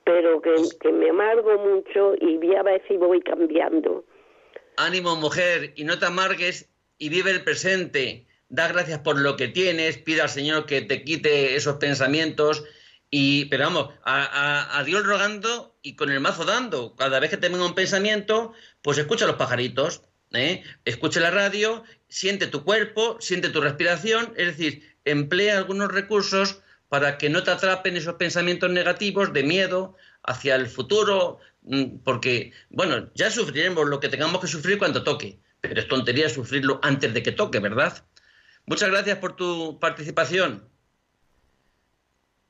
Pero 0.04 0.40
que, 0.40 0.92
me 0.92 1.10
amargo 1.10 1.58
mucho 1.58 2.14
y 2.20 2.38
voy 2.38 2.54
a 2.54 2.62
ver 2.62 2.82
si 2.88 2.96
voy 2.96 3.20
cambiando. 3.20 4.04
Ánimo 4.76 5.16
mujer 5.16 5.72
y 5.76 5.84
no 5.84 5.98
te 5.98 6.06
amargues 6.06 6.68
y 6.96 7.10
vive 7.10 7.30
el 7.30 7.44
presente. 7.44 8.26
Da 8.48 8.68
gracias 8.68 9.00
por 9.00 9.18
lo 9.20 9.36
que 9.36 9.48
tienes. 9.48 9.98
Pida 9.98 10.22
al 10.22 10.28
Señor 10.30 10.64
que 10.64 10.80
te 10.80 11.04
quite 11.04 11.56
esos 11.56 11.76
pensamientos 11.76 12.64
y, 13.10 13.46
pero 13.46 13.64
vamos, 13.64 13.90
a, 14.04 14.82
Dios 14.84 15.04
rogando 15.04 15.78
y 15.82 15.96
con 15.96 16.10
el 16.10 16.20
mazo 16.20 16.44
dando. 16.44 16.94
Cada 16.96 17.20
vez 17.20 17.30
que 17.30 17.36
te 17.36 17.48
venga 17.48 17.64
un 17.64 17.74
pensamiento, 17.74 18.52
pues 18.82 18.98
escucha 18.98 19.26
los 19.26 19.36
pajaritos, 19.36 20.02
¿eh? 20.32 20.62
escucha 20.84 21.20
la 21.20 21.30
radio, 21.30 21.84
siente 22.08 22.46
tu 22.46 22.64
cuerpo, 22.64 23.16
siente 23.20 23.48
tu 23.48 23.60
respiración, 23.60 24.34
es 24.36 24.48
decir, 24.48 24.96
emplea 25.04 25.56
algunos 25.56 25.90
recursos 25.90 26.60
para 26.88 27.18
que 27.18 27.30
no 27.30 27.42
te 27.42 27.50
atrapen 27.50 27.96
esos 27.96 28.14
pensamientos 28.14 28.70
negativos 28.70 29.32
de 29.32 29.42
miedo 29.42 29.96
hacia 30.22 30.56
el 30.56 30.66
futuro, 30.66 31.38
mm, 31.62 31.98
porque, 32.04 32.52
bueno, 32.70 33.10
ya 33.14 33.30
sufriremos 33.30 33.88
lo 33.88 34.00
que 34.00 34.08
tengamos 34.08 34.40
que 34.40 34.46
sufrir 34.46 34.78
cuando 34.78 35.02
toque, 35.02 35.38
pero 35.60 35.80
es 35.80 35.88
tontería 35.88 36.28
sufrirlo 36.28 36.78
antes 36.82 37.12
de 37.14 37.22
que 37.22 37.32
toque, 37.32 37.58
¿verdad? 37.58 38.04
Muchas 38.66 38.90
gracias 38.90 39.18
por 39.18 39.34
tu 39.36 39.78
participación. 39.80 40.68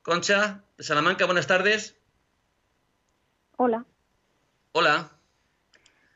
Concha, 0.09 0.63
de 0.79 0.85
Salamanca, 0.85 1.27
buenas 1.27 1.47
tardes. 1.47 1.95
Hola. 3.59 3.85
Hola. 4.73 5.11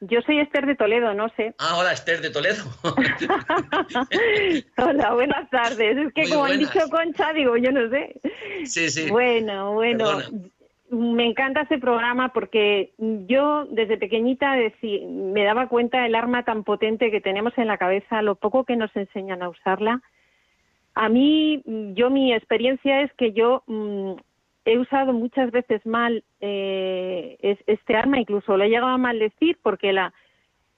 Yo 0.01 0.22
soy 0.22 0.40
Esther 0.40 0.64
de 0.64 0.76
Toledo, 0.76 1.12
no 1.12 1.28
sé. 1.36 1.55
Ah, 1.59 1.76
hola, 1.76 1.93
Esther 1.93 2.22
de 2.22 2.30
Toledo. 2.30 2.64
hola, 4.78 5.12
buenas 5.12 5.51
tardes. 5.51 5.99
Es 5.99 6.14
que 6.14 6.26
como 6.30 6.47
han 6.47 6.59
dicho 6.59 6.88
Concha, 6.90 7.34
digo, 7.34 7.59
yo 7.59 7.70
no 7.70 7.90
sé. 7.90 8.18
Sí, 8.64 8.88
sí. 8.88 9.11
Bueno, 9.11 9.74
bueno. 9.74 10.22
Me 10.88 11.26
encanta 11.26 11.61
ese 11.61 11.76
programa 11.76 12.32
porque 12.32 12.95
yo 12.97 13.66
desde 13.66 13.99
pequeñita 13.99 14.57
me 14.82 15.45
daba 15.45 15.68
cuenta 15.68 16.01
del 16.01 16.14
arma 16.14 16.45
tan 16.47 16.64
potente 16.64 17.11
que 17.11 17.20
tenemos 17.20 17.53
en 17.59 17.66
la 17.66 17.76
cabeza, 17.76 18.22
lo 18.22 18.36
poco 18.36 18.64
que 18.64 18.76
nos 18.76 18.97
enseñan 18.97 19.43
a 19.43 19.51
usarla 19.51 20.01
A 20.95 21.09
mí, 21.09 21.62
yo 21.95 22.11
mi 22.11 22.32
experiencia 22.34 23.03
es 23.03 23.12
que 23.14 23.32
yo 23.32 23.62
mm, 23.66 24.12
he 24.64 24.78
usado 24.78 25.12
muchas 25.12 25.51
veces 25.51 25.84
mal 25.86 26.24
eh, 26.40 27.57
este 27.66 27.97
arma, 27.97 28.20
incluso 28.20 28.57
lo 28.57 28.64
he 28.64 28.68
llegado 28.68 28.88
a 28.88 28.99
maldecir 28.99 29.59
porque 29.62 29.93
la, 29.93 30.12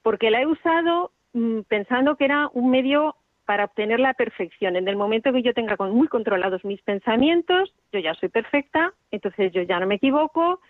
porque 0.03 0.31
la 0.31 0.43
he 0.43 0.47
usado 0.47 1.13
mm, 1.33 1.61
pensando 1.63 2.17
que 2.17 2.27
era 2.27 2.49
un 2.53 2.71
medio 2.71 3.17
para 3.45 3.65
obtener 3.65 4.01
la 4.01 4.15
perfección. 4.15 4.77
En 4.77 4.89
el 4.89 4.97
momento 4.97 5.33
que 5.33 5.43
yo 5.43 5.53
tenga 5.53 5.77
muy 5.77 6.09
controlados 6.09 6.65
mis 6.65 6.81
pensamientos, 6.83 7.75
yo 7.93 7.99
ya 7.99 8.15
soy 8.15 8.29
perfecta, 8.29 8.93
entonces 9.11 9.53
yo 9.53 9.63
ya 9.63 9.81
no 9.81 9.87
me 9.87 9.97
equivoco, 9.97 10.61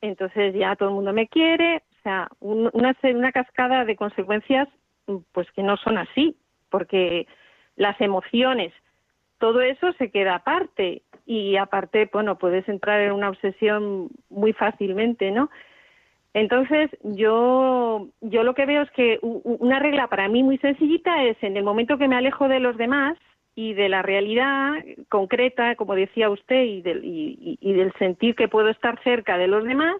entonces 0.00 0.54
ya 0.54 0.74
todo 0.76 0.88
el 0.88 0.94
mundo 0.94 1.12
me 1.12 1.28
quiere, 1.28 1.82
o 1.98 2.02
sea, 2.02 2.28
una, 2.40 2.96
una 3.02 3.32
cascada 3.32 3.84
de 3.84 3.96
consecuencias 3.96 4.68
mm, 5.08 5.16
pues 5.32 5.50
que 5.52 5.62
no 5.62 5.76
son 5.76 5.98
así, 5.98 6.36
porque 6.70 7.26
las 7.76 8.00
emociones, 8.00 8.72
todo 9.42 9.60
eso 9.60 9.92
se 9.94 10.12
queda 10.12 10.36
aparte 10.36 11.02
y 11.26 11.56
aparte, 11.56 12.08
bueno, 12.12 12.38
puedes 12.38 12.68
entrar 12.68 13.00
en 13.00 13.10
una 13.10 13.28
obsesión 13.28 14.08
muy 14.30 14.52
fácilmente, 14.52 15.32
¿no? 15.32 15.50
Entonces, 16.32 16.90
yo, 17.02 18.06
yo 18.20 18.44
lo 18.44 18.54
que 18.54 18.66
veo 18.66 18.82
es 18.82 18.90
que 18.92 19.18
una 19.20 19.80
regla 19.80 20.06
para 20.06 20.28
mí 20.28 20.44
muy 20.44 20.58
sencillita 20.58 21.24
es 21.24 21.36
en 21.42 21.56
el 21.56 21.64
momento 21.64 21.98
que 21.98 22.06
me 22.06 22.14
alejo 22.14 22.46
de 22.46 22.60
los 22.60 22.76
demás 22.76 23.18
y 23.56 23.74
de 23.74 23.88
la 23.88 24.02
realidad 24.02 24.74
concreta, 25.08 25.74
como 25.74 25.96
decía 25.96 26.30
usted, 26.30 26.62
y 26.62 26.80
del, 26.80 27.00
y, 27.02 27.72
del 27.72 27.92
sentir 27.94 28.36
que 28.36 28.46
puedo 28.46 28.68
estar 28.68 29.02
cerca 29.02 29.38
de 29.38 29.48
los 29.48 29.64
demás, 29.64 29.96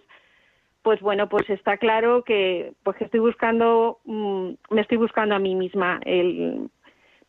pues 0.82 1.01
bueno, 1.01 1.28
pues 1.28 1.51
está 1.51 1.78
claro 1.78 2.22
que, 2.22 2.74
pues 2.84 2.97
estoy 3.01 3.18
buscando, 3.18 3.99
mm, 4.05 4.51
me 4.70 4.82
estoy 4.82 4.99
buscando 4.99 5.34
a 5.34 5.40
mí 5.40 5.57
misma 5.57 5.99
el, 6.05 6.70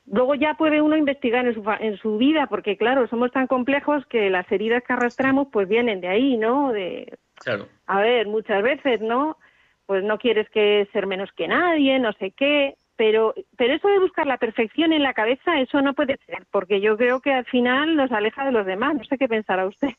Luego 0.06 0.36
ya 0.36 0.56
puede 0.56 0.82
uno 0.82 0.98
investigar 0.98 1.46
en 1.46 1.54
su, 1.54 1.64
en 1.80 1.98
su 1.98 2.18
vida, 2.18 2.48
porque 2.48 2.78
claro, 2.78 3.08
somos 3.08 3.32
tan 3.32 3.48
complejos 3.48 4.06
que 4.08 4.30
las 4.30 4.52
heridas 4.52 4.84
que 4.86 4.94
arrastramos 4.94 5.48
pues 5.52 5.68
vienen 5.68 6.02
de 6.02 6.10
ahí, 6.10 6.38
¿no? 6.38 6.74
De, 6.74 7.18
claro. 7.36 7.68
A 7.88 8.02
ver, 8.02 8.28
muchas 8.28 8.62
veces, 8.64 9.00
¿no? 9.02 9.38
Pues 9.86 10.04
no 10.04 10.18
quieres 10.18 10.50
que 10.50 10.88
ser 10.92 11.08
menos 11.08 11.30
que 11.36 11.48
nadie, 11.48 12.00
no 12.00 12.12
sé 12.14 12.32
qué, 12.32 12.76
pero, 12.96 13.34
pero 13.58 13.74
eso 13.74 13.88
de 13.88 14.00
buscar 14.00 14.28
la 14.28 14.38
perfección 14.38 14.94
en 14.94 15.04
la 15.04 15.14
cabeza, 15.14 15.60
eso 15.60 15.82
no 15.82 15.94
puede 15.94 16.20
ser, 16.26 16.46
porque 16.52 16.80
yo 16.82 16.98
creo 16.98 17.22
que 17.22 17.34
al 17.34 17.46
final 17.46 17.96
nos 17.96 18.12
aleja 18.12 18.46
de 18.46 18.52
los 18.52 18.66
demás. 18.66 18.96
No 18.96 19.04
sé 19.06 19.18
qué 19.18 19.28
pensará 19.28 19.66
usted. 19.66 19.90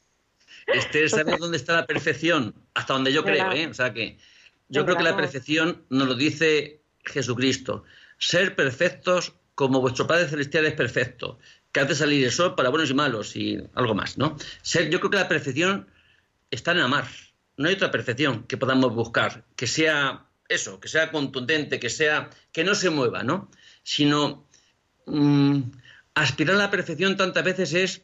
Esther, 0.66 1.10
¿sabes 1.10 1.38
dónde 1.40 1.56
está 1.56 1.74
la 1.74 1.86
perfección? 1.86 2.54
Hasta 2.74 2.92
donde 2.92 3.12
yo 3.12 3.24
creo, 3.24 3.52
¿eh? 3.52 3.66
O 3.66 3.74
sea 3.74 3.92
que 3.92 4.18
yo 4.68 4.84
creo 4.84 4.96
que 4.96 5.02
la 5.02 5.16
perfección 5.16 5.84
nos 5.90 6.08
lo 6.08 6.14
dice 6.14 6.82
Jesucristo. 7.04 7.84
Ser 8.18 8.54
perfectos 8.54 9.34
como 9.54 9.80
vuestro 9.80 10.06
Padre 10.06 10.28
Celestial 10.28 10.66
es 10.66 10.74
perfecto, 10.74 11.38
que 11.72 11.80
hace 11.80 11.94
salir 11.94 12.24
el 12.24 12.32
sol 12.32 12.54
para 12.54 12.68
buenos 12.68 12.90
y 12.90 12.94
malos 12.94 13.36
y 13.36 13.58
algo 13.74 13.94
más, 13.94 14.18
¿no? 14.18 14.36
Ser, 14.62 14.90
yo 14.90 15.00
creo 15.00 15.10
que 15.10 15.16
la 15.18 15.28
perfección 15.28 15.88
está 16.50 16.72
en 16.72 16.80
amar. 16.80 17.06
No 17.56 17.68
hay 17.68 17.74
otra 17.74 17.90
perfección 17.90 18.44
que 18.44 18.56
podamos 18.56 18.94
buscar, 18.94 19.44
que 19.56 19.66
sea 19.66 20.26
eso, 20.48 20.80
que 20.80 20.88
sea 20.88 21.10
contundente, 21.10 21.78
que 21.80 21.90
sea, 21.90 22.30
que 22.52 22.64
no 22.64 22.74
se 22.74 22.90
mueva, 22.90 23.22
¿no? 23.22 23.50
Sino 23.82 24.46
mm, 25.06 25.60
aspirar 26.14 26.56
a 26.56 26.58
la 26.58 26.70
perfección 26.70 27.16
tantas 27.16 27.44
veces 27.44 27.74
es 27.74 28.02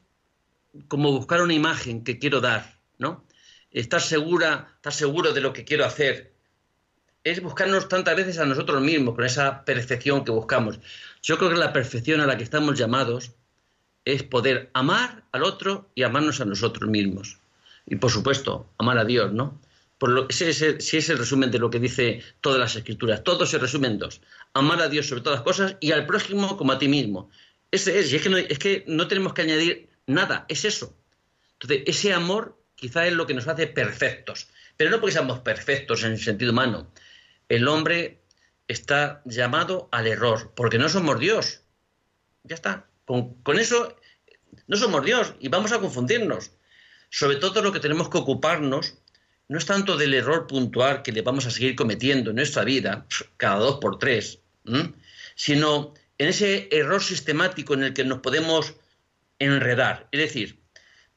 como 0.89 1.13
buscar 1.13 1.43
una 1.43 1.55
imagen 1.55 2.05
que 2.05 2.19
quiero 2.19 2.41
dar, 2.41 2.79
¿no? 2.99 3.25
Estar 3.71 4.01
segura, 4.01 4.73
estar 4.77 4.93
seguro 4.93 5.33
de 5.33 5.41
lo 5.41 5.53
que 5.53 5.65
quiero 5.65 5.85
hacer, 5.85 6.33
es 7.25 7.43
buscarnos 7.43 7.89
tantas 7.89 8.17
veces 8.17 8.39
a 8.39 8.47
nosotros 8.47 8.81
mismos, 8.83 9.15
con 9.15 9.25
esa 9.25 9.65
perfección 9.65 10.25
que 10.25 10.31
buscamos. 10.31 10.79
Yo 11.23 11.39
creo 11.39 11.51
que 11.51 11.57
la 11.57 11.73
perfección 11.73 12.21
a 12.21 12.27
la 12.27 12.37
que 12.37 12.45
estamos 12.45 12.79
llamados 12.79 13.33
es 14.05 14.23
poder 14.23 14.71
amar 14.73 15.25
al 15.33 15.45
otro 15.45 15.91
y 15.95 16.03
amarnos 16.03 16.41
a 16.41 16.47
nosotros 16.47 16.89
mismos. 16.89 17.39
Y 17.87 17.97
por 17.97 18.11
supuesto, 18.11 18.71
amar 18.79 18.99
a 18.99 19.05
Dios, 19.05 19.33
¿no? 19.33 19.61
Por 19.99 20.11
lo, 20.11 20.29
ese, 20.31 20.49
es 20.79 21.11
el 21.11 21.19
resumen 21.19 21.51
de 21.51 21.59
lo 21.59 21.69
que 21.69 21.79
dice 21.79 22.23
todas 22.41 22.59
las 22.59 22.75
escrituras. 22.75 23.23
Todo 23.23 23.45
se 23.45 23.59
resume 23.59 23.89
en 23.89 23.99
dos. 23.99 24.23
Amar 24.55 24.81
a 24.81 24.89
Dios 24.89 25.07
sobre 25.07 25.21
todas 25.21 25.41
las 25.41 25.45
cosas 25.45 25.77
y 25.81 25.93
al 25.93 26.07
prójimo 26.07 26.57
como 26.57 26.73
a 26.73 26.79
ti 26.79 26.89
mismo. 26.89 27.31
Ese 27.71 27.99
es, 27.99 28.11
y 28.11 28.17
es 28.17 28.23
que 28.23 28.31
no, 28.31 28.39
es 28.39 28.59
que 28.59 28.85
no 28.87 29.09
tenemos 29.09 29.35
que 29.35 29.43
añadir 29.43 29.91
nada, 30.07 30.47
es 30.49 30.65
eso. 30.65 30.97
Entonces, 31.61 31.83
ese 31.87 32.15
amor 32.15 32.57
quizá 32.75 33.07
es 33.07 33.13
lo 33.13 33.27
que 33.27 33.35
nos 33.35 33.47
hace 33.47 33.67
perfectos. 33.67 34.49
Pero 34.79 34.91
no 34.91 35.01
porque 35.01 35.13
seamos 35.13 35.41
perfectos 35.41 36.03
en 36.05 36.13
el 36.13 36.19
sentido 36.19 36.53
humano, 36.53 36.91
el 37.51 37.67
hombre 37.67 38.23
está 38.69 39.23
llamado 39.27 39.89
al 39.91 40.07
error, 40.07 40.53
porque 40.55 40.79
no 40.79 40.89
somos 40.89 41.19
Dios. 41.19 41.63
Ya 42.45 42.55
está. 42.55 42.87
Con, 43.05 43.37
eso 43.59 43.97
no 44.69 44.77
somos 44.77 45.05
Dios 45.05 45.35
y 45.41 45.49
vamos 45.49 45.73
a 45.73 45.81
confundirnos. 45.81 46.53
Sobre 47.11 47.37
todo 47.37 47.61
lo 47.61 47.73
que 47.73 47.81
tenemos 47.81 48.09
que 48.09 48.19
ocuparnos 48.19 48.95
no 49.49 49.59
es 49.59 49.67
tanto 49.67 49.97
del 49.97 50.15
error 50.15 50.47
puntual 50.47 51.03
que 51.03 51.11
le 51.11 51.23
vamos 51.23 51.45
a 51.45 51.51
seguir 51.51 51.75
cometiendo 51.75 52.31
en 52.31 52.37
nuestra 52.37 52.63
vida, 52.63 53.05
cada 53.37 53.57
dos 53.57 53.81
por 53.81 53.99
tres, 53.99 54.39
sino 55.35 55.93
en 56.19 56.29
ese 56.29 56.69
error 56.71 57.03
sistemático 57.03 57.75
en 57.75 57.83
el 57.83 57.95
que 57.95 58.05
nos 58.05 58.21
podemos 58.21 58.75
enredar. 59.41 60.07
Es 60.13 60.21
decir, 60.21 60.61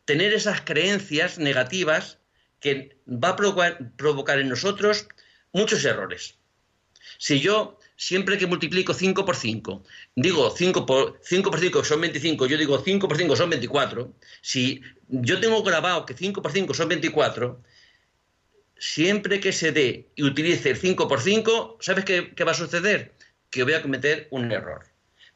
tener 0.05 0.33
esas 0.33 0.61
creencias 0.61 1.37
negativas 1.37 2.17
que 2.59 2.97
va 3.07 3.29
a 3.29 3.35
provocar 3.35 4.39
en 4.39 4.49
nosotros 4.49 5.07
muchos 5.53 5.85
errores. 5.85 6.37
Si 7.17 7.39
yo 7.39 7.79
siempre 7.95 8.37
que 8.37 8.47
multiplico 8.47 8.93
5 8.93 9.23
por 9.23 9.35
5, 9.35 9.83
digo 10.15 10.49
5 10.49 10.85
por, 10.85 11.19
5 11.23 11.51
por 11.51 11.59
5 11.59 11.83
son 11.83 12.01
25, 12.01 12.47
yo 12.47 12.57
digo 12.57 12.81
5 12.83 13.07
por 13.07 13.17
5 13.17 13.35
son 13.35 13.49
24, 13.49 14.13
si 14.41 14.81
yo 15.07 15.39
tengo 15.39 15.63
grabado 15.63 16.05
que 16.05 16.13
5 16.13 16.41
por 16.41 16.51
5 16.51 16.73
son 16.73 16.89
24, 16.89 17.63
siempre 18.77 19.39
que 19.39 19.53
se 19.53 19.71
dé 19.71 20.09
y 20.15 20.23
utilice 20.23 20.71
el 20.71 20.77
5 20.77 21.07
por 21.07 21.21
5, 21.21 21.77
¿sabes 21.79 22.03
qué, 22.03 22.43
va 22.43 22.51
a 22.51 22.55
suceder? 22.55 23.13
Que 23.49 23.63
voy 23.63 23.73
a 23.73 23.81
cometer 23.81 24.27
un 24.31 24.51
error. 24.51 24.85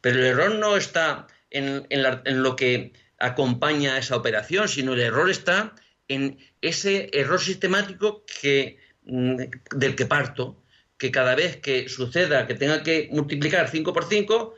Pero 0.00 0.18
el 0.18 0.26
error 0.26 0.54
no 0.56 0.76
está 0.76 1.26
en, 1.50 1.86
en 1.90 2.42
lo 2.42 2.56
que 2.56 2.92
acompaña 3.18 3.94
a 3.94 3.98
esa 3.98 4.16
operación, 4.16 4.68
sino 4.68 4.92
el 4.92 5.00
error 5.00 5.30
está 5.30 5.74
en 6.08 6.38
ese 6.60 7.10
error 7.12 7.40
sistemático 7.40 8.24
que 8.40 8.78
del 9.08 9.96
que 9.96 10.06
parto, 10.06 10.62
que 10.98 11.10
cada 11.10 11.34
vez 11.34 11.56
que 11.56 11.88
suceda 11.88 12.46
que 12.46 12.54
tenga 12.54 12.82
que 12.82 13.08
multiplicar 13.10 13.68
5 13.68 13.92
por 13.92 14.04
5, 14.04 14.54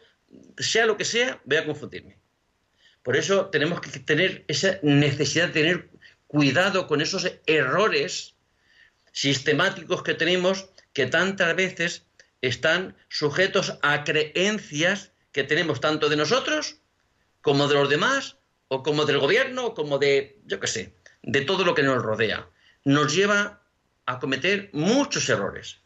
sea 0.58 0.86
lo 0.86 0.96
que 0.96 1.04
sea, 1.04 1.40
voy 1.44 1.58
a 1.58 1.66
confundirme. 1.66 2.18
Por 3.02 3.16
eso 3.16 3.46
tenemos 3.46 3.80
que 3.80 3.98
tener 4.00 4.44
esa 4.48 4.78
necesidad 4.82 5.48
de 5.48 5.52
tener 5.52 5.90
cuidado 6.26 6.86
con 6.86 7.00
esos 7.00 7.30
errores 7.46 8.34
sistemáticos 9.12 10.02
que 10.02 10.14
tenemos 10.14 10.68
que 10.92 11.06
tantas 11.06 11.54
veces 11.56 12.06
están 12.42 12.96
sujetos 13.08 13.78
a 13.82 14.04
creencias 14.04 15.12
que 15.32 15.44
tenemos 15.44 15.80
tanto 15.80 16.08
de 16.08 16.16
nosotros 16.16 16.80
como 17.40 17.68
de 17.68 17.74
los 17.74 17.88
demás 17.88 18.36
o 18.68 18.82
como 18.82 19.04
del 19.04 19.18
gobierno 19.18 19.66
o 19.66 19.74
como 19.74 19.98
de, 19.98 20.38
yo 20.44 20.60
qué 20.60 20.66
sé, 20.66 20.94
de 21.22 21.42
todo 21.42 21.64
lo 21.64 21.74
que 21.74 21.82
nos 21.82 22.02
rodea. 22.02 22.48
Nos 22.84 23.14
lleva 23.14 23.59
a 24.06 24.18
cometer 24.18 24.70
muchos 24.72 25.28
errores. 25.28 25.78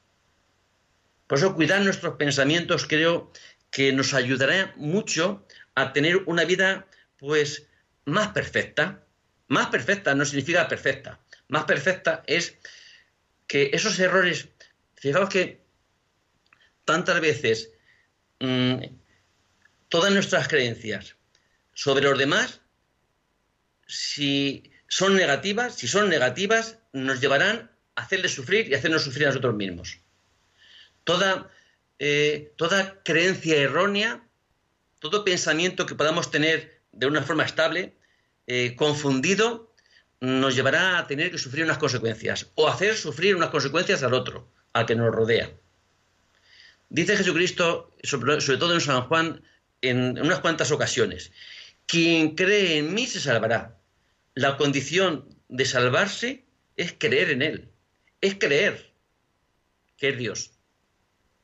Por 1.26 1.38
eso 1.38 1.54
cuidar 1.54 1.82
nuestros 1.82 2.16
pensamientos 2.16 2.86
creo 2.86 3.32
que 3.70 3.92
nos 3.92 4.14
ayudará 4.14 4.72
mucho 4.76 5.46
a 5.74 5.92
tener 5.92 6.22
una 6.26 6.44
vida 6.44 6.86
pues 7.18 7.66
más 8.04 8.28
perfecta. 8.28 9.04
Más 9.48 9.68
perfecta 9.68 10.14
no 10.14 10.24
significa 10.24 10.68
perfecta. 10.68 11.20
Más 11.48 11.64
perfecta 11.64 12.22
es 12.26 12.56
que 13.46 13.70
esos 13.72 13.98
errores, 13.98 14.48
fijaos 14.94 15.28
que 15.28 15.64
tantas 16.84 17.20
veces 17.20 17.70
mm, 18.40 18.84
todas 19.88 20.12
nuestras 20.12 20.48
creencias 20.48 21.16
sobre 21.74 22.04
los 22.04 22.18
demás, 22.18 22.60
si 23.86 24.72
son 24.88 25.16
negativas, 25.16 25.74
si 25.74 25.88
son 25.88 26.08
negativas, 26.08 26.78
nos 26.92 27.20
llevarán 27.20 27.73
hacerles 27.96 28.34
sufrir 28.34 28.68
y 28.68 28.74
hacernos 28.74 29.04
sufrir 29.04 29.26
a 29.26 29.28
nosotros 29.28 29.54
mismos. 29.54 30.00
Toda, 31.04 31.50
eh, 31.98 32.52
toda 32.56 33.02
creencia 33.02 33.56
errónea, 33.56 34.26
todo 34.98 35.24
pensamiento 35.24 35.86
que 35.86 35.94
podamos 35.94 36.30
tener 36.30 36.80
de 36.92 37.06
una 37.06 37.22
forma 37.22 37.44
estable, 37.44 37.94
eh, 38.46 38.74
confundido, 38.76 39.72
nos 40.20 40.54
llevará 40.54 40.98
a 40.98 41.06
tener 41.06 41.30
que 41.30 41.38
sufrir 41.38 41.64
unas 41.64 41.78
consecuencias 41.78 42.50
o 42.54 42.68
hacer 42.68 42.96
sufrir 42.96 43.36
unas 43.36 43.50
consecuencias 43.50 44.02
al 44.02 44.14
otro, 44.14 44.48
al 44.72 44.86
que 44.86 44.94
nos 44.94 45.14
rodea. 45.14 45.50
Dice 46.88 47.16
Jesucristo, 47.16 47.94
sobre, 48.02 48.40
sobre 48.40 48.58
todo 48.58 48.74
en 48.74 48.80
San 48.80 49.02
Juan, 49.02 49.42
en 49.82 50.18
unas 50.18 50.38
cuantas 50.40 50.70
ocasiones, 50.70 51.32
quien 51.86 52.34
cree 52.34 52.78
en 52.78 52.94
mí 52.94 53.06
se 53.06 53.20
salvará. 53.20 53.78
La 54.34 54.56
condición 54.56 55.28
de 55.48 55.66
salvarse 55.66 56.44
es 56.76 56.94
creer 56.98 57.30
en 57.30 57.42
Él 57.42 57.73
es 58.26 58.34
creer 58.36 58.92
que 59.96 60.08
es 60.10 60.18
Dios. 60.18 60.50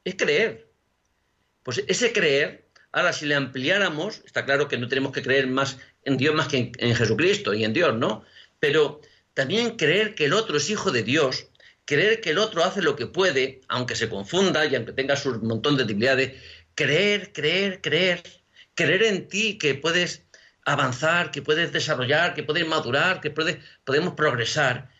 Es 0.04 0.14
creer. 0.16 0.68
Pues 1.62 1.84
ese 1.86 2.12
creer 2.12 2.70
Ahora, 2.92 3.12
si 3.12 3.26
le 3.26 3.36
ampliáramos, 3.36 4.22
está 4.24 4.44
claro 4.44 4.66
que 4.66 4.76
no 4.76 4.88
tenemos 4.88 5.12
que 5.12 5.22
creer 5.22 5.46
más 5.46 5.78
en 6.04 6.16
Dios 6.16 6.34
más 6.34 6.48
que 6.48 6.72
en, 6.76 6.94
Jesucristo 6.94 7.54
y 7.54 7.64
en 7.64 7.72
Dios, 7.72 7.94
¿no? 7.94 8.24
Pero 8.58 9.00
también 9.34 9.76
creer 9.76 10.14
que 10.14 10.24
el 10.24 10.32
otro 10.32 10.56
es 10.56 10.70
hijo 10.70 10.90
de 10.90 11.04
Dios, 11.04 11.46
creer 11.84 12.20
que 12.20 12.30
el 12.30 12.38
otro 12.38 12.64
hace 12.64 12.82
lo 12.82 12.96
que 12.96 13.06
puede, 13.06 13.60
aunque 13.68 13.94
se 13.94 14.08
confunda 14.08 14.66
y 14.66 14.74
aunque 14.74 14.92
tenga 14.92 15.14
su 15.16 15.40
montón 15.40 15.76
de 15.76 15.84
debilidades, 15.84 16.42
creer, 16.74 17.32
creer, 17.32 17.80
creer, 17.80 18.22
creer 18.74 19.02
en 19.04 19.28
ti 19.28 19.56
que 19.56 19.76
puedes 19.76 20.24
avanzar, 20.64 21.30
que 21.30 21.42
puedes 21.42 21.72
desarrollar, 21.72 22.34
que 22.34 22.42
puedes 22.42 22.66
madurar, 22.66 23.20
que 23.20 23.30
puedes, 23.30 23.58
podemos 23.84 24.14
progresar. 24.14 24.90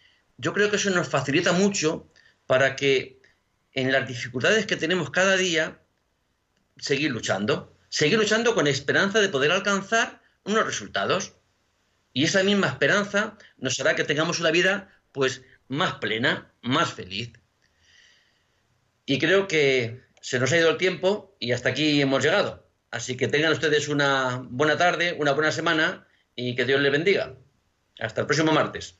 Yo 0.41 0.55
creo 0.55 0.71
que 0.71 0.77
eso 0.77 0.89
nos 0.89 1.07
facilita 1.07 1.53
mucho 1.53 2.11
para 2.47 2.75
que 2.75 3.21
en 3.73 3.93
las 3.93 4.09
dificultades 4.09 4.65
que 4.65 4.77
tenemos 4.77 5.11
cada 5.11 5.37
día, 5.37 5.83
seguir 6.79 7.11
luchando, 7.11 7.77
seguir 7.91 8.19
luchando 8.19 8.55
con 8.55 8.67
esperanza 8.67 9.21
de 9.21 9.29
poder 9.29 9.53
alcanzar 9.53 10.23
unos 10.45 10.65
resultados. 10.65 11.35
Y 12.15 12.25
esa 12.25 12.43
misma 12.43 12.69
esperanza 12.69 13.37
nos 13.59 13.79
hará 13.81 13.95
que 13.95 14.05
tengamos 14.05 14.41
una 14.41 14.51
vida 14.51 14.89
pues 15.13 15.43
más 15.69 15.97
plena, 15.97 16.51
más 16.63 16.95
feliz. 16.95 17.33
Y 19.05 19.19
creo 19.19 19.47
que 19.47 20.01
se 20.23 20.39
nos 20.39 20.53
ha 20.53 20.57
ido 20.57 20.71
el 20.71 20.79
tiempo 20.79 21.37
y 21.39 21.53
hasta 21.53 21.69
aquí 21.69 22.01
hemos 22.01 22.25
llegado. 22.25 22.67
Así 22.91 23.15
que 23.15 23.29
tengan 23.29 23.53
ustedes 23.53 23.89
una 23.89 24.43
buena 24.49 24.79
tarde, 24.79 25.15
una 25.19 25.33
buena 25.33 25.53
semana 25.53 26.09
y 26.35 26.57
que 26.57 26.65
Dios 26.65 26.81
les 26.81 26.93
bendiga. 26.93 27.35
Hasta 27.99 28.23
el 28.23 28.27
próximo 28.27 28.53
martes. 28.53 29.00